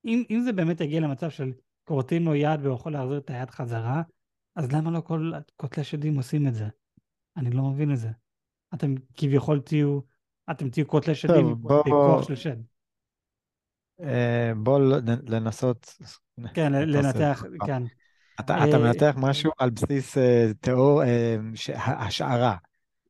אם, 0.05 0.23
אם 0.31 0.41
זה 0.45 0.53
באמת 0.53 0.81
יגיע 0.81 1.01
למצב 1.01 1.31
של 1.31 1.53
כורתים 1.85 2.25
לו 2.25 2.35
יד 2.35 2.61
והוא 2.63 2.75
יכול 2.75 2.93
להחזיר 2.93 3.19
את 3.19 3.31
היד 3.31 3.51
חזרה, 3.51 4.03
אז 4.57 4.73
למה 4.73 4.91
לא 4.91 5.01
כל 5.01 5.33
קוטלי 5.57 5.85
שדים 5.85 6.17
עושים 6.17 6.47
את 6.47 6.55
זה? 6.55 6.69
אני 7.37 7.51
לא 7.51 7.63
מבין 7.63 7.93
את 7.93 7.99
זה. 7.99 8.11
אתם 8.75 8.95
כביכול 9.15 9.61
תהיו, 9.61 10.01
אתם 10.51 10.69
תהיו 10.69 10.87
קוטלי 10.87 11.15
שדים 11.15 11.47
עם 11.47 11.83
כוח 11.83 12.29
של 12.29 12.37
שד. 12.37 12.57
אה, 14.03 14.53
בוא 14.57 14.79
לנסות... 15.27 15.97
כן, 16.55 16.73
לנתח, 16.73 17.45
כן. 17.67 17.83
אתה 18.41 18.79
מנתח 18.79 19.15
משהו 19.17 19.51
על 19.59 19.71
בסיס 19.71 20.19
אה, 20.19 20.51
תיאור, 20.61 21.03
אה, 21.03 21.37
השערה. 21.77 22.57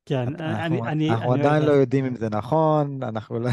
כן, 0.06 0.40
אני... 0.40 0.82
אני 0.82 1.10
אנחנו 1.10 1.32
עדיין 1.32 1.62
לא 1.62 1.72
יודעים 1.72 2.04
אם 2.04 2.16
זה 2.16 2.28
נכון, 2.28 3.02
אנחנו 3.02 3.38
לא... 3.38 3.50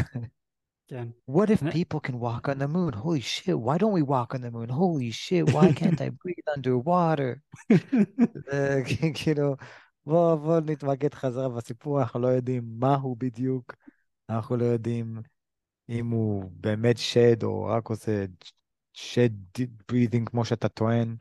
כן. 0.92 1.08
What 1.30 1.48
if 1.48 1.62
people 1.62 2.00
can 2.00 2.18
walk 2.20 2.48
on 2.48 2.58
the 2.58 2.68
moon? 2.68 2.92
Holy 2.92 3.20
shit, 3.20 3.58
why 3.58 3.78
don't 3.78 3.92
we 3.92 4.02
walk 4.02 4.34
on 4.34 4.42
the 4.42 4.50
moon? 4.50 4.68
Holy 4.68 5.10
shit, 5.10 5.44
why 5.54 5.72
can't 5.72 6.00
I 6.06 6.10
breathe 6.20 6.48
underwater? 6.56 7.40
כאילו, 9.14 9.54
בוא, 10.06 10.34
בוא 10.34 10.60
נתמקד 10.60 11.14
חזרה 11.14 11.48
בסיפור, 11.48 12.00
אנחנו 12.00 12.20
לא 12.20 12.28
יודעים 12.28 12.62
מה 12.78 12.94
הוא 12.94 13.16
בדיוק, 13.16 13.74
אנחנו 14.28 14.56
לא 14.56 14.64
יודעים 14.64 15.18
אם 15.88 16.10
הוא 16.10 16.50
באמת 16.54 16.98
שד 16.98 17.42
או 17.42 17.64
רק 17.64 17.88
עושה 17.88 18.24
שד 18.92 19.30
breathing 19.92 20.24
כמו 20.24 20.44
שאתה 20.44 20.68
טוען, 20.68 21.16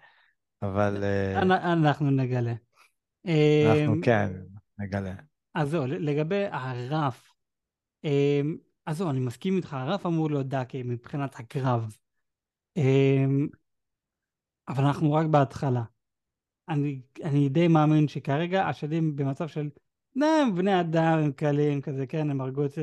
אבל... 0.62 1.04
אה, 1.04 1.42
אנחנו 1.74 2.12
נגלה. 2.12 2.54
אנחנו 3.26 3.94
אמ, 3.94 4.02
כן. 4.02 4.32
נגלה. 4.80 5.14
אז 5.56 5.70
זהו, 5.70 5.88
לגבי 5.88 6.46
הרף, 6.52 7.32
אמ, 8.04 8.58
אז 8.86 8.98
זהו, 8.98 9.10
אני 9.10 9.20
מסכים 9.20 9.58
איתך, 9.58 9.74
הרף 9.74 10.06
אמור 10.06 10.30
להיות 10.30 10.48
דקי 10.48 10.84
מבחינת 10.84 11.40
הקרב. 11.40 11.98
אמ, 12.78 13.48
אבל 14.68 14.84
אנחנו 14.84 15.14
רק 15.14 15.26
בהתחלה. 15.26 15.84
אני, 16.72 17.02
אני 17.24 17.50
די 17.50 17.68
מאמין 17.68 18.08
שכרגע 18.08 18.68
השדים 18.68 19.16
במצב 19.16 19.48
של, 19.48 19.70
נה, 20.16 20.28
בני 20.56 20.80
אדם 20.80 21.20
הם 21.24 21.32
קלים 21.32 21.82
כזה, 21.82 22.08
כן, 22.08 22.30
הם 22.30 22.42
הרגו 22.42 22.66
את, 22.66 22.78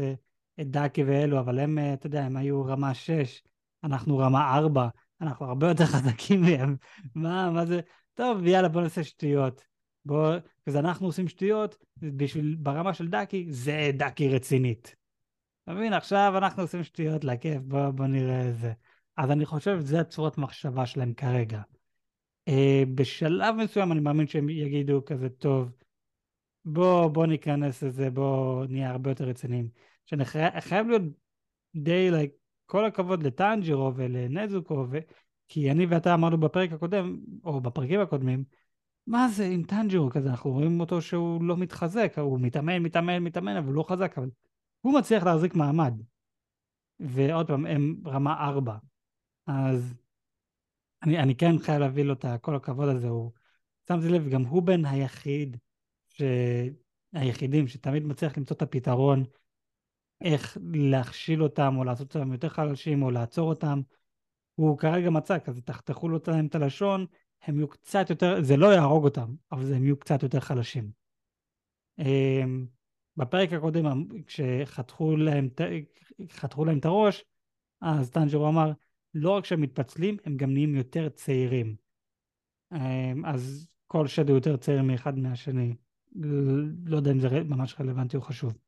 את 0.60 0.70
דקי 0.70 1.04
ואלו, 1.04 1.40
אבל 1.40 1.58
הם, 1.58 1.78
אתה 1.92 2.06
יודע, 2.06 2.24
הם 2.24 2.36
היו 2.36 2.64
רמה 2.64 2.94
6, 2.94 3.42
אנחנו 3.84 4.18
רמה 4.18 4.56
4, 4.56 4.88
אנחנו 5.20 5.46
הרבה 5.46 5.68
יותר 5.68 5.84
חזקים 5.84 6.40
מהם. 6.40 6.76
מה, 7.14 7.50
מה 7.50 7.66
זה? 7.66 7.80
טוב, 8.14 8.46
יאללה, 8.46 8.68
בוא 8.68 8.82
נעשה 8.82 9.04
שטויות. 9.04 9.62
בוא, 10.04 10.34
אז 10.66 10.76
אנחנו 10.76 11.06
עושים 11.06 11.28
שטויות, 11.28 11.76
בשביל, 12.02 12.56
ברמה 12.58 12.94
של 12.94 13.08
דאקי, 13.08 13.46
זה 13.50 13.90
דאקי 13.94 14.28
רצינית. 14.28 14.96
אתה 15.64 15.74
מבין? 15.74 15.92
עכשיו 15.92 16.34
אנחנו 16.38 16.62
עושים 16.62 16.84
שטויות 16.84 17.24
לכיף, 17.24 17.62
בוא, 17.62 17.90
בוא 17.90 18.06
נראה 18.06 18.40
איזה. 18.40 18.72
אז 19.16 19.30
אני 19.30 19.46
חושב 19.46 19.80
שזה 19.80 20.00
הצורת 20.00 20.38
מחשבה 20.38 20.86
שלהם 20.86 21.14
כרגע. 21.14 21.60
Uh, 22.48 22.86
בשלב 22.94 23.54
מסוים 23.54 23.92
אני 23.92 24.00
מאמין 24.00 24.26
שהם 24.26 24.48
יגידו 24.48 25.04
כזה, 25.04 25.28
טוב, 25.28 25.72
בוא, 26.64 27.08
בוא 27.08 27.26
ניכנס 27.26 27.82
לזה, 27.82 28.10
בוא 28.10 28.64
נהיה 28.66 28.90
הרבה 28.90 29.10
יותר 29.10 29.24
רציניים. 29.24 29.68
שאני 30.06 30.24
חייב 30.60 30.88
להיות 30.88 31.02
די, 31.74 32.10
like, 32.10 32.30
כל 32.66 32.84
הכבוד 32.84 33.22
לטנג'ירו 33.22 33.92
ולנזוקו, 33.96 34.86
ו... 34.90 34.98
כי 35.48 35.70
אני 35.70 35.86
ואתה 35.86 36.14
אמרנו 36.14 36.38
בפרק 36.40 36.72
הקודם, 36.72 37.20
או 37.44 37.60
בפרקים 37.60 38.00
הקודמים, 38.00 38.44
מה 39.06 39.28
זה 39.28 39.44
עם 39.44 39.62
טנג'ירו 39.62 40.10
כזה, 40.10 40.30
אנחנו 40.30 40.50
רואים 40.50 40.80
אותו 40.80 41.02
שהוא 41.02 41.44
לא 41.44 41.56
מתחזק, 41.56 42.18
הוא 42.18 42.40
מתאמן, 42.40 42.78
מתאמן, 42.78 43.18
מתאמן, 43.18 43.56
אבל 43.56 43.66
הוא 43.66 43.74
לא 43.74 43.84
חזק, 43.88 44.18
אבל 44.18 44.30
הוא 44.80 44.98
מצליח 44.98 45.22
להחזיק 45.24 45.54
מעמד. 45.54 45.94
ועוד 47.00 47.46
פעם, 47.46 47.66
הם 47.66 47.96
רמה 48.06 48.48
4. 48.48 48.76
אז 49.46 49.94
אני, 51.02 51.18
אני 51.18 51.34
כן 51.34 51.58
חייב 51.58 51.80
להביא 51.80 52.04
לו 52.04 52.12
את 52.12 52.24
כל 52.40 52.56
הכבוד 52.56 52.88
הזה, 52.88 53.08
הוא... 53.08 53.32
שמתי 53.88 54.08
לב, 54.08 54.28
גם 54.28 54.44
הוא 54.44 54.62
בן 54.62 54.84
היחיד, 54.84 55.56
ש... 56.08 56.22
היחידים 57.12 57.68
שתמיד 57.68 58.04
מצליח 58.04 58.38
למצוא 58.38 58.56
את 58.56 58.62
הפתרון 58.62 59.24
איך 60.20 60.58
להכשיל 60.72 61.42
אותם, 61.42 61.74
או 61.78 61.84
לעשות 61.84 62.16
אותם 62.16 62.32
יותר 62.32 62.48
חלשים, 62.48 63.02
או 63.02 63.10
לעצור 63.10 63.48
אותם. 63.48 63.80
הוא 64.54 64.78
כרגע 64.78 65.10
מצא, 65.10 65.38
כזה 65.38 65.62
תחתכו 65.62 66.08
לו 66.08 66.18
להם 66.26 66.46
את 66.46 66.54
הלשון, 66.54 67.06
הם 67.42 67.56
יהיו 67.56 67.68
קצת 67.68 68.10
יותר, 68.10 68.42
זה 68.42 68.56
לא 68.56 68.66
יהרוג 68.74 69.04
אותם, 69.04 69.34
אבל 69.52 69.74
הם 69.74 69.84
יהיו 69.84 69.98
קצת 69.98 70.22
יותר 70.22 70.40
חלשים. 70.40 70.90
אמ, 71.98 72.66
בפרק 73.16 73.52
הקודם, 73.52 74.04
כשחתכו 74.26 75.16
להם, 75.16 75.48
להם 76.66 76.78
את 76.78 76.84
הראש, 76.84 77.24
אז 77.80 78.10
טנג'רו 78.10 78.48
אמר, 78.48 78.72
לא 79.14 79.30
רק 79.30 79.44
שהם 79.44 79.60
מתפצלים, 79.60 80.16
הם 80.24 80.36
גם 80.36 80.52
נהיים 80.52 80.74
יותר 80.74 81.08
צעירים. 81.08 81.76
אמ, 82.72 83.24
אז 83.24 83.68
כל 83.86 84.06
שד 84.06 84.28
הוא 84.28 84.36
יותר 84.36 84.56
צעיר 84.56 84.82
מאחד 84.82 85.18
מהשני. 85.18 85.74
לא 86.86 86.96
יודע 86.96 87.10
אם 87.10 87.20
זה 87.20 87.28
ממש 87.28 87.76
רלוונטי 87.80 88.16
או 88.16 88.22
חשוב. 88.22 88.58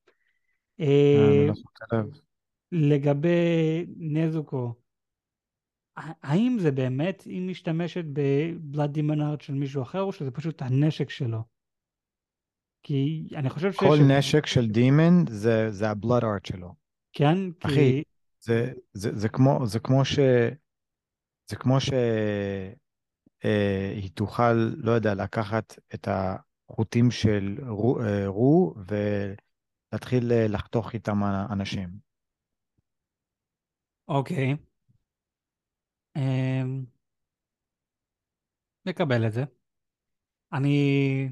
אה, 0.80 1.46
לא 1.92 2.02
לגבי 2.72 3.86
נזוקו, 3.96 4.74
האם 5.96 6.56
זה 6.60 6.70
באמת, 6.70 7.22
היא 7.22 7.42
משתמשת 7.42 8.04
בבלאד 8.12 8.92
דימנארט 8.92 9.40
של 9.40 9.54
מישהו 9.54 9.82
אחר, 9.82 10.02
או 10.02 10.12
שזה 10.12 10.30
פשוט 10.30 10.62
הנשק 10.62 11.10
שלו? 11.10 11.42
כי 12.82 13.28
אני 13.34 13.50
חושב 13.50 13.72
שיש... 13.72 13.80
כל 13.80 13.98
נשק 14.08 14.46
של 14.46 14.68
דימן 14.68 15.24
זה, 15.28 15.90
הבלאד 15.90 16.24
ארט 16.24 16.46
שלו. 16.46 16.74
כן. 17.12 17.36
אחי, 17.60 18.02
זה, 18.40 18.72
זה, 18.92 19.18
זה, 19.18 19.28
כמו, 19.28 19.66
זה 19.66 19.78
כמו 19.80 20.04
ש... 20.04 20.18
זה 21.50 21.56
כמו 21.56 21.80
שהיא 21.80 21.96
אה, 23.44 24.08
תוכל, 24.14 24.52
לא 24.76 24.90
יודע, 24.90 25.14
לקחת 25.14 25.78
את 25.94 26.08
החוטים 26.08 27.10
של 27.10 27.58
רו, 27.68 28.00
אה, 28.00 28.26
רו 28.26 28.74
ולהתחיל 28.86 30.32
אה, 30.32 30.46
לחתוך 30.48 30.94
איתם 30.94 31.20
אנשים. 31.52 31.88
אוקיי. 34.08 34.56
אה, 36.16 36.62
נקבל 38.86 39.26
את 39.26 39.32
זה. 39.32 39.44
אני, 40.52 41.28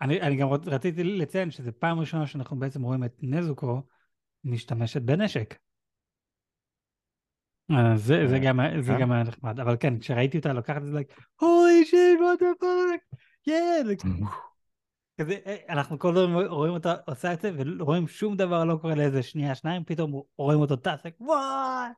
אני, 0.00 0.20
אני 0.20 0.36
גם 0.36 0.48
רציתי 0.66 1.04
לציין 1.04 1.50
שזו 1.50 1.70
פעם 1.78 1.98
ראשונה 1.98 2.26
שאנחנו 2.26 2.58
בעצם 2.58 2.82
רואים 2.82 3.04
את 3.04 3.16
נזוקו 3.22 3.82
משתמשת 4.44 5.02
בנשק. 5.02 5.63
אה, 7.70 7.96
זה, 7.96 8.28
זה, 8.28 8.34
אה, 8.34 8.40
גם, 8.40 8.60
זה 8.80 8.92
אה? 8.92 9.00
גם 9.00 9.12
היה 9.12 9.22
נחמד, 9.22 9.60
אבל 9.60 9.76
כן, 9.80 9.98
כשראיתי 9.98 10.38
אותה 10.38 10.52
לוקחת 10.52 10.82
את 10.82 10.86
זה, 10.86 10.98
like, 10.98 11.12
holy 11.42 11.90
shit, 11.90 12.20
what 12.20 12.42
the 12.42 12.62
fuck, 12.62 13.18
yeah, 13.48 14.08
כזה, 15.20 15.36
אנחנו 15.68 15.98
כל 15.98 16.16
הזמן 16.16 16.44
רואים 16.46 16.72
אותה 16.72 16.94
עושה 17.06 17.32
את 17.32 17.40
זה, 17.40 17.50
ורואים 17.78 18.08
שום 18.08 18.36
דבר 18.36 18.64
לא 18.64 18.78
קורה 18.82 18.94
לאיזה 18.94 19.22
שנייה, 19.22 19.54
שניים, 19.54 19.84
פתאום 19.84 20.22
רואים 20.38 20.60
אותו 20.60 20.76
טס, 20.76 21.02
וואי, 21.20 21.88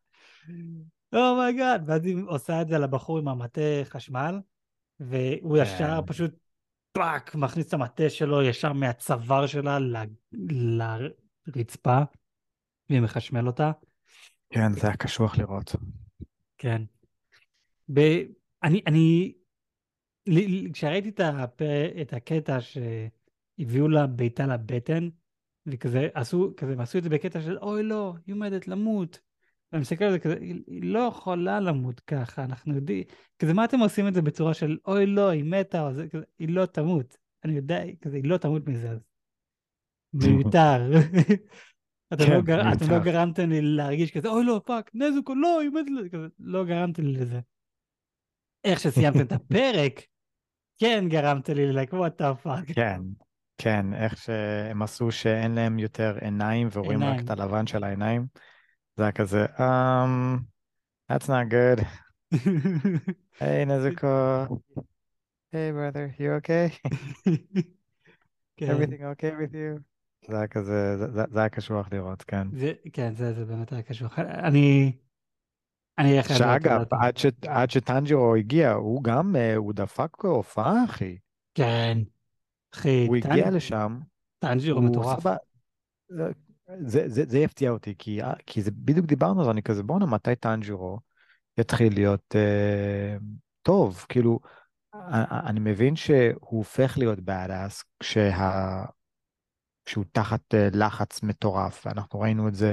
oh 1.13 1.30
my 1.30 1.48
god, 1.48 1.83
ואז 1.87 2.05
היא 2.05 2.17
עושה 2.27 2.63
את 2.63 2.69
זה 2.69 2.79
לבחור 2.79 3.19
עם 3.19 3.29
המטה 3.29 3.61
חשמל, 3.85 4.41
והוא 5.01 5.59
ישר 5.59 6.01
כן. 6.01 6.07
פשוט 6.07 6.31
fuck, 6.93 7.35
מכניס 7.35 7.69
את 7.69 7.75
המטה 7.75 8.11
שלו 8.11 8.43
ישר 8.43 8.73
מהצוואר 8.73 9.47
שלה 9.47 9.79
לרצפה, 11.47 11.99
ומחשמל 12.91 13.47
אותה. 13.47 13.71
כן, 14.51 14.73
זה 14.73 14.87
היה 14.87 14.97
קשוח 14.97 15.39
לראות. 15.39 15.77
כן. 16.59 16.83
ב... 17.93 18.01
אני, 18.63 18.81
אני, 18.87 19.33
כשראיתי 20.73 21.09
את, 21.09 21.21
הפ... 21.21 21.63
את 22.03 22.13
הקטע 22.13 22.59
שהביאו 22.61 23.89
לה 23.89 24.07
בעיטה 24.07 24.47
לבטן, 24.47 25.09
וכזה 25.67 26.09
עשו, 26.15 26.53
כזה, 26.57 26.75
עשו 26.79 26.99
את 26.99 27.03
זה 27.03 27.09
בקטע 27.09 27.41
של 27.41 27.59
אוי 27.59 27.83
לא, 27.83 28.15
היא 28.27 28.35
עומדת 28.35 28.69
למות. 28.69 29.19
ואני 29.73 29.81
מסתכל 29.81 30.05
על 30.05 30.13
זה 30.13 30.19
כזה, 30.19 30.37
היא 30.41 30.83
לא 30.83 30.99
יכולה 30.99 31.61
למות 31.61 32.01
ככה, 32.01 32.45
אנחנו 32.45 32.75
יודעים, 32.75 33.05
כזה 33.39 33.55
מה 33.55 33.65
אתם 33.65 33.79
עושים 33.79 34.09
את 34.09 34.15
זה 34.15 34.23
בצורה 34.23 34.55
של 34.55 34.79
אוי 34.87 35.07
לא, 35.07 35.29
היא 35.29 35.45
מתה, 35.45 35.83
או 35.83 35.95
זה, 35.95 36.09
כזה, 36.09 36.25
היא 36.39 36.49
לא 36.49 36.67
תמות. 36.67 37.17
אני 37.45 37.57
יודע, 37.57 37.83
כזה, 38.03 38.17
היא 38.17 38.25
לא 38.25 38.37
תמות 38.37 38.69
מזה, 38.69 38.91
אז 38.91 38.99
מיותר. 40.27 40.91
אתם, 42.13 42.23
לא 42.23 42.29
כן, 42.29 42.35
לא, 42.35 42.41
גר... 42.41 42.73
אתם 42.73 42.91
לא 42.91 42.99
גרמתם 42.99 43.51
לי 43.51 43.63
להרגיש 43.63 44.11
כזה, 44.11 44.29
אוי 44.29 44.45
לא, 44.45 44.61
fuck, 44.67 44.91
נזוקו, 44.95 45.35
לא, 45.35 45.61
היא 45.61 45.71
מת 45.71 46.13
כזה, 46.13 46.27
לא 46.39 46.65
גרמתם 46.65 47.03
לי 47.03 47.13
לזה. 47.13 47.41
איך 48.65 48.81
שסיימתם 48.81 49.21
את 49.21 49.33
הפרק, 49.33 50.01
כן 50.81 51.05
גרמת 51.09 51.49
לי 51.49 51.73
ל-like, 51.73 51.93
what 51.93 52.23
the 52.23 52.47
fuck. 52.47 52.75
כן, 52.75 53.01
כן, 53.59 53.95
איך 53.95 54.17
שהם 54.17 54.83
עשו 54.83 55.11
שאין 55.11 55.55
להם 55.55 55.79
יותר 55.79 56.17
עיניים 56.21 56.69
ורואים 56.73 57.05
רק 57.05 57.21
את 57.25 57.31
הלבן 57.31 57.67
של 57.67 57.85
העיניים. 57.85 58.27
זה 58.97 59.03
היה 59.03 59.13
כזה, 59.13 59.45
um, 59.45 60.41
that's 61.13 61.27
not 61.27 61.51
good. 61.51 61.85
hey, 63.41 63.65
נזוקו. 63.67 64.45
hey, 65.53 65.73
brother, 65.73 66.15
you 66.19 66.31
okay? 66.41 66.69
כן. 68.57 68.71
Everything 68.71 69.03
okay 69.03 69.33
with 69.33 69.55
you? 69.55 69.96
זה 70.29 70.37
היה 70.37 70.47
כזה, 70.47 70.97
זה, 70.97 71.23
זה 71.31 71.41
היה 71.41 71.49
קשוח 71.49 71.89
לראות, 71.93 72.23
כן. 72.23 72.49
זה, 72.53 72.73
כן, 72.93 73.15
זה, 73.15 73.33
זה 73.33 73.45
באמת 73.45 73.73
היה 73.73 73.83
קשוח. 73.83 74.19
אני... 74.19 74.93
אני 75.99 76.21
אחרי... 76.21 76.37
שאגב, 76.37 76.83
עד, 76.91 77.17
ש, 77.17 77.27
עד 77.47 77.71
שטנג'רו 77.71 78.35
הגיע, 78.35 78.73
הוא 78.73 79.05
גם, 79.05 79.37
אה, 79.37 79.57
הוא 79.57 79.73
דפק 79.73 80.25
הופעה, 80.25 80.85
אחי. 80.85 81.19
כן. 81.55 81.99
אחי, 82.75 83.07
הוא 83.07 83.17
טנ... 83.23 83.31
הגיע 83.31 83.51
לשם. 83.51 83.99
טנג'רו 84.39 84.83
מטורף. 84.83 85.21
סבא, 85.21 85.37
זה, 86.81 87.09
זה, 87.09 87.25
זה 87.29 87.39
יפתיע 87.39 87.71
אותי, 87.71 87.95
כי, 87.99 88.23
אה, 88.23 88.33
כי 88.47 88.63
זה 88.63 88.71
בדיוק 88.71 89.07
דיברנו 89.07 89.41
על 89.41 89.45
זה, 89.45 89.51
אני 89.51 89.63
כזה, 89.63 89.83
בואנה, 89.83 90.07
מתי 90.07 90.37
טנג'רו 90.37 90.99
יתחיל 91.59 91.95
להיות 91.95 92.35
אה, 92.37 93.17
טוב? 93.63 94.07
כאילו, 94.09 94.41
אני 95.47 95.61
מבין 95.61 95.97
שהוא 95.97 96.35
הופך 96.41 96.99
להיות 96.99 97.19
badass 97.19 97.83
כשה... 98.01 98.85
כשהוא 99.87 100.05
תחת 100.13 100.55
אה, 100.55 100.69
לחץ 100.73 101.23
מטורף, 101.23 101.87
ואנחנו 101.87 102.21
ראינו 102.21 102.49
את 102.49 102.55
זה 102.55 102.73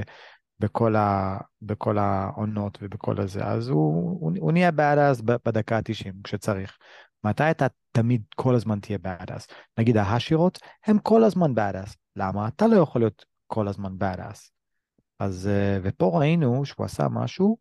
בכל, 0.60 0.96
ה, 0.96 1.38
בכל 1.62 1.98
העונות 1.98 2.78
ובכל 2.82 3.20
הזה, 3.20 3.44
אז 3.44 3.68
הוא, 3.68 4.18
הוא, 4.20 4.32
הוא 4.40 4.52
נהיה 4.52 4.68
badass 4.68 5.22
בדקה 5.22 5.76
ה-90 5.76 6.12
כשצריך. 6.24 6.78
מתי 7.24 7.50
אתה 7.50 7.66
תמיד 7.92 8.22
כל 8.34 8.54
הזמן 8.54 8.80
תהיה 8.80 8.98
badass? 9.04 9.52
נגיד 9.78 9.96
ההשירות 9.96 10.58
הם 10.86 10.98
כל 10.98 11.24
הזמן 11.24 11.50
badass. 11.52 11.94
למה? 12.16 12.48
אתה 12.48 12.66
לא 12.66 12.76
יכול 12.76 13.00
להיות 13.00 13.24
כל 13.46 13.68
הזמן 13.68 13.92
badass. 14.00 14.50
אז, 15.18 15.46
אה, 15.46 15.78
ופה 15.82 16.18
ראינו 16.18 16.64
שהוא 16.64 16.84
עשה 16.84 17.08
משהו 17.08 17.56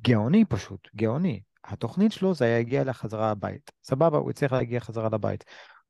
גאוני 0.00 0.44
פשוט, 0.44 0.88
גאוני. 0.96 1.40
התוכנית 1.64 2.12
שלו 2.12 2.34
זה 2.34 2.44
היה 2.44 2.56
להגיע 2.56 2.84
לחזרה 2.84 3.30
הבית. 3.30 3.70
סבבה, 3.84 4.18
הוא 4.18 4.30
הצליח 4.30 4.52
להגיע 4.52 4.80
חזרה 4.80 5.08
לבית. 5.12 5.44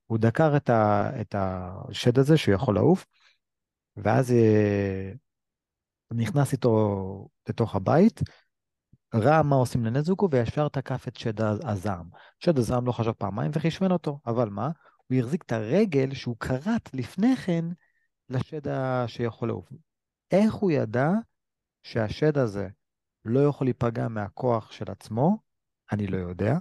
הוא 0.06 0.18
דקר 0.18 0.56
את, 0.56 0.70
ה, 0.70 1.10
את 1.20 1.34
השד 1.38 2.18
הזה 2.18 2.36
שהוא 2.36 2.54
יכול 2.54 2.74
לעוף, 2.74 3.06
ואז 3.96 4.32
אה, 4.32 5.12
נכנס 6.10 6.52
איתו 6.52 7.28
לתוך 7.48 7.76
הבית, 7.76 8.20
ראה 9.14 9.42
מה 9.42 9.56
עושים 9.56 9.84
לנזוקו 9.84 10.28
וישר 10.30 10.68
תקף 10.68 11.08
את 11.08 11.16
שד 11.16 11.40
הזעם. 11.40 12.08
שד 12.40 12.58
הזעם 12.58 12.86
לא 12.86 12.92
חשב 12.92 13.12
פעמיים 13.12 13.50
וחישמן 13.54 13.92
אותו, 13.92 14.20
אבל 14.26 14.48
מה? 14.48 14.70
הוא 15.06 15.18
החזיק 15.18 15.42
את 15.42 15.52
הרגל 15.52 16.14
שהוא 16.14 16.36
כרת 16.36 16.94
לפני 16.94 17.36
כן 17.36 17.64
לשד 18.28 18.60
שיכול 19.06 19.48
לעוף. 19.48 19.68
איך 20.30 20.54
הוא 20.54 20.70
ידע 20.70 21.10
שהשד 21.82 22.38
הזה 22.38 22.68
לא 23.24 23.40
יכול 23.40 23.66
להיפגע 23.66 24.08
מהכוח 24.08 24.72
של 24.72 24.90
עצמו? 24.90 25.38
אני 25.92 26.06
לא 26.06 26.16
יודע. 26.16 26.54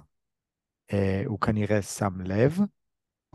Uh, 0.91 0.95
הוא 1.25 1.39
כנראה 1.39 1.81
שם 1.81 2.21
לב, 2.21 2.57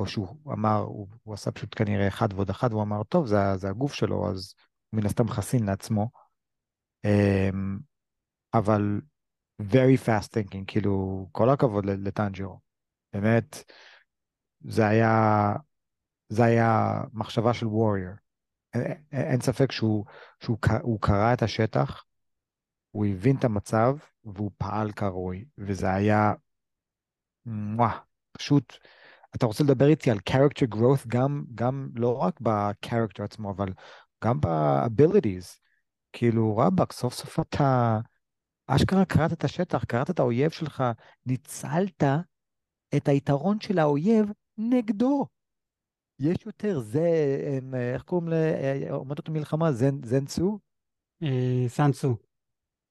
או 0.01 0.07
שהוא 0.07 0.36
אמר, 0.53 0.76
הוא, 0.76 1.09
הוא 1.22 1.34
עשה 1.34 1.51
פשוט 1.51 1.74
כנראה 1.78 2.09
אחד 2.09 2.32
ועוד 2.32 2.51
אחד, 2.51 2.72
והוא 2.72 2.82
אמר, 2.82 3.03
טוב, 3.03 3.26
זה, 3.26 3.36
זה 3.57 3.68
הגוף 3.68 3.92
שלו, 3.92 4.30
אז 4.30 4.55
מן 4.92 5.07
הסתם 5.07 5.28
חסין 5.28 5.64
לעצמו. 5.64 6.11
Um, 7.07 7.80
אבל 8.55 9.01
very 9.62 10.07
fast 10.07 10.28
thinking, 10.28 10.64
כאילו, 10.66 11.26
כל 11.32 11.51
הכבוד 11.51 11.84
לטנג'ירו. 11.86 12.61
באמת, 13.12 13.57
זה 14.61 14.86
היה, 14.86 15.53
זה 16.28 16.44
היה 16.44 17.01
מחשבה 17.12 17.55
של 17.55 17.66
ווריור. 17.66 18.14
אין, 18.74 18.82
אין 19.12 19.40
ספק 19.40 19.72
שהוא, 19.72 20.05
שהוא, 20.40 20.59
שהוא 20.62 21.01
קרא 21.01 21.32
את 21.34 21.42
השטח, 21.42 22.05
הוא 22.90 23.07
הבין 23.07 23.36
את 23.36 23.44
המצב, 23.44 23.96
והוא 24.24 24.51
פעל 24.59 24.92
כראוי, 24.92 25.44
וזה 25.59 25.94
היה, 25.94 26.32
וואו, 27.76 27.98
פשוט 28.32 28.74
אתה 29.34 29.46
רוצה 29.46 29.64
לדבר 29.64 29.86
איתי 29.86 30.10
על 30.10 30.18
character 30.30 30.74
growth, 30.74 31.04
גם, 31.06 31.44
גם 31.54 31.88
לא 31.94 32.16
רק 32.16 32.40
ב-character 32.40 33.22
עצמו, 33.24 33.50
אבל 33.50 33.72
גם 34.24 34.40
ב-abilities. 34.40 35.60
כאילו, 36.12 36.56
רבאק, 36.56 36.92
סוף 36.92 37.14
סוף 37.14 37.40
אתה 37.40 37.98
אשכרה 38.66 39.04
קראת 39.04 39.32
את 39.32 39.44
השטח, 39.44 39.84
קראת 39.84 40.10
את 40.10 40.18
האויב 40.18 40.50
שלך, 40.50 40.84
ניצלת 41.26 42.02
את 42.96 43.08
היתרון 43.08 43.60
של 43.60 43.78
האויב 43.78 44.32
נגדו. 44.58 45.26
יש 46.18 46.36
יותר, 46.46 46.80
זה, 46.80 47.08
איך 47.94 48.02
קוראים 48.02 48.28
לאומות 48.28 49.28
המלחמה? 49.28 49.72
זן, 49.72 50.04
זנסו? 50.04 50.58
אה, 51.22 51.64
סנסו. 51.68 52.16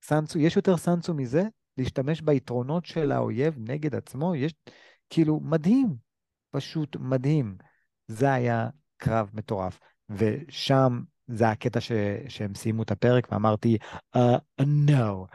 סנסו, 0.04 0.40
יש 0.40 0.56
יותר 0.56 0.78
סנסו 0.78 1.14
מזה? 1.14 1.44
להשתמש 1.78 2.22
ביתרונות 2.22 2.86
של 2.86 3.12
האויב 3.12 3.56
נגד 3.58 3.96
עצמו, 3.96 4.36
יש, 4.36 4.54
כאילו, 5.10 5.40
מדהים, 5.40 5.96
פשוט 6.52 6.96
מדהים. 6.96 7.58
זה 8.08 8.34
היה 8.34 8.70
קרב 8.98 9.30
מטורף. 9.34 9.80
ושם 10.10 11.00
זה 11.28 11.50
הקטע 11.50 11.82
ש, 11.82 11.92
שהם 12.28 12.56
סיימו 12.56 12.84
את 12.84 12.92
הפרק, 12.92 13.28
ואמרתי, 13.32 13.78
uh, 14.18 14.20
no, 14.62 15.26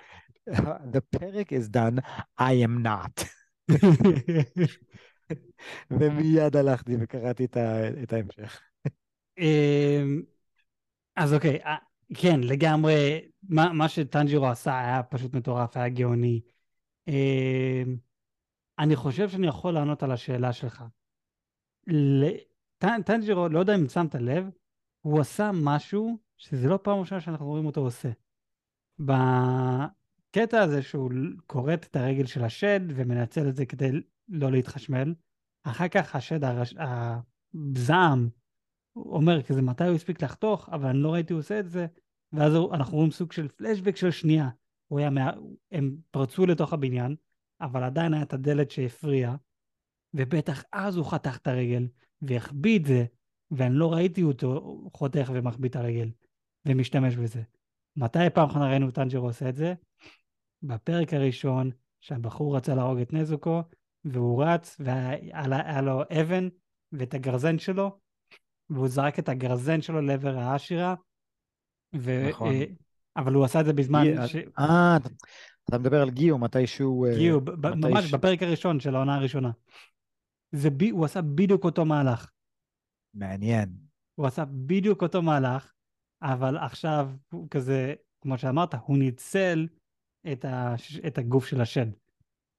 the 0.93 1.01
פרק 1.11 1.53
is 1.53 1.69
done, 1.69 1.99
I 2.41 2.53
am 2.67 2.87
not. 2.87 3.25
ומיד 5.91 6.57
הלכתי 6.57 6.97
וקראתי 7.01 7.45
את, 7.45 7.57
ה, 7.57 7.89
את 8.03 8.13
ההמשך. 8.13 8.61
אמ, 9.39 10.23
אז 11.17 11.35
אוקיי, 11.35 11.59
אה, 11.65 11.77
כן, 12.15 12.41
לגמרי, 12.41 13.29
מה, 13.49 13.73
מה 13.73 13.89
שטנג'ירו 13.89 14.47
עשה 14.47 14.81
היה 14.81 15.03
פשוט 15.03 15.35
מטורף, 15.35 15.77
היה 15.77 15.89
גאוני. 15.89 16.41
אמ, 17.09 17.97
אני 18.79 18.97
חושב 18.97 19.29
שאני 19.29 19.47
יכול 19.47 19.75
לענות 19.75 20.03
על 20.03 20.13
השאלה 20.13 20.53
שלך. 20.53 20.85
טנג'ירו, 23.05 23.49
לא 23.49 23.59
יודע 23.59 23.75
אם 23.75 23.89
שמת 23.89 24.15
לב, 24.15 24.51
הוא 25.01 25.21
עשה 25.21 25.51
משהו 25.55 26.19
שזה 26.37 26.69
לא 26.69 26.79
פעם 26.83 26.99
ראשונה 26.99 27.21
שאנחנו 27.21 27.47
רואים 27.47 27.67
אותו 27.67 27.81
עושה. 27.81 28.11
בקטע 28.99 30.63
הזה 30.63 30.83
שהוא 30.83 31.11
כורת 31.47 31.87
את 31.91 31.97
הרגל 31.97 32.27
של 32.27 32.45
השד 32.45 32.81
ומנצל 32.89 33.49
את 33.49 33.57
זה 33.57 33.67
כדי 33.67 33.91
לא 34.29 34.51
להתחשמל, 34.51 35.15
אחר 35.65 35.89
כך 35.89 36.17
השד, 36.17 36.45
הרש... 36.45 36.75
הזעם, 37.55 38.29
אומר 38.97 39.43
כזה 39.43 39.63
מתי 39.63 39.85
הוא 39.85 39.95
הספיק 39.95 40.23
לחתוך, 40.23 40.69
אבל 40.69 40.89
אני 40.89 40.99
לא 40.99 41.13
ראיתי 41.13 41.33
הוא 41.33 41.41
עושה 41.41 41.61
את 41.61 41.71
זה, 41.71 41.87
ואז 42.33 42.53
אנחנו 42.73 42.97
רואים 42.97 43.11
סוג 43.11 43.33
של 43.33 43.49
פלשבק 43.49 43.97
של 43.97 44.11
שנייה. 44.11 44.49
הוא 44.89 44.99
היה 44.99 45.11
מה... 45.11 45.31
הם 45.73 45.97
פרצו 46.11 46.47
לתוך 46.47 46.73
הבניין, 46.73 47.17
אבל 47.61 47.83
עדיין 47.83 48.15
היה 48.15 48.23
את 48.23 48.33
הדלת 48.33 48.71
שהפריעה, 48.71 49.37
ובטח 50.15 50.65
אז 50.73 50.97
הוא 50.97 51.07
חתך 51.07 51.37
את 51.37 51.47
הרגל, 51.47 51.87
והחביא 52.23 52.79
את 52.79 52.85
זה, 52.85 53.05
ואני 53.51 53.75
לא 53.75 53.93
ראיתי 53.93 54.23
אותו 54.23 54.81
חותך 54.95 55.31
ומחביא 55.35 55.71
את 55.71 55.77
הרגל, 55.77 56.11
ומשתמש 56.67 57.17
בזה. 57.17 57.43
מתי 57.97 58.31
פעם 58.35 58.49
אחרונה 58.49 58.71
ראינו 58.71 58.89
את 58.89 58.95
טנג'רו 58.95 59.27
עושה 59.27 59.49
את 59.49 59.57
זה? 59.57 59.75
בפרק 60.63 61.15
הראשון, 61.15 61.71
שהבחור 62.01 62.57
רצה 62.57 62.75
להרוג 62.75 62.99
את 62.99 63.13
נזוקו, 63.13 63.63
והוא 64.05 64.45
רץ, 64.45 64.77
והיה 64.81 65.81
לו 65.83 66.03
אבן 66.21 66.49
ואת 66.93 67.15
הגרזן 67.15 67.59
שלו, 67.59 67.99
והוא 68.71 68.89
זרק 68.89 69.19
את 69.19 69.29
הגרזן 69.29 69.83
שלו 69.83 70.01
לעבר 70.01 70.39
האשירה, 70.39 70.95
ו... 71.97 72.29
נכון. 72.29 72.53
אה, 72.53 72.65
אבל 73.17 73.33
הוא 73.33 73.45
עשה 73.45 73.61
את 73.61 73.65
זה 73.65 73.73
בזמן. 73.73 74.27
ש... 74.27 74.37
אה, 74.59 74.97
אתה 75.65 75.79
מדבר 75.79 76.03
על 76.03 76.11
גיו, 76.11 76.39
מתי 76.39 76.67
שהוא... 76.67 77.07
אה, 77.07 77.15
גיו, 77.15 77.41
ממש 77.77 78.05
ש... 78.05 78.15
בפרק 78.15 78.43
הראשון 78.43 78.81
של 78.81 78.95
העונה 78.95 79.15
הראשונה. 79.15 79.51
זה 80.55 80.71
ב... 80.71 80.83
הוא 80.91 81.05
עשה 81.05 81.23
בדיוק 81.23 81.65
אותו 81.65 81.85
מהלך. 81.85 82.31
מעניין. 83.15 83.69
הוא 84.15 84.27
עשה 84.27 84.45
בדיוק 84.45 85.03
אותו 85.03 85.23
מהלך, 85.23 85.73
אבל 86.23 86.57
עכשיו 86.57 87.11
הוא 87.33 87.49
כזה, 87.51 87.95
כמו 88.21 88.39
שאמרת, 88.39 88.75
הוא 88.75 88.99
ניצל 88.99 89.67
את, 90.33 90.45
ה... 90.45 90.75
את 91.07 91.19
הגוף 91.19 91.47
של 91.47 91.61
השד. 91.61 91.87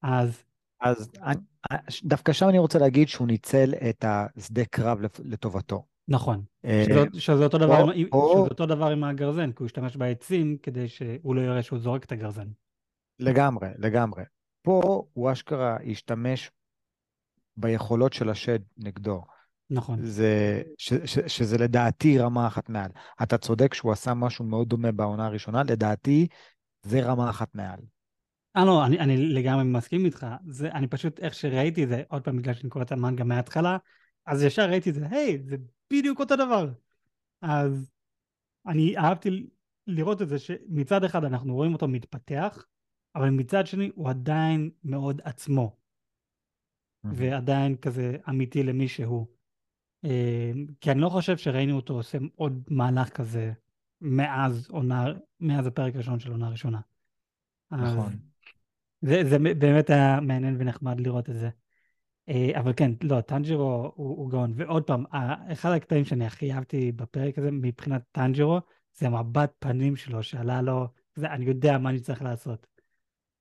אז... 0.03 0.43
אז 0.79 1.11
דווקא 2.03 2.33
שם 2.33 2.49
אני 2.49 2.59
רוצה 2.59 2.79
להגיד 2.79 3.07
שהוא 3.07 3.27
ניצל 3.27 3.73
את 3.89 4.05
השדה 4.07 4.65
קרב 4.65 4.99
לטובתו. 5.23 5.85
נכון, 6.07 6.43
אה, 6.65 6.83
שזה, 6.85 7.19
שזה, 7.19 7.43
אותו 7.43 7.57
דבר 7.57 7.83
או, 7.83 7.91
עם, 7.91 8.07
או... 8.11 8.31
שזה 8.31 8.49
אותו 8.49 8.65
דבר 8.65 8.85
עם 8.85 9.03
הגרזן, 9.03 9.51
כי 9.51 9.57
הוא 9.59 9.65
השתמש 9.65 9.97
בעצים 9.97 10.57
כדי 10.57 10.87
שהוא 10.87 11.35
לא 11.35 11.41
יראה 11.41 11.63
שהוא 11.63 11.79
זורק 11.79 12.05
את 12.05 12.11
הגרזן. 12.11 12.47
לגמרי, 13.19 13.67
לגמרי. 13.77 14.23
פה 14.65 15.05
הוא 15.13 15.31
אשכרה 15.31 15.77
השתמש 15.91 16.51
ביכולות 17.57 18.13
של 18.13 18.29
השד 18.29 18.59
נגדו. 18.77 19.21
נכון. 19.69 20.05
זה, 20.05 20.61
ש, 20.77 20.93
ש, 20.93 21.19
שזה 21.19 21.57
לדעתי 21.57 22.19
רמה 22.19 22.47
אחת 22.47 22.69
מעל. 22.69 22.91
אתה 23.23 23.37
צודק 23.37 23.73
שהוא 23.73 23.91
עשה 23.91 24.13
משהו 24.13 24.45
מאוד 24.45 24.69
דומה 24.69 24.91
בעונה 24.91 25.25
הראשונה, 25.25 25.63
לדעתי 25.63 26.27
זה 26.81 27.01
רמה 27.01 27.29
אחת 27.29 27.55
מעל. 27.55 27.79
אה 28.55 28.65
לא, 28.65 28.85
אני, 28.85 28.99
אני 28.99 29.17
לגמרי 29.17 29.63
מסכים 29.63 30.05
איתך. 30.05 30.27
זה, 30.47 30.71
אני 30.71 30.87
פשוט, 30.87 31.19
איך 31.19 31.33
שראיתי 31.33 31.83
את 31.83 31.89
זה, 31.89 32.03
עוד 32.07 32.23
פעם 32.23 32.37
בגלל 32.37 32.53
שאני 32.53 32.69
קורא 32.69 32.83
את 32.83 32.91
המנגה 32.91 33.23
מההתחלה, 33.23 33.77
אז 34.25 34.43
ישר 34.43 34.69
ראיתי 34.69 34.89
את 34.89 34.95
זה, 34.95 35.07
היי, 35.11 35.39
זה 35.45 35.55
בדיוק 35.93 36.19
אותו 36.19 36.35
דבר. 36.35 36.69
אז 37.41 37.91
אני 38.67 38.97
אהבתי 38.97 39.47
לראות 39.87 40.21
את 40.21 40.29
זה 40.29 40.39
שמצד 40.39 41.03
אחד 41.03 41.23
אנחנו 41.23 41.55
רואים 41.55 41.73
אותו 41.73 41.87
מתפתח, 41.87 42.65
אבל 43.15 43.29
מצד 43.29 43.67
שני 43.67 43.91
הוא 43.95 44.09
עדיין 44.09 44.69
מאוד 44.83 45.21
עצמו. 45.23 45.75
ועדיין 47.13 47.75
כזה 47.75 48.17
אמיתי 48.29 48.63
למי 48.63 48.87
שהוא. 48.87 49.27
אה, 50.05 50.51
כי 50.81 50.91
אני 50.91 51.01
לא 51.01 51.09
חושב 51.09 51.37
שראינו 51.37 51.75
אותו 51.75 51.93
עושה 51.93 52.17
עוד 52.35 52.63
מהלך 52.69 53.09
כזה 53.09 53.53
מאז 54.01 54.67
עונה, 54.69 55.05
מאז 55.39 55.67
הפרק 55.67 55.95
הראשון 55.95 56.19
של 56.19 56.31
עונה 56.31 56.49
ראשונה. 56.49 56.79
נכון. 57.71 58.13
זה, 59.01 59.23
זה 59.29 59.37
באמת 59.39 59.89
היה 59.89 60.19
מעניין 60.21 60.55
ונחמד 60.59 60.99
לראות 60.99 61.29
את 61.29 61.35
זה. 61.35 61.49
אה, 62.29 62.59
אבל 62.59 62.73
כן, 62.77 62.91
לא, 63.03 63.21
טנג'ירו 63.21 63.91
הוא, 63.95 64.17
הוא 64.17 64.29
גאון. 64.29 64.53
ועוד 64.55 64.83
פעם, 64.83 65.03
אחד 65.51 65.71
הקטעים 65.71 66.05
שאני 66.05 66.25
הכי 66.25 66.53
אהבתי 66.53 66.91
בפרק 66.91 67.37
הזה 67.37 67.51
מבחינת 67.51 68.01
טנג'ירו, 68.11 68.59
זה 68.97 69.07
המבט 69.07 69.53
פנים 69.59 69.95
שלו 69.95 70.23
שעלה 70.23 70.61
לו, 70.61 70.87
זה, 71.15 71.27
אני 71.27 71.45
יודע 71.45 71.77
מה 71.77 71.89
אני 71.89 71.99
צריך 71.99 72.21
לעשות. 72.21 72.67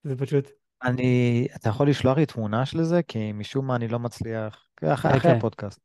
זה 0.03 0.17
פשוט... 0.17 0.64
אני, 0.85 1.47
אתה 1.57 1.69
יכול 1.69 1.89
לשלוח 1.89 2.19
לי 2.19 2.27
תמונה 2.27 2.67
של 2.67 2.83
זה? 2.83 3.03
כי 3.03 3.33
משום 3.33 3.67
מה 3.67 3.77
אני 3.77 3.89
לא 3.89 3.99
מצליח, 3.99 4.67
אחרי, 4.85 5.17
אחרי 5.17 5.31
הפודקאסט. 5.31 5.81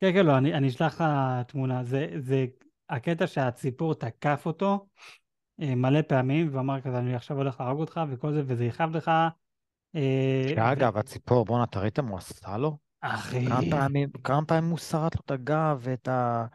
כן, 0.00 0.12
כן, 0.12 0.26
לא, 0.26 0.38
אני, 0.38 0.54
אני 0.54 0.68
אשלח 0.68 0.94
לך 0.94 1.04
תמונה. 1.46 1.84
זה, 1.84 2.06
זה 2.18 2.46
הקטע 2.88 3.26
שהציפור 3.26 3.94
תקף 3.94 4.42
אותו 4.46 4.86
אה, 5.62 5.74
מלא 5.74 6.02
פעמים, 6.02 6.48
ואמר 6.52 6.80
כזה, 6.80 6.98
אני 6.98 7.14
עכשיו 7.14 7.36
הולך 7.36 7.60
להרוג 7.60 7.80
אותך 7.80 8.00
וכל 8.10 8.32
זה, 8.32 8.42
וזה 8.46 8.64
יכאב 8.64 8.96
לך. 8.96 9.10
אה, 9.96 10.44
שאגב, 10.48 10.96
הציפור, 10.96 11.44
בואנה, 11.44 11.64
אתה 11.64 11.80
ראית 11.80 11.98
מה 11.98 12.10
הוא 12.10 12.18
עשה 12.18 12.56
לו? 12.56 12.78
אחי. 13.00 13.46
כמה 13.46 13.60
פעמים, 13.70 14.10
כמה 14.24 14.44
פעמים 14.44 14.70
הוא 14.70 14.78
שרט 14.78 15.14
לו 15.14 15.20
את 15.24 15.30
הגב 15.30 15.78
ואת 15.80 16.08
ה... 16.08 16.46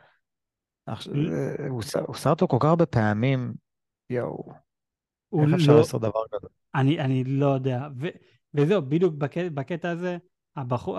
אה, 0.89 0.93
הוא 1.68 2.16
שרט 2.16 2.41
לו 2.41 2.47
כל 2.47 2.58
כך 2.60 2.70
הרבה 2.70 2.86
פעמים, 2.86 3.54
יואו. 4.10 4.68
איך 5.34 5.54
אפשר 5.54 5.72
לא... 5.72 5.78
לעשות 5.78 6.02
דבר 6.02 6.22
כזה? 6.32 6.48
אני, 6.76 7.00
אני 7.00 7.24
לא 7.24 7.46
יודע. 7.46 7.88
ו, 7.98 8.08
וזהו, 8.54 8.82
בדיוק 8.82 9.14
בקטע, 9.14 9.50
בקטע 9.50 9.90
הזה, 9.90 10.18
הבחור, 10.56 10.98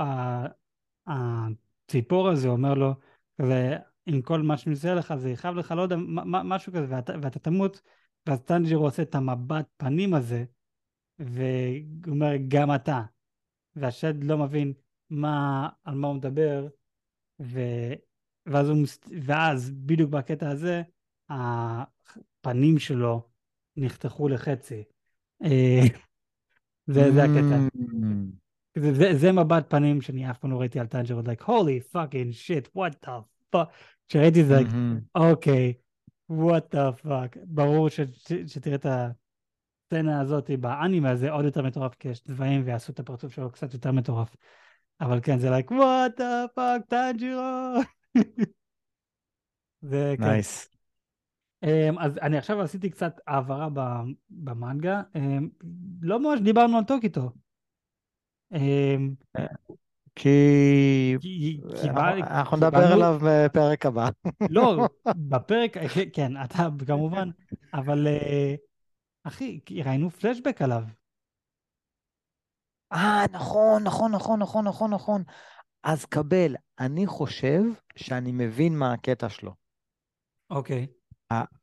הציפור 1.07 2.29
הזה 2.29 2.49
אומר 2.49 2.75
לו, 2.75 2.95
כזה, 3.43 3.77
עם 4.07 4.23
כל 4.23 4.43
מה 4.43 4.55
עושה 4.71 4.95
לך, 4.95 5.15
זה 5.15 5.31
יכאב 5.31 5.55
לך, 5.55 5.71
לא 5.71 5.83
יודע, 5.83 5.97
משהו 6.25 6.73
כזה, 6.73 6.87
ואתה, 6.89 7.13
ואתה 7.23 7.39
תמות, 7.39 7.81
ואז 8.27 8.41
טנג'ירו 8.41 8.85
עושה 8.85 9.03
את 9.03 9.15
המבט 9.15 9.67
פנים 9.77 10.15
הזה, 10.15 10.45
והוא 11.19 12.15
אומר, 12.15 12.33
גם 12.49 12.75
אתה. 12.75 13.03
והשד 13.77 14.25
לא 14.25 14.39
מבין 14.39 14.73
מה, 15.11 15.69
על 15.85 15.95
מה 15.95 16.09
הוא 16.09 16.17
מדבר, 16.17 16.67
ו... 17.41 17.61
ואז, 18.47 18.69
הוא, 18.69 18.79
ואז 19.23 19.71
בדיוק 19.71 20.11
בקטע 20.11 20.51
הזה, 20.51 20.83
הפנים 21.29 22.79
שלו 22.79 23.30
נחתכו 23.77 24.29
לחצי. 24.29 24.85
אה, 25.45 25.81
זה, 26.95 27.13
זה 27.13 27.25
הקטע. 27.25 27.59
Mm. 27.77 28.41
זה, 28.79 28.95
זה, 28.95 29.19
זה 29.19 29.33
מבט 29.33 29.71
פנים 29.71 30.01
שאני 30.01 30.31
אף 30.31 30.39
פעם 30.39 30.51
לא 30.51 30.61
ראיתי 30.61 30.81
על 30.81 30.87
טנג'ר, 30.87 31.21
like 31.21 31.43
holy 31.43 31.95
fucking 31.95 32.33
shit, 32.33 32.79
what 32.79 33.07
the 33.07 33.11
fuck. 33.57 33.67
כשראיתי 34.09 34.45
זה, 34.45 34.59
אוקיי, 35.15 35.73
what 36.31 36.75
the 36.75 37.05
fuck. 37.05 37.39
ברור 37.47 37.89
ש, 37.89 38.01
ש, 38.01 38.33
שתראה 38.47 38.75
את 38.75 38.87
הסצנה 38.87 40.21
הזאת 40.21 40.51
באנימה 40.51 41.11
הזה 41.11 41.31
עוד 41.31 41.45
יותר 41.45 41.63
מטורף, 41.63 41.95
כי 41.95 42.09
יש 42.09 42.21
צבעים 42.21 42.63
ויעשו 42.65 42.93
את 42.93 43.01
הפרצוף 43.01 43.33
שלו 43.33 43.51
קצת 43.51 43.75
יותר 43.75 43.93
מטורף. 43.93 44.37
אבל 45.01 45.21
כן, 45.23 45.39
זה 45.39 45.59
like, 45.59 45.71
what 45.71 46.19
the 46.19 46.59
fuck, 46.59 46.87
טנג'ירו. 46.89 47.75
זה 49.91 50.15
כן. 50.19 50.25
Um, 51.65 52.01
אז 52.01 52.19
אני 52.19 52.39
עכשיו 52.39 52.61
עשיתי 52.61 52.91
קצת 52.91 53.21
העברה 53.27 53.69
במנגה. 54.31 55.03
Um, 55.15 55.65
לא 56.03 56.21
ממש 56.21 56.41
דיברנו 56.41 56.79
על 56.79 56.85
טוקיטו. 56.85 57.31
אמ, 58.53 59.15
כי 60.15 61.61
אנחנו 62.23 62.57
נדבר 62.57 62.93
עליו 62.93 63.19
בפרק 63.25 63.87
הבא. 63.87 64.09
לא, 64.51 64.89
בפרק, 65.31 65.77
כן, 66.13 66.33
אתה 66.45 66.69
כמובן, 66.87 67.29
אבל 67.75 68.07
אה, 68.07 68.55
אחי, 69.25 69.61
ראינו 69.85 70.11
פלשבק 70.11 70.63
עליו. 70.63 70.83
אה, 72.93 73.25
נכון, 73.33 73.83
נכון, 73.83 74.13
נכון, 74.13 74.43
נכון, 74.43 74.65
נכון, 74.65 74.95
נכון. 74.95 75.23
אז 75.83 76.05
קבל, 76.05 76.57
אני 76.79 77.07
חושב 77.07 77.63
שאני 77.97 78.33
מבין 78.33 78.79
מה 78.79 78.93
הקטע 78.93 79.29
שלו. 79.29 79.55
אוקיי. 80.51 80.79
אה, 80.79 81.00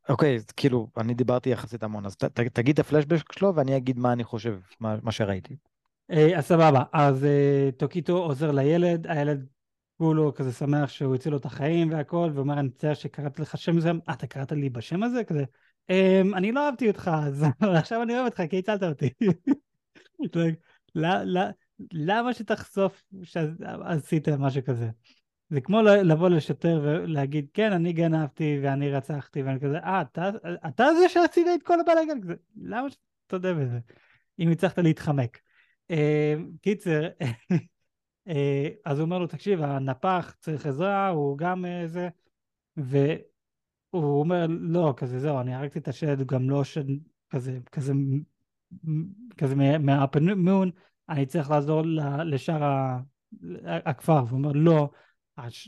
אוקיי, 0.09 0.35
אז 0.35 0.45
כאילו, 0.45 0.87
אני 0.97 1.13
דיברתי 1.13 1.49
יחסית 1.49 1.83
המון, 1.83 2.05
אז 2.05 2.15
תגיד 2.53 2.73
את 2.73 2.79
הפלשבק 2.79 3.31
שלו 3.31 3.55
ואני 3.55 3.77
אגיד 3.77 3.99
מה 3.99 4.13
אני 4.13 4.23
חושב, 4.23 4.59
מה, 4.79 5.11
שראיתי. 5.11 5.55
אה, 6.11 6.37
אז 6.37 6.45
סבבה, 6.45 6.83
אז 6.93 7.25
אה, 7.25 7.69
טוקיטו 7.77 8.17
עוזר 8.17 8.51
לילד, 8.51 9.07
הילד 9.07 9.45
כולו 9.97 10.33
כזה 10.33 10.53
שמח 10.53 10.89
שהוא 10.89 11.15
הציל 11.15 11.31
לו 11.31 11.37
את 11.37 11.45
החיים 11.45 11.91
והכל, 11.91 12.31
ואומר, 12.33 12.59
אני 12.59 12.67
מצטער 12.67 12.93
שקראתי 12.93 13.41
לך 13.41 13.57
שם 13.57 13.75
מסוים, 13.75 13.99
אה, 14.09 14.13
אתה 14.13 14.27
קראת 14.27 14.51
לי 14.51 14.69
בשם 14.69 15.03
הזה? 15.03 15.23
כזה, 15.23 15.43
"אמ, 15.89 16.35
אני 16.35 16.51
לא 16.51 16.65
אהבתי 16.65 16.87
אותך, 16.87 17.11
אז 17.13 17.45
עכשיו 17.79 18.03
אני 18.03 18.13
אוהב 18.13 18.25
אותך 18.25 18.41
כי 18.49 18.59
הצלת 18.59 18.83
אותי. 18.83 19.09
למה 21.91 22.33
שתחשוף 22.33 23.03
שעשית 23.23 24.29
משהו 24.29 24.61
כזה? 24.65 24.89
זה 25.49 25.61
כמו 25.61 25.81
לבוא 25.81 26.29
לשוטר 26.29 26.81
ולהגיד, 26.83 27.47
כן, 27.53 27.71
אני 27.71 27.93
גנבתי 27.93 28.59
ואני 28.63 28.91
רצחתי, 28.91 29.43
ואני 29.43 29.59
כזה, 29.59 29.77
אה, 29.77 30.01
אתה, 30.01 30.29
אתה 30.67 30.85
זה 30.99 31.09
שעשית 31.09 31.47
את 31.55 31.63
כל 31.63 31.79
הבלאגן? 31.79 32.17
למה 32.61 32.87
שתודה 32.89 33.53
בזה? 33.53 33.79
אם 34.39 34.51
הצלחת 34.51 34.77
להתחמק. 34.77 35.39
אה, 35.91 36.35
קיצר, 36.61 37.07
אה, 38.27 38.69
אז 38.85 38.99
הוא 38.99 39.05
אומר 39.05 39.19
לו, 39.19 39.27
תקשיב, 39.27 39.61
הנפח 39.61 40.35
צריך 40.39 40.65
עזרה, 40.65 41.07
הוא 41.07 41.37
גם 41.37 41.65
אה, 41.65 41.87
זה, 41.87 42.09
והוא 42.77 44.19
אומר, 44.19 44.45
לא, 44.49 44.93
כזה, 44.97 45.19
זהו, 45.19 45.39
אני 45.39 45.55
הרגתי 45.55 45.79
את 45.79 45.87
השד, 45.87 46.27
גם 46.27 46.49
לא 46.49 46.63
שד, 46.63 46.85
כזה, 47.29 47.59
כזה, 47.71 47.93
כזה 49.37 49.55
מהפנמון, 49.79 50.71
אני 51.09 51.25
צריך 51.25 51.51
לעזור 51.51 51.81
לשאר 52.25 52.61
הכפר. 53.85 54.23
והוא 54.27 54.37
אומר, 54.37 54.51
לא, 54.51 54.89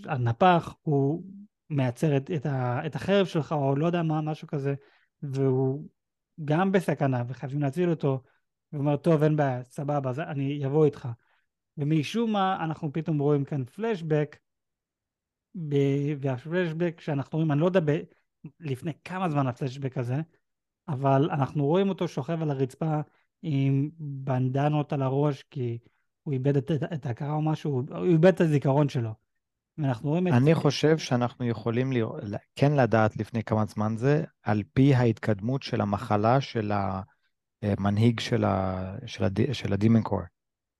הנפח 0.05 0.75
הוא 0.81 1.23
מייצר 1.69 2.17
את, 2.17 2.31
את, 2.31 2.45
ה, 2.45 2.85
את 2.85 2.95
החרב 2.95 3.25
שלך, 3.25 3.51
או 3.51 3.75
לא 3.75 3.85
יודע 3.85 4.03
מה, 4.03 4.21
משהו 4.21 4.47
כזה, 4.47 4.73
והוא 5.21 5.87
גם 6.45 6.71
בסכנה, 6.71 7.23
וחייבים 7.27 7.61
להציל 7.61 7.89
אותו. 7.89 8.23
הוא 8.69 8.79
אומר, 8.79 8.97
טוב, 8.97 9.23
אין 9.23 9.35
בעיה, 9.35 9.63
סבבה, 9.63 10.09
אז 10.09 10.19
אני 10.19 10.65
אבוא 10.65 10.85
איתך. 10.85 11.07
ומשום 11.77 12.31
מה 12.31 12.63
אנחנו 12.63 12.93
פתאום 12.93 13.19
רואים 13.19 13.45
כאן 13.45 13.65
פלשבק, 13.65 14.37
והפלשבק 16.19 17.01
שאנחנו 17.01 17.37
רואים, 17.37 17.51
אני 17.51 17.59
לא 17.59 17.65
יודע 17.65 17.79
ב- 17.85 18.01
לפני 18.59 18.91
כמה 19.03 19.29
זמן 19.29 19.47
הפלשבק 19.47 19.97
הזה, 19.97 20.15
אבל 20.87 21.29
אנחנו 21.31 21.65
רואים 21.65 21.89
אותו 21.89 22.07
שוכב 22.07 22.41
על 22.41 22.51
הרצפה 22.51 22.99
עם 23.41 23.89
בנדנות 23.99 24.93
על 24.93 25.01
הראש, 25.01 25.43
כי 25.43 25.77
הוא 26.23 26.33
איבד 26.33 26.57
את, 26.57 26.71
את, 26.93 27.05
ההכרה 27.05 27.33
או 27.33 27.41
משהו, 27.41 27.83
הוא 27.89 28.05
איבד 28.05 28.33
את 28.33 28.41
הזיכרון 28.41 28.89
שלו. 28.89 29.28
ואנחנו 29.79 30.09
רואים 30.09 30.27
את... 30.27 30.33
אני 30.33 30.55
חושב 30.55 30.97
שאנחנו 30.97 31.45
יכולים 31.45 31.91
לראות, 31.91 32.23
כן 32.55 32.71
לדעת 32.71 33.17
לפני 33.17 33.43
כמה 33.43 33.65
זמן 33.65 33.97
זה, 33.97 34.23
על 34.43 34.63
פי 34.73 34.95
ההתקדמות 34.95 35.63
של 35.63 35.81
המחלה 35.81 36.41
של 36.41 36.71
המנהיג 37.61 38.19
של, 38.19 38.43
ה, 38.43 38.83
של, 39.05 39.23
הד, 39.23 39.53
של 39.53 39.73
הדימן 39.73 40.01
קור, 40.01 40.19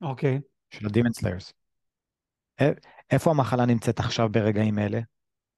אוקיי. 0.02 0.40
של 0.70 0.86
הדימן 0.86 1.12
סליירס. 1.14 1.54
איפה 3.12 3.32
המחלה 3.32 3.66
נמצאת 3.66 4.00
עכשיו 4.00 4.30
ברגעים 4.30 4.80
אלה? 4.80 5.00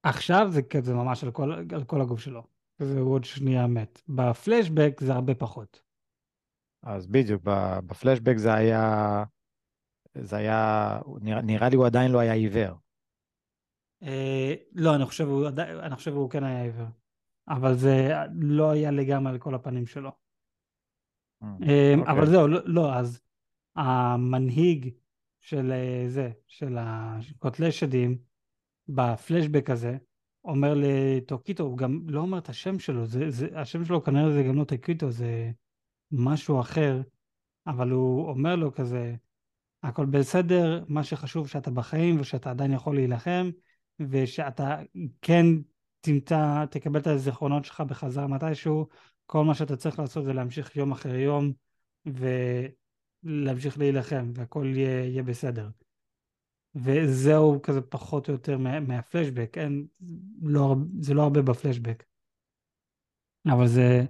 עכשיו 0.03 0.47
זה 0.51 0.61
כזה 0.61 0.93
ממש 0.93 1.23
על 1.23 1.31
כל, 1.31 1.53
על 1.73 1.83
כל 1.83 2.01
הגוף 2.01 2.19
שלו. 2.19 2.43
הוא 2.79 3.13
עוד 3.13 3.23
שנייה 3.23 3.67
מת. 3.67 4.01
בפלשבק 4.07 4.99
זה 5.01 5.13
הרבה 5.13 5.35
פחות. 5.35 5.81
אז 6.83 7.07
בדיוק, 7.07 7.41
בפלשבק 7.85 8.37
זה 8.37 8.53
היה, 8.53 9.23
זה 10.17 10.37
היה, 10.37 10.99
נראה, 11.21 11.41
נראה 11.41 11.69
לי 11.69 11.75
הוא 11.75 11.85
עדיין 11.85 12.11
לא 12.11 12.19
היה 12.19 12.33
עיוור. 12.33 12.75
אה, 14.03 14.53
לא, 14.73 14.95
אני 14.95 15.05
חושב 15.05 15.27
הוא, 15.27 15.47
אני 15.83 15.95
חושב 15.95 16.13
הוא 16.13 16.29
כן 16.29 16.43
היה 16.43 16.63
עיוור. 16.63 16.87
אבל 17.47 17.75
זה 17.75 18.13
לא 18.33 18.71
היה 18.71 18.91
לגמרי 18.91 19.31
על 19.31 19.37
כל 19.37 19.55
הפנים 19.55 19.87
שלו. 19.87 20.11
אה, 21.43 21.93
אבל 21.93 22.19
אוקיי. 22.19 22.25
זהו, 22.25 22.47
לא, 22.47 22.59
לא, 22.65 22.93
אז 22.95 23.21
המנהיג 23.75 24.93
של 25.39 25.71
אה, 25.71 26.03
זה, 26.07 26.31
של 26.47 26.77
הקוטלי 26.79 27.71
שדים, 27.71 28.17
בפלשבק 28.87 29.69
הזה, 29.69 29.97
אומר 30.43 30.73
לטוקיטו, 30.75 31.63
הוא 31.63 31.77
גם 31.77 32.01
לא 32.07 32.19
אומר 32.19 32.37
את 32.37 32.49
השם 32.49 32.79
שלו, 32.79 33.05
זה, 33.05 33.29
זה, 33.29 33.47
השם 33.59 33.85
שלו 33.85 34.03
כנראה 34.03 34.31
זה 34.31 34.43
גם 34.43 34.55
לא 34.55 34.63
טוקיטו, 34.63 35.11
זה 35.11 35.51
משהו 36.11 36.59
אחר, 36.59 37.01
אבל 37.67 37.89
הוא 37.89 38.29
אומר 38.29 38.55
לו 38.55 38.73
כזה, 38.73 39.15
הכל 39.83 40.05
בסדר, 40.05 40.83
מה 40.87 41.03
שחשוב 41.03 41.47
שאתה 41.47 41.71
בחיים 41.71 42.19
ושאתה 42.19 42.49
עדיין 42.49 42.73
יכול 42.73 42.95
להילחם, 42.95 43.49
ושאתה 44.09 44.77
כן 45.21 45.45
תמצא, 46.01 46.65
תקבל 46.65 46.99
את 46.99 47.07
הזיכרונות 47.07 47.65
שלך 47.65 47.81
בחזרה 47.81 48.27
מתישהו, 48.27 48.87
כל 49.25 49.45
מה 49.45 49.55
שאתה 49.55 49.77
צריך 49.77 49.99
לעשות 49.99 50.23
זה 50.25 50.33
להמשיך 50.33 50.75
יום 50.75 50.91
אחרי 50.91 51.21
יום, 51.21 51.51
ולהמשיך 53.23 53.77
להילחם, 53.77 54.31
והכל 54.35 54.65
יהיה, 54.75 55.05
יהיה 55.05 55.23
בסדר. 55.23 55.69
וזהו 56.75 57.61
כזה 57.61 57.81
פחות 57.81 58.27
או 58.27 58.33
יותר 58.33 58.57
מה, 58.57 58.79
מהפלשבק, 58.79 59.57
אין, 59.57 59.87
לא, 60.41 60.75
זה 60.99 61.13
לא 61.13 61.23
הרבה 61.23 61.41
בפלשבק. 61.41 62.03
אבל 63.45 63.67
זה 63.67 64.05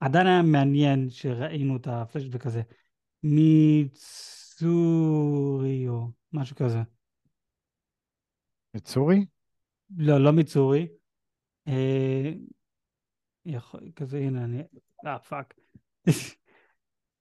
עדיין 0.00 0.26
היה 0.26 0.42
מעניין 0.42 1.10
שראינו 1.10 1.76
את 1.76 1.86
הפלשבק 1.86 2.46
הזה. 2.46 2.62
מיצוריו, 3.22 3.96
משהו 6.32 6.56
כזה. 6.56 6.82
מצורי? 8.74 9.26
לא, 9.96 10.18
לא 10.18 10.32
מיצורי. 10.32 10.88
אה, 11.68 12.32
יכול, 13.44 13.80
כזה, 13.96 14.18
הנה, 14.18 14.44
אני... 14.44 14.62
אה, 15.06 15.18
פאק. 15.18 15.54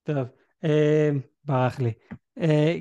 טוב, 0.04 0.28
אה, 0.64 1.10
ברח 1.44 1.80
לי. 1.80 1.92
אה, 2.38 2.76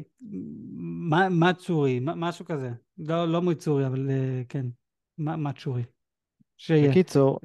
מה- 1.10 1.28
מצורי, 1.28 2.00
מה- 2.00 2.14
משהו 2.14 2.44
כזה. 2.44 2.70
לא, 2.98 3.28
לא 3.28 3.42
מיצורי, 3.42 3.86
אבל 3.86 4.10
אה, 4.10 4.42
כן, 4.48 4.66
מה- 5.18 5.36
מצ'ורי. 5.36 5.82
שיהיה. 6.56 6.90
בקיצור, 6.90 7.40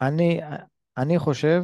אני, 0.00 0.40
אני 0.96 1.18
חושב 1.18 1.62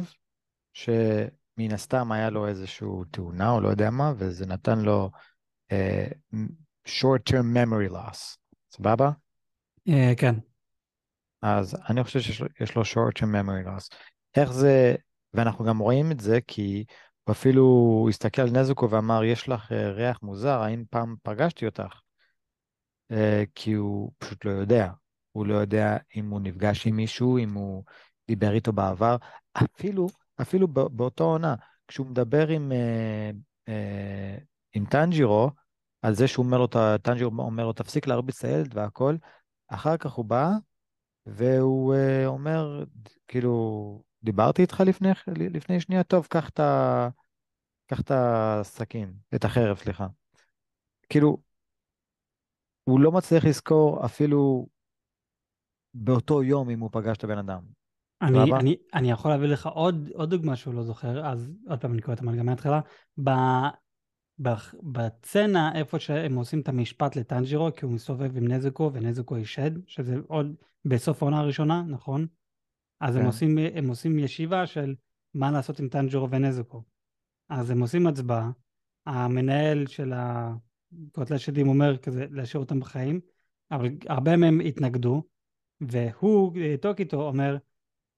שמן 0.73 1.71
הסתם 1.73 2.11
היה 2.11 2.29
לו 2.29 2.47
איזושהי 2.47 2.87
תאונה 3.11 3.51
או 3.51 3.61
לא 3.61 3.67
יודע 3.69 3.89
מה, 3.89 4.13
וזה 4.17 4.45
נתן 4.45 4.79
לו 4.79 5.09
uh, 5.73 6.35
short-term 6.87 7.55
memory 7.55 7.91
loss, 7.91 8.37
סבבה? 8.75 9.09
אה, 9.89 10.13
כן. 10.17 10.35
אז 11.41 11.77
אני 11.89 12.03
חושב 12.03 12.19
שיש 12.19 12.41
לו, 12.41 12.47
יש 12.59 12.75
לו 12.75 12.81
short-term 12.81 13.25
memory 13.25 13.67
loss. 13.67 13.97
איך 14.35 14.51
זה, 14.51 14.95
ואנחנו 15.33 15.65
גם 15.65 15.77
רואים 15.77 16.11
את 16.11 16.19
זה 16.19 16.39
כי 16.47 16.85
הוא 17.23 17.33
אפילו 17.33 18.05
הסתכל 18.09 18.41
על 18.41 18.49
נזוקו 18.51 18.89
ואמר, 18.89 19.23
יש 19.23 19.49
לך 19.49 19.71
אה, 19.71 19.91
ריח 19.91 20.19
מוזר, 20.23 20.61
האם 20.61 20.83
פעם 20.89 21.15
פגשתי 21.23 21.65
אותך? 21.65 21.99
אה, 23.11 23.43
כי 23.55 23.73
הוא 23.73 24.11
פשוט 24.17 24.45
לא 24.45 24.51
יודע. 24.51 24.89
הוא 25.31 25.45
לא 25.45 25.55
יודע 25.55 25.97
אם 26.15 26.29
הוא 26.29 26.41
נפגש 26.41 26.87
עם 26.87 26.95
מישהו, 26.95 27.37
אם 27.37 27.53
הוא 27.53 27.83
דיבר 28.27 28.53
איתו 28.53 28.73
בעבר. 28.73 29.15
אפילו, 29.53 30.07
אפילו 30.41 30.67
בא- 30.67 30.87
באותה 30.87 31.23
עונה, 31.23 31.55
כשהוא 31.87 32.07
מדבר 32.07 32.47
עם, 32.47 32.71
אה, 32.71 33.31
אה, 33.67 34.37
עם 34.73 34.85
טנג'ירו, 34.85 35.49
על 36.05 36.13
זה 36.13 36.27
שהוא 36.27 36.45
אומר 36.45 36.57
לו, 36.57 36.67
טנג'ירו 37.01 37.31
אומר 37.37 37.65
לו, 37.65 37.73
תפסיק 37.73 38.07
להרביץ 38.07 38.43
לילד 38.43 38.77
והכל, 38.77 39.15
אחר 39.67 39.97
כך 39.97 40.11
הוא 40.11 40.25
בא, 40.25 40.49
והוא 41.25 41.93
אה, 41.95 42.25
אומר, 42.25 42.83
כאילו, 43.27 44.03
דיברתי 44.23 44.61
איתך 44.61 44.83
לפני, 44.85 45.09
לפני 45.27 45.79
שנייה, 45.79 46.03
טוב, 46.03 46.27
קח 46.29 46.49
את 46.49 46.59
ה... 46.59 47.09
קח 47.87 48.01
את 48.01 48.11
הסכין, 48.13 49.13
את 49.35 49.45
החרב, 49.45 49.77
סליחה. 49.77 50.07
כאילו, 51.09 51.37
הוא 52.83 52.99
לא 52.99 53.11
מצליח 53.11 53.45
לזכור 53.45 54.05
אפילו 54.05 54.67
באותו 55.93 56.43
יום 56.43 56.69
אם 56.69 56.79
הוא 56.79 56.89
פגש 56.93 57.17
את 57.17 57.23
הבן 57.23 57.37
אדם. 57.37 57.61
אני? 58.21 58.53
אני, 58.53 58.75
אני 58.93 59.11
יכול 59.11 59.31
להביא 59.31 59.47
לך 59.47 59.67
עוד, 59.67 60.09
עוד 60.13 60.29
דוגמה 60.29 60.55
שהוא 60.55 60.73
לא 60.73 60.83
זוכר, 60.83 61.25
אז 61.25 61.51
עוד 61.67 61.81
פעם 61.81 61.93
אני 61.93 62.01
קורא 62.01 62.15
את 62.15 62.19
המלגה 62.19 62.43
מההתחלה. 62.43 62.79
ב, 64.41 64.49
ב, 64.49 64.55
בצנה, 64.83 65.71
איפה 65.75 65.99
שהם 65.99 66.35
עושים 66.35 66.59
את 66.59 66.69
המשפט 66.69 67.15
לטנג'ירו, 67.15 67.69
כי 67.75 67.85
הוא 67.85 67.93
מסתובב 67.93 68.37
עם 68.37 68.47
נזוקו, 68.47 68.91
ונזוקו 68.93 69.35
היא 69.35 69.45
שד, 69.45 69.71
שזה 69.87 70.15
עוד 70.27 70.55
בסוף 70.85 71.23
העונה 71.23 71.39
הראשונה, 71.39 71.83
נכון? 71.87 72.27
אז 72.99 73.15
הם 73.15 73.21
כן. 73.21 73.27
עושים, 73.27 73.57
הם 73.57 73.87
עושים 73.87 74.19
ישיבה 74.19 74.65
של 74.65 74.95
מה 75.33 75.51
לעשות 75.51 75.79
עם 75.79 75.89
טנג'ירו 75.89 76.29
ונזוקו. 76.29 76.83
אז 77.49 77.69
הם 77.69 77.81
עושים 77.81 78.07
הצבעה, 78.07 78.51
המנהל 79.05 79.87
של 79.87 80.13
הקוטלי 80.15 81.39
שדים 81.39 81.67
אומר 81.67 81.97
כזה 81.97 82.25
להשאיר 82.31 82.63
אותם 82.63 82.79
בחיים, 82.79 83.19
אבל 83.71 83.89
הרבה 84.07 84.37
מהם 84.37 84.59
התנגדו, 84.59 85.23
והוא, 85.81 86.57
אה, 86.57 86.75
טוקיטו, 86.81 87.27
אומר, 87.27 87.57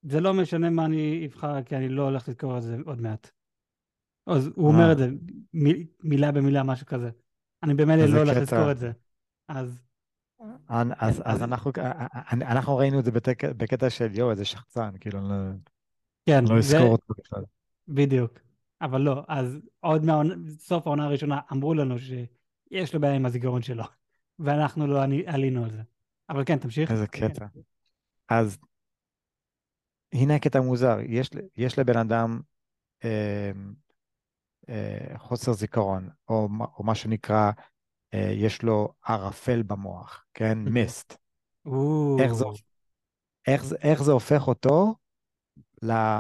זה 0.01 0.20
לא 0.20 0.34
משנה 0.34 0.70
מה 0.70 0.86
אני 0.86 1.26
אבחר, 1.26 1.63
כי 1.63 1.76
אני 1.76 1.89
לא 1.89 2.03
הולך 2.03 2.30
לזכור 2.30 2.57
את 2.57 2.63
זה 2.63 2.78
עוד 2.86 3.01
מעט. 3.01 3.32
אז 4.28 4.50
הוא 4.56 4.68
אומר 4.68 4.88
אה. 4.88 4.92
את 4.92 4.98
זה 4.98 5.10
מילה 6.04 6.32
במילה, 6.32 6.64
משהו 6.64 6.86
כזה. 6.86 7.10
אני 7.64 7.74
במילא 7.74 8.02
איזה 8.02 8.16
לא 8.16 8.20
הולך. 8.20 8.38
לזכור 8.38 8.72
את 8.72 8.78
זה. 8.78 8.92
אז 9.48 9.88
אז, 10.68 10.88
אז, 10.98 11.22
אז 11.26 11.44
אנחנו, 11.44 11.72
אנחנו 12.32 12.78
ראינו 12.78 13.00
את 13.00 13.06
זה 13.06 13.12
בתק, 13.12 13.44
בקטע 13.44 13.90
של 13.90 14.08
יואו, 14.12 14.32
איזה 14.32 14.46
שחצן, 14.46 14.90
כאילו, 15.00 15.20
אני 15.20 15.30
לא, 15.30 15.36
כן, 16.26 16.44
לא 16.50 16.58
אזכור 16.58 16.92
אותו 16.92 17.14
בכלל. 17.18 17.44
בדיוק. 17.88 18.40
אבל 18.82 19.02
לא, 19.02 19.24
אז 19.28 19.58
עוד 19.80 20.06
מסוף 20.38 20.88
העונה 20.88 21.06
הראשונה 21.06 21.40
אמרו 21.52 21.74
לנו 21.74 21.96
שיש 22.00 22.94
לו 22.94 23.00
בעיה 23.02 23.14
עם 23.14 23.26
הזיכרון 23.26 23.62
שלו, 23.62 23.84
ואנחנו 24.40 24.88
לא 24.88 25.04
עלינו 25.26 25.64
על 25.64 25.72
זה. 25.72 25.82
אבל 26.30 26.44
כן, 26.46 26.58
תמשיך. 26.58 26.92
איזה 26.92 27.08
קטע. 27.08 27.46
אז 28.30 28.58
הנה 30.14 30.36
הקטע 30.36 30.62
מוזר, 30.62 30.98
יש, 31.08 31.30
יש 31.58 31.80
לבן 31.80 31.98
אדם 31.98 32.40
אה, 33.04 33.10
אה, 33.10 33.52
חוסר 35.18 35.53
זיכרון, 35.53 36.09
או, 36.30 36.47
או 36.78 36.84
מה 36.84 36.95
שנקרא, 36.95 37.51
אה, 38.13 38.32
יש 38.34 38.63
לו 38.63 38.93
ערפל 39.05 39.63
במוח, 39.63 40.26
כן? 40.34 40.57
מיסט. 40.59 41.18
איך 42.20 42.34
זה, 42.34 42.45
איך, 43.47 43.63
איך 43.82 44.03
זה 44.03 44.11
הופך 44.11 44.47
אותו 44.47 44.95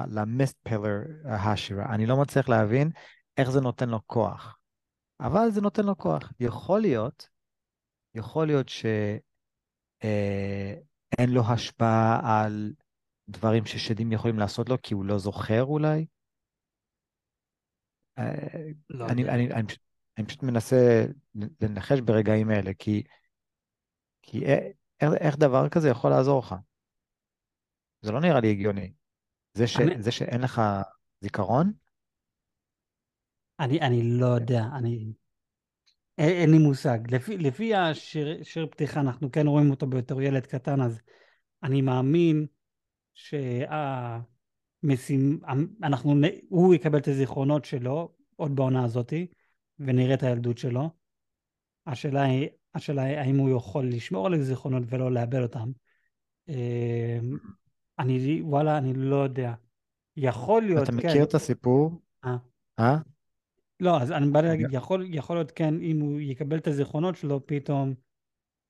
למיסט 0.09 0.57
פילר 0.63 0.99
השירה? 1.25 1.95
אני 1.95 2.05
לא 2.05 2.21
מצליח 2.21 2.49
להבין 2.49 2.91
איך 3.37 3.49
זה 3.49 3.61
נותן 3.61 3.89
לו 3.89 3.99
כוח, 4.05 4.57
אבל 5.19 5.51
זה 5.51 5.61
נותן 5.61 5.85
לו 5.85 5.97
כוח. 5.97 6.33
יכול 6.39 6.81
להיות, 6.81 7.29
יכול 8.15 8.47
להיות 8.47 8.69
שאין 8.69 9.19
אה, 11.19 11.25
לו 11.27 11.41
השפעה 11.45 12.19
על 12.23 12.73
דברים 13.29 13.65
ששדים 13.65 14.11
יכולים 14.11 14.39
לעשות 14.39 14.69
לו, 14.69 14.75
כי 14.83 14.93
הוא 14.93 15.05
לא 15.05 15.17
זוכר 15.17 15.63
אולי? 15.63 16.05
אה, 18.17 18.23
לא 18.89 19.05
אני, 19.09 19.21
יודע. 19.21 19.33
אני, 19.33 19.53
אני, 19.53 19.67
פשוט, 19.67 19.79
אני 20.17 20.25
פשוט 20.25 20.43
מנסה 20.43 21.05
לנחש 21.61 21.99
ברגעים 21.99 22.51
אלה, 22.51 22.71
כי, 22.79 23.03
כי 24.21 24.45
איך, 24.45 25.13
איך 25.19 25.37
דבר 25.37 25.69
כזה 25.69 25.89
יכול 25.89 26.11
לעזור 26.11 26.39
לך? 26.39 26.55
זה 28.01 28.11
לא 28.11 28.21
נראה 28.21 28.39
לי 28.39 28.51
הגיוני. 28.51 28.93
זה, 29.53 29.67
ש, 29.67 29.77
אני... 29.79 30.01
זה 30.01 30.11
שאין 30.11 30.41
לך 30.41 30.61
זיכרון? 31.21 31.71
אני, 33.59 33.81
אני 33.81 34.01
לא 34.03 34.25
יודע, 34.25 34.63
אני... 34.77 35.13
אין, 36.17 36.29
אין 36.29 36.51
לי 36.51 36.57
מושג. 36.57 36.99
לפי, 37.09 37.37
לפי 37.37 37.75
השיר 37.75 38.67
פתיחה, 38.71 38.99
אנחנו 38.99 39.31
כן 39.31 39.47
רואים 39.47 39.71
אותו 39.71 39.87
בתור 39.87 40.21
ילד 40.21 40.45
קטן, 40.45 40.81
אז 40.81 41.01
אני 41.63 41.81
מאמין 41.81 42.45
שהמשים... 44.95 45.39
אנחנו... 45.83 46.15
הוא 46.49 46.75
יקבל 46.75 46.99
את 46.99 47.07
הזיכרונות 47.07 47.65
שלו 47.65 48.11
עוד 48.35 48.55
בעונה 48.55 48.83
הזאתי, 48.83 49.27
ונראה 49.79 50.13
את 50.13 50.23
הילדות 50.23 50.57
שלו. 50.57 50.89
השאלה 51.87 52.21
היא, 52.21 52.47
השאלה 52.75 53.03
היא 53.03 53.17
האם 53.17 53.37
הוא 53.37 53.57
יכול 53.57 53.87
לשמור 53.87 54.25
על 54.25 54.33
הזיכרונות 54.33 54.83
ולא 54.89 55.11
לאבד 55.11 55.41
אותם. 55.41 55.71
אה, 56.49 57.19
אני, 57.99 58.41
וואלה, 58.41 58.77
אני 58.77 58.93
לא 58.93 59.15
יודע. 59.15 59.53
יכול 60.17 60.63
להיות, 60.63 60.83
אתה 60.83 60.91
כן. 60.91 60.97
מכיר 60.97 61.23
את 61.23 61.33
הסיפור? 61.33 62.01
אה? 62.25 62.37
אה? 62.79 62.97
לא, 63.79 64.01
אז 64.01 64.11
אני 64.11 64.31
בא 64.31 64.41
להגיד, 64.41 64.67
יכול, 64.71 65.05
יכול 65.09 65.35
להיות 65.35 65.51
כן, 65.51 65.81
אם 65.81 65.99
הוא 65.99 66.19
יקבל 66.19 66.57
את 66.57 66.67
הזיכרונות 66.67 67.15
שלו, 67.15 67.41
פתאום 67.45 67.93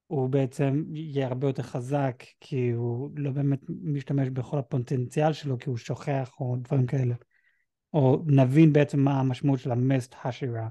הוא 0.07 0.29
בעצם 0.29 0.83
יהיה 0.91 1.27
הרבה 1.27 1.47
יותר 1.47 1.63
חזק, 1.63 2.23
כי 2.39 2.71
הוא 2.71 3.11
לא 3.15 3.31
באמת 3.31 3.59
משתמש 3.67 4.29
בכל 4.29 4.59
הפוטנציאל 4.59 5.33
שלו, 5.33 5.57
כי 5.59 5.69
הוא 5.69 5.77
שוכח 5.77 6.31
או 6.39 6.55
דברים 6.59 6.85
כאלה. 6.85 7.15
או 7.93 8.23
נבין 8.25 8.73
בעצם 8.73 8.99
מה 8.99 9.19
המשמעות 9.19 9.59
של 9.59 9.71
המסט 9.71 10.15
השירה, 10.23 10.67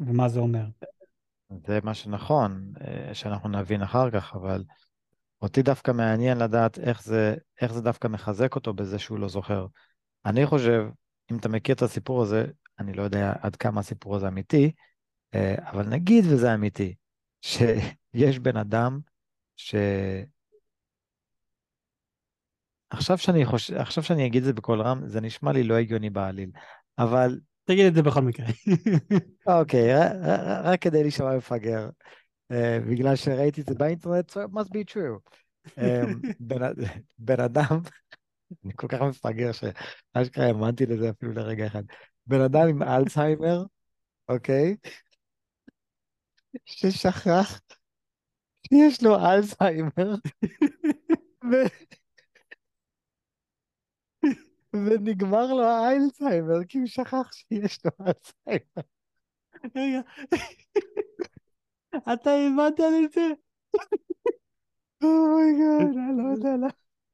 ומה 0.00 0.28
זה 0.28 0.40
אומר. 0.40 0.66
זה 1.66 1.78
מה 1.82 1.94
שנכון, 1.94 2.72
אה, 2.80 3.14
שאנחנו 3.14 3.48
נבין 3.48 3.82
אחר 3.82 4.10
כך, 4.10 4.34
אבל 4.34 4.64
אותי 5.42 5.62
דווקא 5.62 5.90
מעניין 5.90 6.38
לדעת 6.38 6.78
איך 6.78 7.02
זה, 7.02 7.34
איך 7.60 7.72
זה 7.72 7.80
דווקא 7.80 8.08
מחזק 8.08 8.54
אותו 8.54 8.74
בזה 8.74 8.98
שהוא 8.98 9.18
לא 9.18 9.28
זוכר. 9.28 9.66
אני 10.26 10.46
חושב, 10.46 10.86
אם 11.30 11.36
אתה 11.36 11.48
מכיר 11.48 11.74
את 11.74 11.82
הסיפור 11.82 12.22
הזה, 12.22 12.46
אני 12.78 12.92
לא 12.92 13.02
יודע 13.02 13.32
עד 13.40 13.56
כמה 13.56 13.80
הסיפור 13.80 14.16
הזה 14.16 14.28
אמיתי, 14.28 14.72
אה, 15.34 15.54
אבל 15.70 15.86
נגיד 15.88 16.24
וזה 16.28 16.54
אמיתי, 16.54 16.94
שיש 18.16 18.38
בן 18.38 18.56
אדם 18.56 19.00
ש... 19.56 19.74
עכשיו 22.90 23.18
שאני 23.18 23.44
חושב, 23.44 23.74
עכשיו 23.74 24.04
שאני 24.04 24.26
אגיד 24.26 24.42
את 24.42 24.46
זה 24.46 24.52
בקול 24.52 24.82
רם, 24.82 25.06
זה 25.06 25.20
נשמע 25.20 25.52
לי 25.52 25.62
לא 25.62 25.74
הגיוני 25.74 26.10
בעליל, 26.10 26.50
אבל... 26.98 27.40
תגיד 27.64 27.86
את 27.86 27.94
זה 27.94 28.02
בכל 28.02 28.20
מקרה. 28.20 28.46
אוקיי, 29.60 29.94
רק 30.64 30.82
כדי 30.82 31.02
להישמע 31.02 31.36
מפגר. 31.36 31.88
אה, 32.52 32.78
בגלל 32.90 33.16
שראיתי 33.16 33.60
את 33.60 33.66
זה 33.66 33.74
באינטרנט, 33.74 34.30
so 34.30 34.34
it 34.34 34.54
must 34.54 34.68
be 34.68 34.94
true. 34.94 35.20
אמ, 35.78 36.20
בן 37.18 37.40
אדם, 37.40 37.80
אני 38.64 38.72
כל 38.76 38.88
כך 38.88 39.00
מפגר 39.00 39.50
שאשכרה 39.52 40.46
האמנתי 40.46 40.86
לזה 40.86 41.10
אפילו 41.10 41.32
לרגע 41.32 41.66
אחד. 41.66 41.82
בן 42.26 42.40
אדם 42.40 42.68
עם 42.68 42.82
אלצהיימר, 42.82 43.64
אוקיי? 44.28 44.76
ששכח 46.64 47.60
שיש 48.68 49.02
לו 49.02 49.16
אלצהיימר, 49.16 50.14
ונגמר 54.72 55.46
לו 55.54 55.62
האלצהיימר 55.62 56.64
כי 56.68 56.78
הוא 56.78 56.86
שכח 56.86 57.32
שיש 57.32 57.84
לו 57.84 57.90
אלצהיימר. 58.00 58.82
רגע. 59.76 60.00
אתה 62.12 62.30
הבנת 62.30 62.80
את 62.80 63.12
זה? 63.12 63.28
oh 65.02 65.26
my 65.26 65.49
God, 65.49 65.96
אני 65.96 66.18
לא 66.18 66.34
יודע 66.34 66.48
למה. 66.48 66.68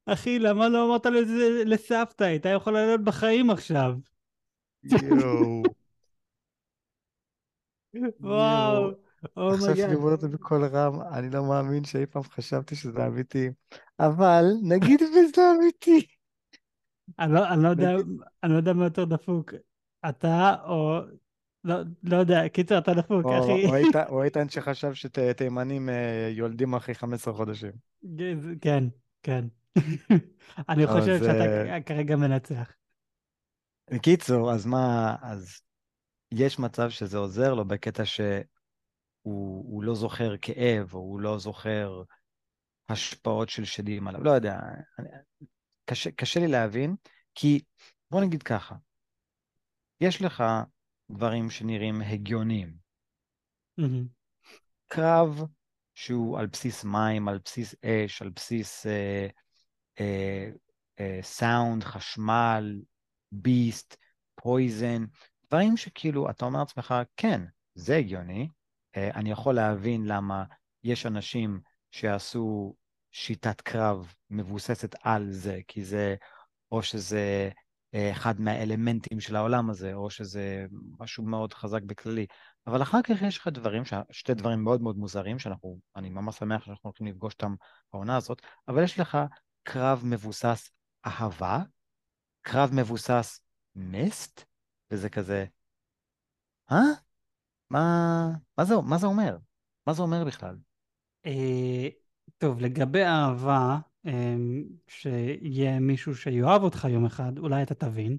אחי, 0.06 0.38
למה 0.38 0.68
לא 0.68 0.86
אמרת 0.86 1.06
לזה 1.06 1.62
לסבתא? 1.64 2.24
הייתה 2.24 2.48
יכולה 2.48 2.86
להיות 2.86 3.04
בחיים 3.04 3.50
עכשיו. 3.50 3.92
יואו. 4.84 5.62
וואו. 8.20 9.01
עכשיו 9.24 9.76
שאני 9.76 9.94
אומר 9.94 10.14
את 10.14 10.20
זה 10.20 10.28
בקול 10.28 10.64
רם, 10.64 11.00
אני 11.00 11.30
לא 11.30 11.44
מאמין 11.44 11.84
שאי 11.84 12.06
פעם 12.06 12.22
חשבתי 12.22 12.76
שזה 12.76 13.06
אמיתי. 13.06 13.50
אבל 14.00 14.44
נגיד 14.62 15.02
וזה 15.02 15.42
אמיתי. 15.58 16.06
אני 17.18 17.32
לא, 17.32 17.40
לא, 17.56 17.70
לא 18.42 18.56
יודע 18.56 18.72
מה 18.72 18.84
יותר 18.84 19.04
דפוק, 19.04 19.54
אתה 20.08 20.54
או 20.64 21.00
לא, 21.64 21.76
לא 22.02 22.16
יודע, 22.16 22.48
קיצר, 22.48 22.78
אתה 22.78 22.94
דפוק, 22.94 23.26
אחי. 23.26 23.66
או 24.10 24.22
איתן 24.22 24.48
שחשב 24.48 24.94
שתימנים 24.94 25.88
אה, 25.88 26.28
יולדים 26.32 26.74
אחרי 26.74 26.94
15 26.94 27.34
חודשים. 27.34 27.72
כן, 28.60 28.84
כן. 29.22 29.44
אני 30.68 30.86
חושב 30.86 31.18
שאתה 31.18 31.80
כרגע 31.86 32.16
מנצח. 32.16 32.72
בקיצור, 33.90 34.52
אז 34.52 34.66
מה, 34.66 35.16
אז 35.22 35.60
יש 36.32 36.58
מצב 36.58 36.90
שזה 36.90 37.18
עוזר 37.18 37.54
לו 37.54 37.64
בקטע 37.64 38.04
שהוא 39.22 39.82
לא 39.82 39.94
זוכר 39.94 40.34
כאב, 40.42 40.94
או 40.94 40.98
הוא 40.98 41.20
לא 41.20 41.38
זוכר 41.38 42.02
השפעות 42.88 43.48
של 43.48 43.64
שדים 43.64 44.08
עליו. 44.08 44.24
לא 44.24 44.30
יודע, 44.30 44.58
אני, 44.98 45.08
קשה, 45.84 46.10
קשה 46.10 46.40
לי 46.40 46.48
להבין, 46.48 46.96
כי 47.34 47.60
בוא 48.10 48.20
נגיד 48.20 48.42
ככה, 48.42 48.74
יש 50.00 50.22
לך 50.22 50.44
דברים 51.10 51.50
שנראים 51.50 52.00
הגיוניים. 52.00 52.74
Mm-hmm. 53.80 54.06
קרב 54.88 55.40
שהוא 55.94 56.38
על 56.38 56.46
בסיס 56.46 56.84
מים, 56.84 57.28
על 57.28 57.38
בסיס 57.44 57.74
אש, 57.84 58.22
על 58.22 58.30
בסיס 58.30 58.86
אה, 58.86 59.26
אה, 60.00 60.48
אה, 61.00 61.18
סאונד, 61.22 61.84
חשמל, 61.84 62.82
ביסט, 63.32 63.96
פויזן, 64.34 65.04
דברים 65.46 65.76
שכאילו 65.76 66.30
אתה 66.30 66.44
אומר 66.44 66.58
לעצמך, 66.58 66.94
כן, 67.16 67.42
זה 67.74 67.96
הגיוני, 67.96 68.48
אני 68.96 69.30
יכול 69.30 69.54
להבין 69.54 70.04
למה 70.04 70.44
יש 70.84 71.06
אנשים 71.06 71.60
שעשו 71.90 72.74
שיטת 73.10 73.60
קרב 73.60 74.14
מבוססת 74.30 74.94
על 75.02 75.30
זה, 75.30 75.60
כי 75.68 75.84
זה, 75.84 76.14
או 76.72 76.82
שזה 76.82 77.50
אחד 78.12 78.40
מהאלמנטים 78.40 79.20
של 79.20 79.36
העולם 79.36 79.70
הזה, 79.70 79.94
או 79.94 80.10
שזה 80.10 80.66
משהו 80.98 81.24
מאוד 81.24 81.54
חזק 81.54 81.82
בכללי. 81.82 82.26
אבל 82.66 82.82
אחר 82.82 83.02
כך 83.02 83.22
יש 83.22 83.38
לך 83.38 83.48
דברים, 83.48 83.82
שתי 84.10 84.34
דברים 84.34 84.64
מאוד 84.64 84.82
מאוד 84.82 84.96
מוזרים, 84.96 85.38
שאנחנו, 85.38 85.78
אני 85.96 86.10
ממש 86.10 86.36
שמח 86.36 86.64
שאנחנו 86.64 86.88
הולכים 86.88 87.06
לפגוש 87.06 87.32
אותם 87.32 87.54
בעונה 87.92 88.16
הזאת, 88.16 88.42
אבל 88.68 88.84
יש 88.84 89.00
לך 89.00 89.18
קרב 89.62 90.02
מבוסס 90.04 90.70
אהבה, 91.06 91.62
קרב 92.42 92.70
מבוסס 92.74 93.40
מסט, 93.74 94.44
וזה 94.90 95.08
כזה, 95.08 95.44
אה? 96.72 97.11
מה, 97.72 98.30
מה, 98.58 98.64
זה, 98.64 98.74
מה 98.84 98.98
זה 98.98 99.06
אומר? 99.06 99.36
מה 99.86 99.92
זה 99.92 100.02
אומר 100.02 100.24
בכלל? 100.24 100.56
אה, 101.26 101.88
טוב, 102.38 102.60
לגבי 102.60 103.04
אהבה, 103.04 103.78
אמ, 104.06 104.64
שיהיה 104.88 105.80
מישהו 105.80 106.14
שיאהב 106.16 106.62
אותך 106.62 106.88
יום 106.90 107.04
אחד, 107.04 107.38
אולי 107.38 107.62
אתה 107.62 107.74
תבין. 107.74 108.18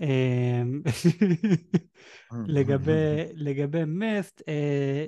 אמ, 0.00 0.82
לגבי, 2.48 2.92
לגבי 3.46 3.84
מסט, 3.86 4.42
אה, 4.48 5.06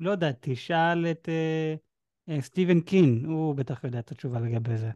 לא 0.00 0.10
יודע, 0.10 0.30
תשאל 0.40 1.06
את, 1.10 1.28
אה, 1.28 1.74
אה, 2.28 2.40
סטיבן 2.40 2.80
קינג, 2.80 3.24
הוא 3.24 3.54
בטח 3.54 3.84
יודע 3.84 3.98
את 3.98 4.10
התשובה 4.10 4.40
לגבי 4.40 4.76
זה. 4.76 4.90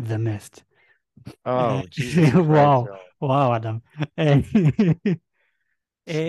The 0.00 0.18
Mist. 0.18 0.67
ג'יזוס 1.90 2.34
וואו. 2.46 2.86
וואו, 3.22 3.56
אדם. 3.56 3.78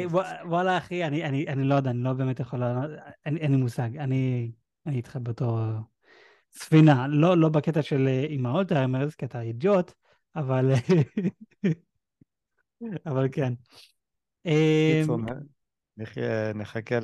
ווא- 0.06 0.24
וואלה, 0.46 0.78
אחי, 0.78 1.06
אני, 1.06 1.24
אני, 1.24 1.48
אני 1.48 1.64
לא 1.64 1.76
יודע, 1.76 1.90
אני 1.90 2.04
לא 2.04 2.14
באמת 2.14 2.40
יכול 2.40 2.60
לענות, 2.60 2.92
אין 3.26 3.52
לי 3.52 3.58
מושג. 3.58 3.98
אני, 3.98 4.52
אני 4.86 4.98
איתך 4.98 5.18
בתור 5.24 5.60
ספינה, 6.52 7.08
לא, 7.08 7.38
לא 7.38 7.50
בקטע 7.50 7.82
של 7.82 8.10
עם 8.30 8.46
האלצהיימרס, 8.46 9.16
כי 9.16 9.26
אתה 9.26 9.42
אידיוט, 9.42 9.92
אבל, 10.36 10.72
אבל 13.06 13.28
כן. 13.32 13.54
נחכה 16.56 17.00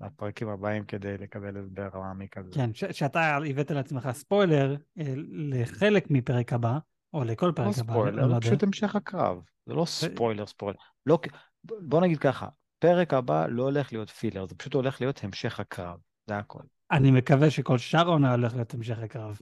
לפרקים 0.00 0.48
הבאים 0.48 0.84
כדי 0.84 1.18
לקבל 1.18 1.56
הסבר 1.56 1.88
מעמיק 1.94 2.36
על 2.36 2.44
זה. 2.44 2.50
כן, 2.54 2.70
שאתה 2.74 3.36
הבאת 3.36 3.70
לעצמך 3.70 4.08
ספוילר 4.12 4.76
אה, 4.98 5.14
לחלק 5.32 6.10
מפרק 6.10 6.52
הבא, 6.52 6.78
או 7.14 7.24
לכל 7.24 7.46
לא 7.46 7.52
פרק 7.52 7.66
הבא, 7.78 7.92
אני 7.92 7.92
ספוילר, 7.92 8.26
לא 8.26 8.34
זה. 8.34 8.40
פשוט 8.40 8.62
המשך 8.62 8.96
הקרב. 8.96 9.38
זה 9.66 9.74
לא 9.74 9.84
ספוילר 9.84 10.46
ספוילר. 10.46 10.78
לא, 11.06 11.18
בוא 11.64 12.00
נגיד 12.00 12.18
ככה, 12.18 12.48
פרק 12.78 13.14
הבא 13.14 13.46
לא 13.46 13.62
הולך 13.62 13.92
להיות 13.92 14.10
פילר, 14.10 14.46
זה 14.46 14.54
פשוט 14.54 14.74
הולך 14.74 15.00
להיות 15.00 15.24
המשך 15.24 15.60
הקרב. 15.60 15.98
זה 16.26 16.38
הכל. 16.38 16.62
אני 16.90 17.10
מקווה 17.10 17.50
שכל 17.50 17.78
שאר 17.78 18.08
העונה 18.08 18.32
הולך 18.32 18.54
להיות 18.54 18.74
המשך 18.74 18.98
הקרב. 18.98 19.38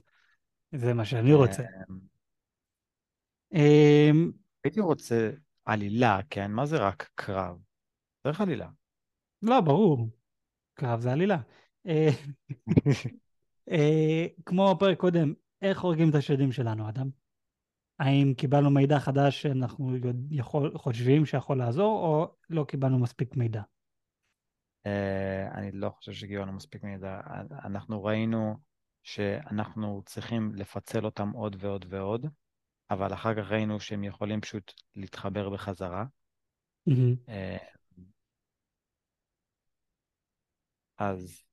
זה 0.71 0.93
מה 0.93 1.05
שאני 1.05 1.33
רוצה. 1.33 1.63
אמ, 1.63 1.99
אמ, 3.53 4.31
הייתי 4.63 4.79
רוצה 4.79 5.29
עלילה, 5.65 6.19
כן? 6.29 6.51
מה 6.51 6.65
זה 6.65 6.77
רק 6.77 7.09
קרב? 7.15 7.57
צריך 8.25 8.41
עלילה. 8.41 8.67
לא, 9.41 9.61
ברור. 9.61 10.09
קרב 10.73 10.99
זה 10.99 11.11
עלילה. 11.11 11.37
אה, 11.87 12.09
אה, 13.71 14.25
כמו 14.45 14.75
בפרק 14.75 14.97
קודם, 14.97 15.33
איך 15.61 15.81
הורגים 15.81 16.09
את 16.09 16.15
השדים 16.15 16.51
שלנו, 16.51 16.89
אדם? 16.89 17.09
האם 17.99 18.33
קיבלנו 18.37 18.69
מידע 18.69 18.99
חדש 18.99 19.41
שאנחנו 19.41 19.95
יכול, 20.29 20.77
חושבים 20.77 21.25
שיכול 21.25 21.57
לעזור, 21.57 21.99
או 21.99 22.35
לא 22.49 22.63
קיבלנו 22.63 22.99
מספיק 22.99 23.35
מידע? 23.35 23.61
אה, 24.85 25.47
אני 25.53 25.71
לא 25.71 25.89
חושב 25.89 26.11
שקיבלנו 26.11 26.53
מספיק 26.53 26.83
מידע. 26.83 27.19
אנחנו 27.65 28.03
ראינו 28.03 28.57
שאנחנו 29.03 30.01
צריכים 30.05 30.55
לפצל 30.55 31.05
אותם 31.05 31.29
עוד 31.29 31.55
ועוד 31.59 31.85
ועוד, 31.89 32.25
אבל 32.89 33.13
אחר 33.13 33.35
כך 33.35 33.51
ראינו 33.51 33.79
שהם 33.79 34.03
יכולים 34.03 34.41
פשוט 34.41 34.73
להתחבר 34.95 35.49
בחזרה. 35.49 36.05
אה, 37.29 37.57
אז 40.97 41.43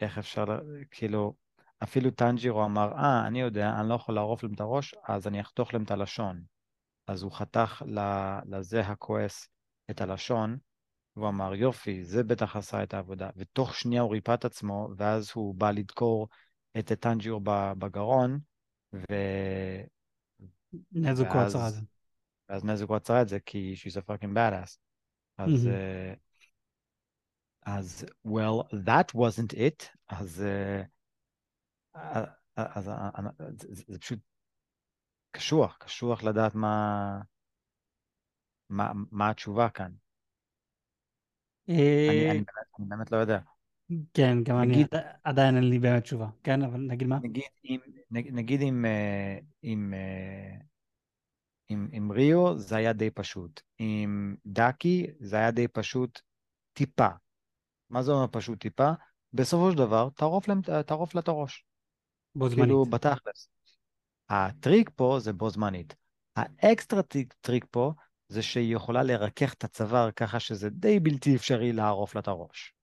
איך 0.00 0.18
אפשר, 0.18 0.44
כאילו, 0.90 1.34
אפילו 1.82 2.10
טנג'ירו 2.10 2.64
אמר, 2.64 2.92
אה, 2.92 3.26
אני 3.26 3.40
יודע, 3.40 3.80
אני 3.80 3.88
לא 3.88 3.94
יכול 3.94 4.14
לערוף 4.14 4.42
להם 4.42 4.52
את 4.54 4.60
הראש, 4.60 4.94
אז 5.08 5.26
אני 5.26 5.40
אחתוך 5.40 5.74
להם 5.74 5.82
את 5.82 5.90
הלשון. 5.90 6.42
אז 7.06 7.22
הוא 7.22 7.32
חתך 7.32 7.82
לזה 8.46 8.80
הכועס 8.80 9.48
את 9.90 10.00
הלשון, 10.00 10.58
והוא 11.16 11.28
אמר, 11.28 11.54
יופי, 11.54 12.04
זה 12.04 12.24
בטח 12.24 12.56
עשה 12.56 12.82
את 12.82 12.94
העבודה. 12.94 13.30
ותוך 13.36 13.74
שנייה 13.74 14.02
הוא 14.02 14.12
ריפא 14.12 14.34
את 14.34 14.44
עצמו, 14.44 14.88
ואז 14.96 15.30
הוא 15.34 15.54
בא 15.54 15.70
לדקור 15.70 16.28
את 16.78 16.92
טנג'ירו 16.92 17.40
בגרון, 17.78 18.38
ו... 18.92 19.04
נזוקו 20.92 21.34
ואז- 21.34 21.54
עצרה 21.54 21.68
את 21.68 21.72
זה. 21.74 21.80
ואז 22.48 22.64
נזוקו 22.64 22.96
עצרה 22.96 23.22
את 23.22 23.28
זה, 23.28 23.40
כי 23.40 23.74
she's 23.76 24.00
a 24.00 24.00
fucking 24.00 24.34
badass. 24.36 24.78
אז... 25.38 25.66
מהמם. 25.66 26.31
אז, 27.66 28.06
well, 28.26 28.66
that 28.72 29.14
wasn't 29.14 29.54
it, 29.54 29.96
אז, 30.08 30.42
אה, 30.42 30.82
אה, 31.96 32.24
אז 32.56 32.88
אה, 32.88 33.10
אה, 33.18 33.22
זה, 33.58 33.66
זה- 33.74 33.84
זה 33.88 33.98
פשוט 33.98 34.18
קשוח, 35.30 35.76
קשוח 35.80 36.22
לדעת 36.22 36.54
מה, 36.54 37.20
מה, 38.70 38.92
מה 39.10 39.30
התשובה 39.30 39.68
כאן. 39.68 39.92
אני, 41.68 42.30
אני, 42.30 42.38
באמת, 42.38 42.66
אני 42.78 42.86
באמת 42.88 43.12
לא 43.12 43.16
יודע. 43.16 43.38
כן, 44.14 44.42
גם 44.42 44.58
אני 44.58 44.66
נגיד- 44.66 44.94
עד- 44.94 45.16
עדיין 45.24 45.56
אין 45.56 45.64
לי 45.64 45.78
באמת 45.78 46.02
תשובה. 46.02 46.26
כן, 46.42 46.62
אבל 46.62 46.80
נגיד 46.80 47.08
מה? 47.08 47.18
נגיד 47.22 47.42
אם, 47.64 47.80
נג- 48.10 48.30
נגיד 48.32 48.60
אם, 48.60 48.84
אם, 49.64 49.94
עם, 51.68 51.88
עם 51.92 52.12
גיוטרו 52.12 52.58
זה 52.58 52.76
היה 52.76 52.92
די 52.92 53.10
פשוט. 53.10 53.60
עם 53.78 54.36
דאקי 54.46 55.06
זה 55.20 55.36
היה 55.36 55.50
די 55.50 55.68
פשוט 55.68 56.20
טיפה. 56.72 57.08
מה 57.92 58.02
זה 58.02 58.12
אומר 58.12 58.26
פשוט 58.32 58.60
טיפה? 58.60 58.90
בסופו 59.32 59.70
של 59.72 59.78
דבר, 59.78 60.08
תערוף 60.16 60.48
להם- 60.48 60.60
תערוף 60.86 61.14
לה 61.14 61.20
את 61.20 61.28
הראש. 61.28 61.64
בו 62.34 62.48
זמנית. 62.48 62.64
כאילו, 62.64 62.84
בתכלס. 62.84 63.48
הטריק 64.28 64.90
פה 64.96 65.16
זה 65.20 65.32
בו 65.32 65.50
זמנית. 65.50 65.94
ה 66.36 66.47
extra 66.47 67.02
trick, 67.40 67.64
פה 67.70 67.92
זה 68.28 68.42
שהיא 68.42 68.76
יכולה 68.76 69.02
לרכך 69.02 69.54
את 69.54 69.64
הצוואר 69.64 70.10
ככה 70.10 70.40
שזה 70.40 70.70
די 70.70 71.00
בלתי 71.00 71.36
אפשרי 71.36 71.72
לערוף 71.72 72.14
לה 72.14 72.20
את 72.20 72.28
הראש. 72.28 72.74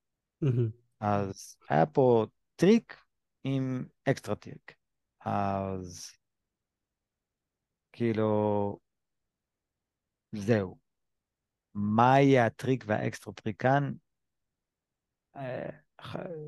אז 1.00 1.58
היה 1.70 1.86
פה 1.86 2.26
טריק 2.56 3.04
עם 3.44 3.86
extra 4.10 4.36
trick. 4.36 4.76
אז 5.26 6.12
כאילו, 7.92 8.80
זהו. 10.32 10.78
מה 11.74 12.20
יהיה 12.20 12.46
הטריק 12.46 12.84
וה 12.88 13.01
extra 13.01 13.34
trick 13.34 13.62
כאן? 13.62 13.92
אה, 15.36 15.70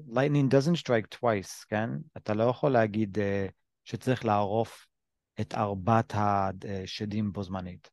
lightning 0.08 0.50
doesn't 0.52 0.78
strike 0.78 1.18
twice, 1.18 1.66
כן? 1.70 1.90
אתה 2.18 2.34
לא 2.34 2.44
יכול 2.44 2.72
להגיד 2.72 3.20
אה, 3.20 3.48
שצריך 3.84 4.26
לערוף 4.26 4.88
את 5.42 5.54
ארבעת 5.54 6.14
השדים 6.16 7.32
בו 7.34 7.44
זמנית. 7.44 7.90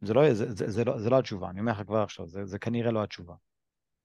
זה 0.00 0.14
לא, 0.14 0.34
זה, 0.34 0.54
זה, 0.54 0.70
זה, 0.70 0.84
לא, 0.84 0.98
זה 0.98 1.10
לא 1.10 1.18
התשובה, 1.18 1.50
אני 1.50 1.60
אומר 1.60 1.72
לך 1.72 1.82
כבר 1.86 2.02
עכשיו, 2.02 2.28
זה, 2.28 2.44
זה 2.44 2.58
כנראה 2.58 2.92
לא 2.92 3.02
התשובה. 3.02 3.34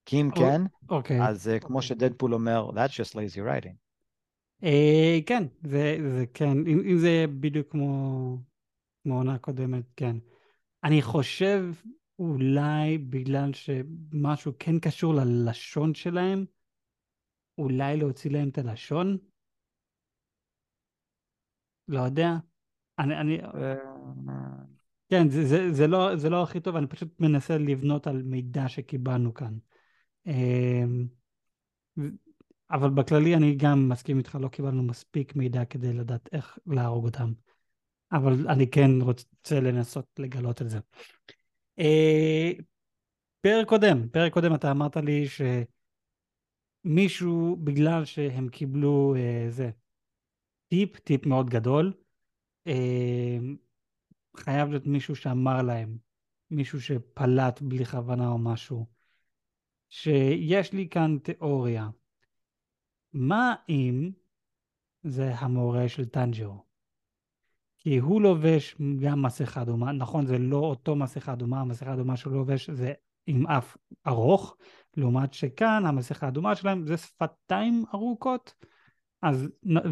כי 0.05 0.21
אם 0.21 0.29
או- 0.31 0.35
כן, 0.35 0.61
אוקיי. 0.89 1.27
אז 1.27 1.47
אה, 1.47 1.59
כמו 1.59 1.81
שדדפול 1.81 2.33
אומר, 2.33 2.69
that's 2.69 2.91
just 2.91 3.13
lazy 3.13 3.39
writing. 3.47 3.75
אה, 4.63 5.19
כן, 5.25 5.43
זה, 5.63 5.97
זה 6.15 6.25
כן, 6.33 6.57
אם, 6.67 6.81
אם 6.91 6.97
זה 6.97 7.25
בדיוק 7.39 7.71
כמו, 7.71 8.37
כמו 9.03 9.15
עונה 9.15 9.37
קודמת, 9.37 9.83
כן. 9.95 10.15
אני 10.83 11.01
חושב 11.01 11.65
אולי 12.19 12.97
בגלל 12.97 13.53
שמשהו 13.53 14.51
כן 14.59 14.79
קשור 14.79 15.13
ללשון 15.13 15.93
שלהם, 15.93 16.45
אולי 17.57 17.97
להוציא 17.97 18.31
להם 18.31 18.49
את 18.49 18.57
הלשון? 18.57 19.17
לא 21.87 21.99
יודע. 21.99 22.33
אני, 22.99 23.17
אני, 23.17 23.39
אה, 23.41 23.75
כן, 25.09 25.29
זה, 25.29 25.45
זה, 25.45 25.73
זה, 25.73 25.87
לא, 25.87 26.15
זה 26.15 26.29
לא 26.29 26.43
הכי 26.43 26.59
טוב, 26.59 26.75
אני 26.75 26.87
פשוט 26.87 27.19
מנסה 27.19 27.57
לבנות 27.57 28.07
על 28.07 28.21
מידע 28.21 28.67
שקיבלנו 28.67 29.33
כאן. 29.33 29.57
אמ, 30.27 31.07
אבל 32.71 32.89
בכללי 32.89 33.35
אני 33.35 33.55
גם 33.55 33.89
מסכים 33.89 34.17
איתך, 34.17 34.37
לא 34.41 34.47
קיבלנו 34.47 34.83
מספיק 34.83 35.35
מידע 35.35 35.65
כדי 35.65 35.93
לדעת 35.93 36.29
איך 36.31 36.57
להרוג 36.67 37.05
אותם. 37.05 37.33
אבל 38.11 38.47
אני 38.47 38.71
כן 38.71 38.91
רוצה 39.01 39.59
לנסות 39.59 40.05
לגלות 40.19 40.61
את 40.61 40.69
זה. 40.69 40.79
אה, 41.79 42.51
פרק 43.41 43.67
קודם, 43.67 44.09
פרק 44.09 44.33
קודם 44.33 44.55
אתה 44.55 44.71
אמרת 44.71 44.97
לי 44.97 45.25
שמישהו, 46.85 47.57
בגלל 47.63 48.05
שהם 48.05 48.49
קיבלו 48.49 49.15
אה, 49.17 49.45
זה, 49.49 49.69
טיפ, 50.67 50.99
טיפ 50.99 51.25
מאוד 51.25 51.49
גדול, 51.49 51.93
אה, 52.67 53.37
חייב 54.37 54.69
להיות 54.69 54.85
מישהו 54.85 55.15
שאמר 55.15 55.61
להם, 55.61 55.97
מישהו 56.51 56.81
שפלט 56.81 57.61
בלי 57.61 57.85
כוונה 57.85 58.27
או 58.27 58.37
משהו, 58.37 58.85
שיש 59.89 60.73
לי 60.73 60.89
כאן 60.89 61.17
תיאוריה. 61.23 61.89
מה 63.13 63.55
אם 63.69 64.11
זה 65.03 65.35
המורה 65.35 65.89
של 65.89 66.05
טנג'רו? 66.05 66.68
כי 67.79 67.97
הוא 67.97 68.21
לובש 68.21 68.75
גם 68.99 69.21
מסכה 69.21 69.61
אדומה, 69.61 69.91
נכון 69.91 70.25
זה 70.25 70.37
לא 70.37 70.57
אותו 70.57 70.95
מסכה 70.95 71.33
אדומה, 71.33 71.61
המסכה 71.61 71.91
האדומה 71.91 72.17
שהוא 72.17 72.33
לובש 72.33 72.69
זה 72.69 72.93
עם 73.27 73.47
אף 73.47 73.77
ארוך, 74.07 74.57
לעומת 74.97 75.33
שכאן 75.33 75.85
המסכה 75.85 76.25
האדומה 76.25 76.55
שלהם 76.55 76.87
זה 76.87 76.97
שפתיים 76.97 77.85
ארוכות, 77.93 78.53
אז 79.21 79.49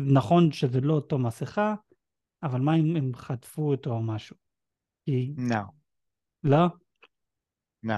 נכון 0.08 0.52
שזה 0.52 0.82
לא 0.82 0.94
אותו 0.94 1.20
מסכה, 1.20 1.76
אבל 2.44 2.62
מה 2.62 2.76
אם 2.76 2.96
הם 2.96 3.12
חטפו 3.16 3.72
אותו 3.72 3.92
או 3.92 4.02
משהו? 4.02 4.36
כי... 5.06 5.34
no, 5.38 5.72
לא? 6.44 6.68
no, 7.86 7.94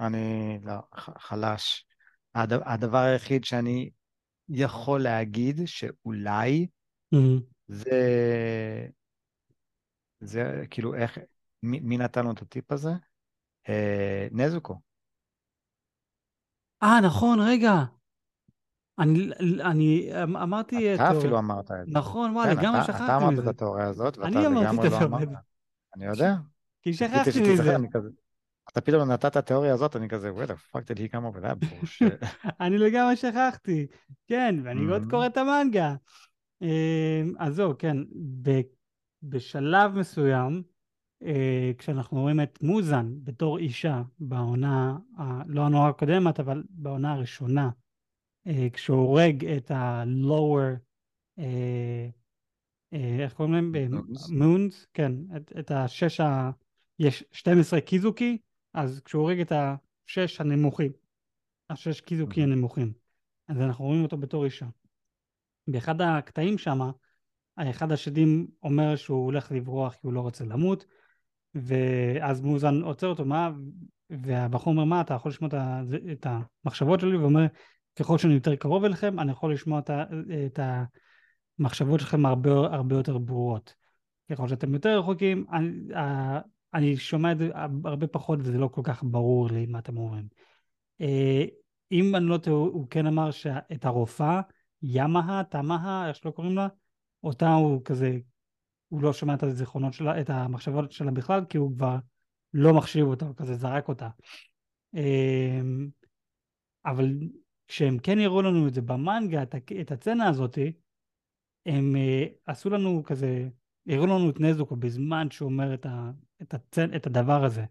אני 0.00 0.58
לא, 0.64 0.74
חלש. 0.96 1.86
הד, 2.34 2.52
הדבר 2.52 2.98
היחיד 2.98 3.44
שאני 3.44 3.90
יכול 4.48 5.02
להגיד 5.02 5.60
שאולי 5.66 6.66
Mhm. 7.14 7.42
זה, 7.68 8.88
זה 10.26 10.64
כאילו 10.70 10.94
איך, 10.94 11.18
מי, 11.62 11.80
מי 11.80 11.98
נתן 11.98 12.24
לו 12.24 12.32
את 12.32 12.42
הטיפ 12.42 12.72
הזה? 12.72 12.92
אה, 13.68 14.28
נזוקו. 14.32 14.80
אה, 16.82 17.00
נכון, 17.00 17.38
רגע. 17.40 17.72
אני, 18.98 19.28
אני 19.60 20.10
אמ- 20.22 20.36
אמרתי... 20.36 20.94
אתה 20.94 21.02
תיאוריה- 21.02 21.18
אפילו 21.18 21.38
אמרת 21.38 21.70
את 21.70 21.86
זה. 21.86 21.92
נכון, 21.98 22.36
וואי, 22.36 22.54
כן, 22.54 22.60
לגמרי 22.60 22.80
שכחתי 22.84 23.04
אתה 23.04 23.16
אמרת 23.16 23.32
מזה. 23.32 23.42
את 23.42 23.46
התיאוריה 23.46 23.86
הזאת, 23.88 24.18
ואתה 24.18 24.30
לגמרי 24.40 24.64
לא 24.90 24.98
אמרת. 25.04 25.28
אני 25.96 26.04
יודע. 26.06 26.34
כי 26.82 26.92
שכחתי 26.94 27.52
מזה. 27.52 27.76
אתה 28.72 28.80
פתאום 28.80 29.10
נתת 29.10 29.24
את 29.26 29.36
התיאוריה 29.36 29.74
הזאת, 29.74 29.96
אני 29.96 30.08
כזה, 30.08 30.30
where 30.30 30.48
the 30.48 30.76
fuck 30.76 30.80
did 30.80 30.98
he 30.98 31.12
come 31.12 31.24
up 31.24 31.38
with 31.38 31.44
that 31.44 31.66
bullshit? 31.68 32.26
אני 32.60 32.78
לגמרי 32.78 33.16
שכחתי. 33.16 33.86
כן, 34.26 34.54
ואני 34.64 34.84
עוד 34.86 35.02
Mhm. 35.02 35.10
קורא 35.10 35.26
את 35.26 35.36
המנגה. 35.36 35.94
אמ, 36.62 36.68
אז 37.38 37.54
זהו, 37.54 37.74
כן, 37.78 37.96
בשלב 39.28 39.94
מסוים, 39.98 40.62
אה, 41.22 41.72
כשאנחנו 41.78 42.20
רואים 42.20 42.40
את 42.40 42.58
מוזן 42.62 43.14
בתור 43.24 43.58
אישה 43.58 44.02
בעונה, 44.18 44.98
ה- 45.18 45.42
לא 45.46 45.60
העונה 45.60 45.88
הקודמת, 45.88 46.40
אבל 46.40 46.62
בעונה 46.70 47.12
הראשונה, 47.12 47.70
אה, 48.46 48.68
כשהוא 48.72 48.96
הורג 48.96 49.44
את 49.44 49.70
ה-lower, 49.70 50.78
אה, 51.38 52.08
אה, 52.92 53.16
איך 53.20 53.32
קוראים 53.34 53.54
להם? 53.54 53.72
מונס, 54.30 54.86
כן, 54.94 55.12
את, 55.36 55.52
את 55.58 55.70
השש 55.70 56.20
ה... 56.20 56.50
יש 56.98 57.24
12 57.32 57.80
קיזוקי, 57.80 58.38
אז 58.74 59.00
כשהוא 59.04 59.22
הורג 59.22 59.40
את 59.40 59.52
השש 59.52 60.40
הנמוכים, 60.40 60.92
השש 61.70 62.00
קיזוקי 62.00 62.40
Mhm. 62.40 62.44
הנמוכים, 62.44 62.92
אז 63.48 63.60
אנחנו 63.60 63.84
רואים 63.84 64.02
אותו 64.02 64.16
בתור 64.16 64.44
אישה. 64.44 64.66
באחד 65.68 66.00
הקטעים 66.00 66.58
שם, 66.58 66.78
אחד 67.58 67.92
השדים 67.92 68.46
אומר 68.62 68.96
שהוא 68.96 69.24
הולך 69.24 69.52
לברוח 69.52 69.94
כי 69.94 70.00
הוא 70.02 70.12
לא 70.12 70.20
רוצה 70.20 70.44
למות, 70.44 70.84
ואז 71.54 72.40
מוזן 72.40 72.82
עוצר 72.82 73.06
אותו, 73.06 73.24
מה? 73.24 73.50
והבחור 74.10 74.72
אומר, 74.72 74.84
מה, 74.84 75.00
אתה 75.00 75.14
יכול 75.14 75.30
לשמוע 75.30 75.50
את, 76.12 76.26
המחשבות 76.64 77.00
שלי? 77.00 77.16
ואומר, 77.16 77.46
ככל 77.96 78.18
שאני 78.18 78.34
יותר 78.34 78.56
קרוב 78.56 78.84
אליכם, 78.84 79.20
אני 79.20 79.32
יכול 79.32 79.52
לשמוע 79.52 79.80
את, 80.46 80.60
המחשבות 81.58 82.00
שלכם 82.00 82.26
הרבה, 82.26 82.50
הרבה 82.50 82.96
יותר 82.96 83.18
ברורות. 83.18 83.74
ככל 84.30 84.48
שאתם 84.48 84.74
יותר 84.74 84.98
רחוקים, 84.98 85.46
אני, 85.52 85.70
אני 86.74 86.96
שומע 86.96 87.32
את 87.32 87.38
זה 87.38 87.50
הרבה 87.84 88.06
פחות 88.06 88.38
וזה 88.42 88.58
לא 88.58 88.68
כל 88.68 88.80
כך 88.84 89.04
ברור 89.04 89.48
לי 89.50 89.66
מה 89.66 89.78
אתם 89.78 89.96
אומרים. 89.96 90.28
אה, 91.00 91.44
אם 91.92 92.16
אני 92.16 92.26
לא 92.26 92.36
טועה, 92.36 92.70
הוא 92.70 92.86
כן 92.90 93.06
אמר 93.06 93.30
שאת 93.30 93.84
הרופאה, 93.84 94.40
ימאה, 94.82 95.42
תמאה, 95.50 96.08
איך 96.08 96.16
שלא 96.16 96.30
קוראים 96.30 96.56
לה, 96.56 96.68
אותה 97.24 97.54
הוא 97.54 97.84
כזה, 97.84 98.18
הוא 98.88 99.02
לא 99.02 99.12
שומע 99.12 99.34
את 99.34 99.42
הזיכרונות 99.42 99.92
שלה, 99.92 100.20
את 100.20 100.30
המחשבות 100.30 100.92
שלה 100.92 101.10
בכלל, 101.10 101.44
כי 101.48 101.58
הוא 101.58 101.76
כבר 101.76 101.96
לא 102.54 102.74
מחשיב 102.74 103.06
אותה, 103.06 103.26
הוא 103.26 103.36
כזה 103.36 103.54
זרק 103.54 103.88
אותה. 103.88 104.08
אה, 104.96 105.60
אבל 106.86 107.18
כשהם 107.68 107.98
כן 107.98 108.18
הראו 108.18 108.42
לנו 108.42 108.68
את 108.68 108.74
זה 108.74 108.82
במנגה, 108.82 109.42
את, 109.42 109.54
הצצנה 109.92 110.28
הזאתי, 110.28 110.72
הם 111.66 111.96
אה, 111.96 112.24
עשו 112.46 112.70
לנו 112.70 113.02
כזה, 113.04 113.48
הראו 113.88 114.06
לנו 114.06 114.30
את 114.30 114.40
נזוקו 114.40 114.76
בזמן 114.76 115.30
שהוא 115.30 115.50
אומר 115.50 115.74
את, 115.74 115.86
ה, 115.86 116.10
את, 116.42 116.54
הצ, 116.54 116.78
את 116.78 117.06
הדבר 117.06 117.44
הזה. 117.44 117.64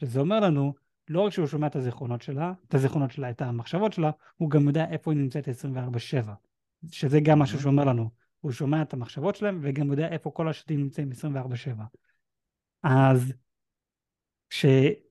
שזה 0.00 0.20
אומר 0.20 0.40
לנו, 0.40 0.74
לא 1.08 1.20
רק 1.20 1.32
שהוא 1.32 1.46
שומע 1.46 1.66
את 1.66 1.76
הזיכרונות 1.76 2.22
שלה, 2.22 2.52
את 2.68 2.74
הזיכרונות 2.74 3.10
שלה, 3.10 3.30
את 3.30 3.42
המחשבות 3.42 3.92
שלה, 3.92 4.10
הוא 4.36 4.50
גם 4.50 4.66
יודע 4.66 4.90
איפה 4.90 5.12
היא 5.12 5.20
נמצאת 5.20 5.48
24/7. 5.48 6.32
שזה 6.90 7.20
גם 7.20 7.38
משהו. 7.38 7.60
שאומר 7.60 7.84
לנו, 7.84 8.10
הוא 8.42 8.52
שומע 8.52 8.82
את 8.82 8.92
המחשבות 8.92 9.36
שלהם 9.36 9.58
וגם 9.62 9.90
יודע 9.90 10.08
איפה 10.08 10.30
כל 10.30 10.48
השדים 10.48 10.80
נמצאים 10.80 11.10
24/7. 11.12 11.82
אז, 12.82 13.32
ש... 14.50 14.66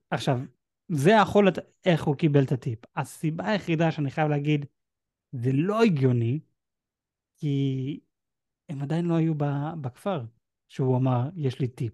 עכשיו, 0.09 0.39
זה 0.87 1.11
יכול 1.21 1.43
להיות 1.45 1.57
איך 1.85 2.03
הוא 2.03 2.15
קיבל 2.15 2.43
את 2.43 2.51
הטיפ. 2.51 2.79
הסיבה 2.95 3.47
היחידה 3.47 3.91
שאני 3.91 4.11
חייב 4.11 4.29
להגיד, 4.29 4.65
זה 5.31 5.49
לא 5.53 5.83
הגיוני, 5.83 6.39
כי 7.37 7.99
הם 8.69 8.81
עדיין 8.81 9.05
לא 9.05 9.15
היו 9.15 9.33
בכפר, 9.81 10.21
שהוא 10.69 10.97
אמר, 10.97 11.29
יש 11.35 11.59
לי 11.59 11.67
טיפ. 11.67 11.93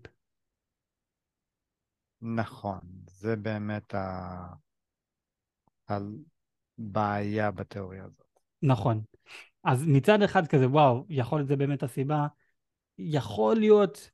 נכון, 2.22 2.80
זה 3.08 3.36
באמת 3.36 3.96
ה- 3.96 4.54
הבעיה 5.88 7.52
בתיאוריה 7.52 8.04
הזאת. 8.04 8.40
נכון. 8.62 9.04
אז 9.68 9.88
מצד 9.88 10.22
אחד 10.22 10.48
כזה, 10.48 10.68
וואו, 10.68 11.06
יכול 11.10 11.40
להיות 11.40 11.48
זה 11.48 11.56
באמת 11.56 11.84
הסיבה. 11.84 12.28
יכול 12.98 13.56
להיות 13.56 14.12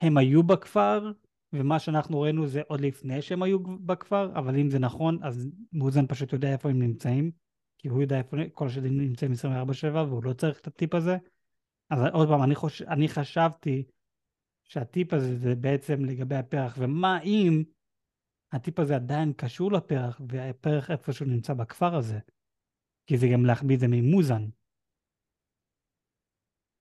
הם 0.00 0.16
היו 0.16 0.42
בכפר, 0.42 1.12
ומה 1.52 1.78
שאנחנו 1.78 2.20
ראינו 2.20 2.46
זה 2.46 2.62
עוד 2.66 2.80
לפני 2.80 3.22
שהם 3.22 3.42
היו 3.42 3.58
בכפר, 3.60 4.38
אבל 4.38 4.56
אם 4.56 4.70
זה 4.70 4.78
נכון, 4.78 5.18
אז 5.22 5.48
מוזן 5.72 6.06
פשוט 6.06 6.32
יודע 6.32 6.52
איפה 6.52 6.70
הם 6.70 6.82
נמצאים, 6.82 7.30
כי 7.78 7.88
הוא 7.88 8.02
יודע 8.02 8.18
איפה 8.18 8.36
כל 8.52 8.66
השדים 8.66 9.00
נמצאים 9.00 9.32
24/7 9.32 9.86
והוא 9.94 10.24
לא 10.24 10.32
צריך 10.32 10.60
את 10.60 10.66
הטיפ 10.66 10.94
הזה. 10.94 11.16
אז 11.90 11.98
עוד 12.12 12.28
פעם, 12.28 12.42
אני, 12.42 12.54
חוש... 12.54 12.82
אני 12.82 13.08
חשבתי 13.08 13.84
שהטיפ 14.64 15.12
הזה 15.12 15.36
זה 15.36 15.54
בעצם 15.54 16.04
לגבי 16.04 16.36
הפרח, 16.36 16.76
ומה 16.78 17.22
אם 17.22 17.62
הטיפ 18.52 18.78
הזה 18.78 18.96
עדיין 18.96 19.32
קשור 19.32 19.72
לפרח, 19.72 20.20
והפרח 20.28 20.90
איפשהו 20.90 21.26
נמצא 21.26 21.54
בכפר 21.54 21.96
הזה? 21.96 22.18
כי 23.06 23.18
זה 23.18 23.28
גם 23.32 23.44
להחביא 23.44 23.74
את 23.74 23.80
זה 23.80 23.86
ממוזן. 23.88 24.44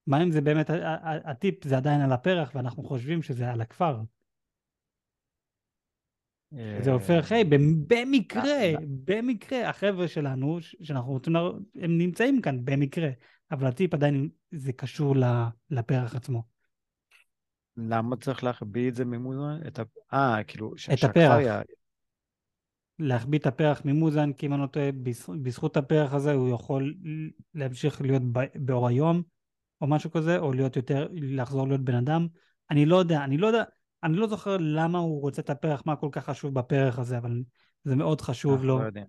מה 0.07 0.23
אם 0.23 0.31
זה 0.31 0.41
באמת, 0.41 0.69
הטיפ 1.03 1.63
זה 1.63 1.77
עדיין 1.77 2.01
על 2.01 2.11
הפרח 2.11 2.51
ואנחנו 2.55 2.83
חושבים 2.83 3.21
שזה 3.21 3.51
על 3.51 3.61
הכפר? 3.61 3.97
זה 6.83 6.91
הופך, 6.91 7.31
היי, 7.31 7.43
במ- 7.43 7.87
במקרה, 7.87 8.43
אה, 8.43 8.73
במקרה, 9.05 9.69
החבר'ה 9.69 10.07
שלנו, 10.07 10.57
שאנחנו 10.61 11.11
רוצים 11.11 11.33
להראות, 11.33 11.55
הם 11.75 11.97
נמצאים 11.97 12.41
כאן 12.41 12.65
במקרה, 12.65 13.09
אבל 13.51 13.67
הטיפ 13.67 13.93
עדיין, 13.93 14.29
זה 14.51 14.73
קשור 14.73 15.15
לפרח 15.69 16.15
עצמו. 16.15 16.43
למה 17.77 18.15
צריך 18.17 18.43
להחביא 18.43 18.89
את 18.89 18.95
זה 18.95 19.05
ממוזן? 19.05 19.67
את 19.67 19.79
ה... 19.79 19.83
אה, 20.13 20.43
כאילו, 20.47 20.73
את 20.93 21.03
הפרח. 21.03 21.65
להחביא 22.99 23.39
את 23.39 23.45
הפרח 23.45 23.81
ממוזן, 23.85 24.33
כי 24.33 24.45
אם 24.45 24.53
אני 24.53 24.61
לא 24.61 24.67
טועה, 24.67 24.89
בז- 24.91 25.43
בזכות 25.43 25.77
הפרח 25.77 26.13
הזה 26.13 26.33
הוא 26.33 26.49
יכול 26.49 26.95
להמשיך 27.53 28.01
להיות 28.01 28.21
באור 28.55 28.87
היום, 28.87 29.23
או 29.81 29.87
משהו 29.87 30.11
כזה, 30.11 30.37
או 30.37 30.53
להיות 30.53 30.75
יותר, 30.75 31.07
לחזור 31.13 31.67
להיות 31.67 31.81
בן 31.81 31.95
אדם. 31.95 32.27
אני 32.71 32.85
לא 32.85 32.95
יודע, 32.95 33.23
אני 33.23 33.37
לא 33.37 33.47
יודע, 33.47 33.63
אני 34.03 34.17
לא 34.17 34.27
זוכר 34.27 34.57
למה 34.59 34.99
הוא 34.99 35.21
רוצה 35.21 35.41
את 35.41 35.49
הפרח, 35.49 35.83
מה 35.85 35.95
כל 35.95 36.09
כך 36.11 36.25
חשוב 36.25 36.53
בפרח 36.53 36.99
הזה, 36.99 37.17
אבל 37.17 37.43
זה 37.83 37.95
מאוד 37.95 38.21
חשוב 38.21 38.51
אנחנו 38.51 38.67
לו. 38.67 38.79
לא 38.79 38.83
יודעים. 38.83 39.05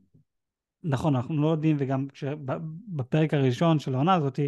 נכון, 0.82 1.16
אנחנו 1.16 1.42
לא 1.42 1.48
יודעים, 1.48 1.76
וגם 1.80 2.06
בפרק 2.88 3.34
הראשון 3.34 3.78
של 3.78 3.94
העונה 3.94 4.14
הזאת, 4.14 4.38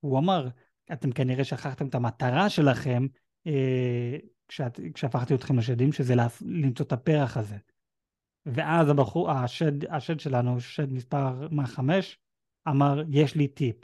הוא 0.00 0.18
אמר, 0.18 0.48
אתם 0.92 1.12
כנראה 1.12 1.44
שכחתם 1.44 1.86
את 1.86 1.94
המטרה 1.94 2.50
שלכם 2.50 3.06
אה, 3.46 4.16
כשאת, 4.48 4.80
כשהפכתי 4.94 5.34
אתכם 5.34 5.58
לשדים, 5.58 5.92
שזה 5.92 6.14
לה, 6.14 6.26
למצוא 6.40 6.86
את 6.86 6.92
הפרח 6.92 7.36
הזה. 7.36 7.56
ואז 8.46 8.88
הבחור, 8.88 9.30
השד, 9.30 9.84
השד 9.90 10.20
שלנו, 10.20 10.60
שד 10.60 10.92
מספר 10.92 11.48
5, 11.64 12.18
אמר, 12.68 13.02
יש 13.08 13.34
לי 13.34 13.48
טיפ. 13.48 13.76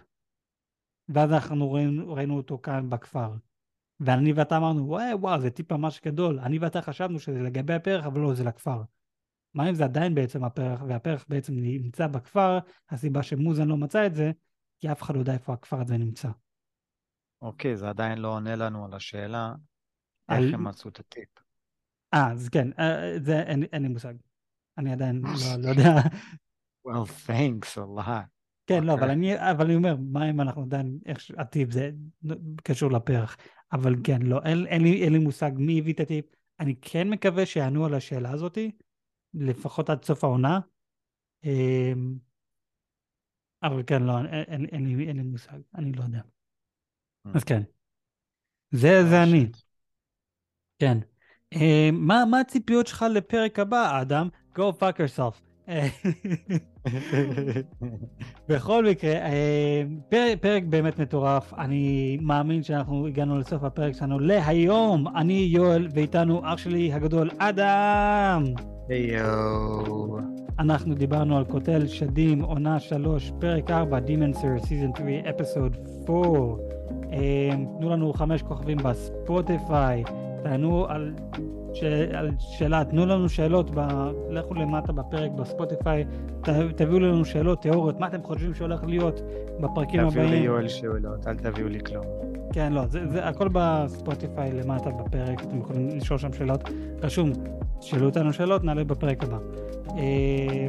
ואז 1.14 1.32
אנחנו 1.32 1.72
ראינו, 1.72 2.12
ראינו 2.14 2.36
אותו 2.36 2.58
כאן 2.62 2.90
בכפר. 2.90 3.32
ואני 4.00 4.32
ואתה 4.32 4.56
אמרנו, 4.56 4.86
וואי, 4.88 5.14
וואו, 5.14 5.40
זה 5.40 5.50
טיפ 5.50 5.72
ממש 5.72 6.00
גדול. 6.04 6.38
אני 6.40 6.58
ואתה 6.58 6.82
חשבנו 6.82 7.20
שזה 7.20 7.38
לגבי 7.42 7.74
הפרח, 7.74 8.06
אבל 8.06 8.20
לא, 8.20 8.34
זה 8.34 8.44
לכפר. 8.44 8.82
מה 9.54 9.68
אם 9.68 9.74
זה 9.74 9.84
עדיין 9.84 10.14
בעצם 10.14 10.44
הפרח, 10.44 10.82
והפרח 10.88 11.24
בעצם 11.28 11.52
נמצא 11.56 12.06
בכפר, 12.06 12.58
הסיבה 12.90 13.22
שמוזן 13.22 13.68
לא 13.68 13.76
מצא 13.76 14.06
את 14.06 14.14
זה, 14.14 14.32
כי 14.80 14.92
אף 14.92 15.02
אחד 15.02 15.14
לא 15.14 15.20
יודע 15.20 15.32
איפה 15.32 15.52
הכפר 15.52 15.80
הזה 15.80 15.98
נמצא. 15.98 16.28
אוקיי, 17.42 17.76
זה 17.76 17.88
עדיין 17.88 18.18
לא 18.18 18.28
עונה 18.28 18.56
לנו 18.56 18.84
על 18.84 18.94
השאלה 18.94 19.54
על- 20.28 20.44
איך 20.44 20.54
הם 20.54 20.64
מצאו 20.64 20.90
את 20.90 21.00
הטיפ. 21.00 21.28
אה, 22.14 22.32
אז 22.32 22.48
כן, 22.48 22.68
אה, 22.78 23.14
זה 23.20 23.40
אין, 23.42 23.62
אין 23.62 23.82
לי 23.82 23.88
מושג. 23.88 24.14
אני 24.78 24.92
עדיין 24.92 25.22
לא, 25.22 25.30
לא 25.58 25.68
יודע. 25.72 25.94
Well, 26.86 27.06
thanks 27.26 27.76
a 27.76 27.98
lot. 28.00 28.39
כן, 28.70 28.84
לא, 28.84 28.92
אבל 28.92 29.02
אוקיי. 29.02 29.14
אני, 29.14 29.50
אבל 29.50 29.64
אני 29.64 29.74
אומר, 29.74 29.96
מה 29.96 30.30
אם 30.30 30.40
אנחנו 30.40 30.62
עדיין, 30.62 30.98
איך 31.06 31.30
הטיפ 31.38 31.70
זה 31.70 31.90
קשור 32.62 32.90
לפרח. 32.90 33.36
אבל 33.72 33.94
כן, 34.04 34.22
לא, 34.22 34.40
אין, 34.44 34.66
אין, 34.66 34.82
לי, 34.82 35.04
אין 35.04 35.12
לי 35.12 35.18
מושג 35.18 35.50
מי 35.56 35.78
הביא 35.78 35.92
את 35.92 36.00
הטיפ. 36.00 36.24
אני 36.60 36.74
כן 36.80 37.10
מקווה 37.10 37.46
שיענו 37.46 37.86
על 37.86 37.94
השאלה 37.94 38.30
הזאתי, 38.30 38.70
לפחות 39.34 39.90
עד 39.90 40.04
סוף 40.04 40.24
העונה. 40.24 40.60
אמ, 41.44 42.14
אבל 43.62 43.82
כן, 43.86 44.02
לא, 44.02 44.12
אין, 44.24 44.66
אין, 44.66 44.96
לי, 44.96 45.08
אין 45.08 45.16
לי 45.16 45.22
מושג, 45.22 45.58
אני 45.74 45.92
לא 45.92 46.02
יודע. 46.02 46.20
Mm. 46.20 47.30
אז 47.34 47.44
כן. 47.44 47.62
זה, 48.70 49.04
זה 49.08 49.16
אה, 49.16 49.22
אני, 49.22 49.40
שיט. 49.40 49.56
כן. 50.78 50.98
אמ, 51.52 51.94
מה, 52.06 52.24
מה 52.30 52.40
הציפיות 52.40 52.86
שלך 52.86 53.04
לפרק 53.14 53.58
הבא, 53.58 54.00
אדם? 54.02 54.28
Go 54.54 54.60
fuck 54.80 54.96
yourself. 54.96 55.49
בכל 58.48 58.84
מקרה, 58.84 59.12
אה, 59.12 59.82
פרק, 60.08 60.38
פרק 60.40 60.62
באמת 60.62 60.98
מטורף, 60.98 61.54
אני 61.58 62.18
מאמין 62.20 62.62
שאנחנו 62.62 63.06
הגענו 63.06 63.38
לסוף 63.38 63.64
הפרק 63.64 63.94
שלנו 63.94 64.18
להיום. 64.18 65.08
אני 65.16 65.48
יואל, 65.50 65.88
ואיתנו 65.94 66.40
אח 66.44 66.56
שלי 66.56 66.92
הגדול, 66.92 67.30
אדם. 67.38 68.44
יואו. 68.90 70.18
אנחנו 70.58 70.94
דיברנו 70.94 71.36
על 71.36 71.44
קוטל 71.44 71.86
שדים, 71.86 72.42
עונה 72.42 72.80
3, 72.80 73.32
פרק 73.40 73.70
4, 73.70 73.98
Demon 73.98 74.36
Sir, 74.36 74.64
Season 74.64 74.98
3, 74.98 75.08
Episode 75.24 75.76
4. 76.10 76.70
אמ, 77.12 77.66
תנו 77.78 77.90
לנו 77.90 78.12
חמש 78.12 78.42
כוכבים 78.42 78.76
בספוטיפיי, 78.76 80.04
תענו. 80.42 80.86
על 80.88 81.14
שאלה, 82.38 82.84
תנו 82.84 83.06
לנו 83.06 83.28
שאלות, 83.28 83.70
ב... 83.74 83.80
לכו 84.30 84.54
למטה 84.54 84.92
בפרק 84.92 85.30
בספוטיפיי, 85.30 86.04
ת... 86.42 86.48
תביאו 86.76 87.00
לנו 87.00 87.24
שאלות, 87.24 87.62
תיאוריות, 87.62 88.00
מה 88.00 88.06
אתם 88.06 88.22
חושבים 88.22 88.54
שהולך 88.54 88.84
להיות 88.84 89.20
בפרקים 89.60 90.08
תביאו 90.08 90.24
הבאים. 90.24 90.40
לי 90.40 90.46
יואל 90.46 90.68
שאלות, 90.68 91.26
אל 91.26 91.36
תביאו 91.36 91.68
לי 91.68 91.80
כלום. 91.80 92.04
כן, 92.52 92.72
לא, 92.72 92.86
זה, 92.86 93.08
זה 93.08 93.28
הכל 93.28 93.48
בספוטיפיי 93.52 94.52
למטה 94.52 94.90
בפרק, 94.90 95.42
אתם 95.42 95.58
יכולים 95.58 95.88
לשאול 95.88 96.18
שם 96.18 96.32
שאלות. 96.32 96.70
רשום, 97.02 97.32
שאלו 97.80 98.06
אותנו 98.06 98.32
שאלות, 98.32 98.64
נעלה 98.64 98.84
בפרק 98.84 99.24
הבא. 99.24 99.38
אה, 99.96 100.66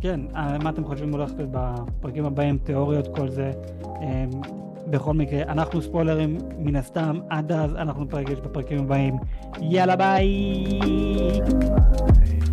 כן, 0.00 0.20
אה, 0.36 0.58
מה 0.58 0.70
אתם 0.70 0.84
חושבים 0.84 1.12
הולך 1.12 1.30
להיות 1.36 1.50
בפרקים 1.52 2.24
הבאים, 2.24 2.58
תיאוריות, 2.58 3.08
כל 3.16 3.28
זה. 3.28 3.50
אה, 4.02 4.24
בכל 4.86 5.14
מקרה, 5.14 5.42
אנחנו 5.42 5.82
ספוילרים, 5.82 6.38
מן 6.58 6.76
הסתם, 6.76 7.20
עד 7.30 7.52
אז 7.52 7.74
אנחנו 7.74 8.04
נפגש 8.04 8.38
בפרקים 8.40 8.78
הבאים. 8.78 9.16
יאללה 9.60 9.96
ביי! 9.96 10.78
ביי. 10.80 12.43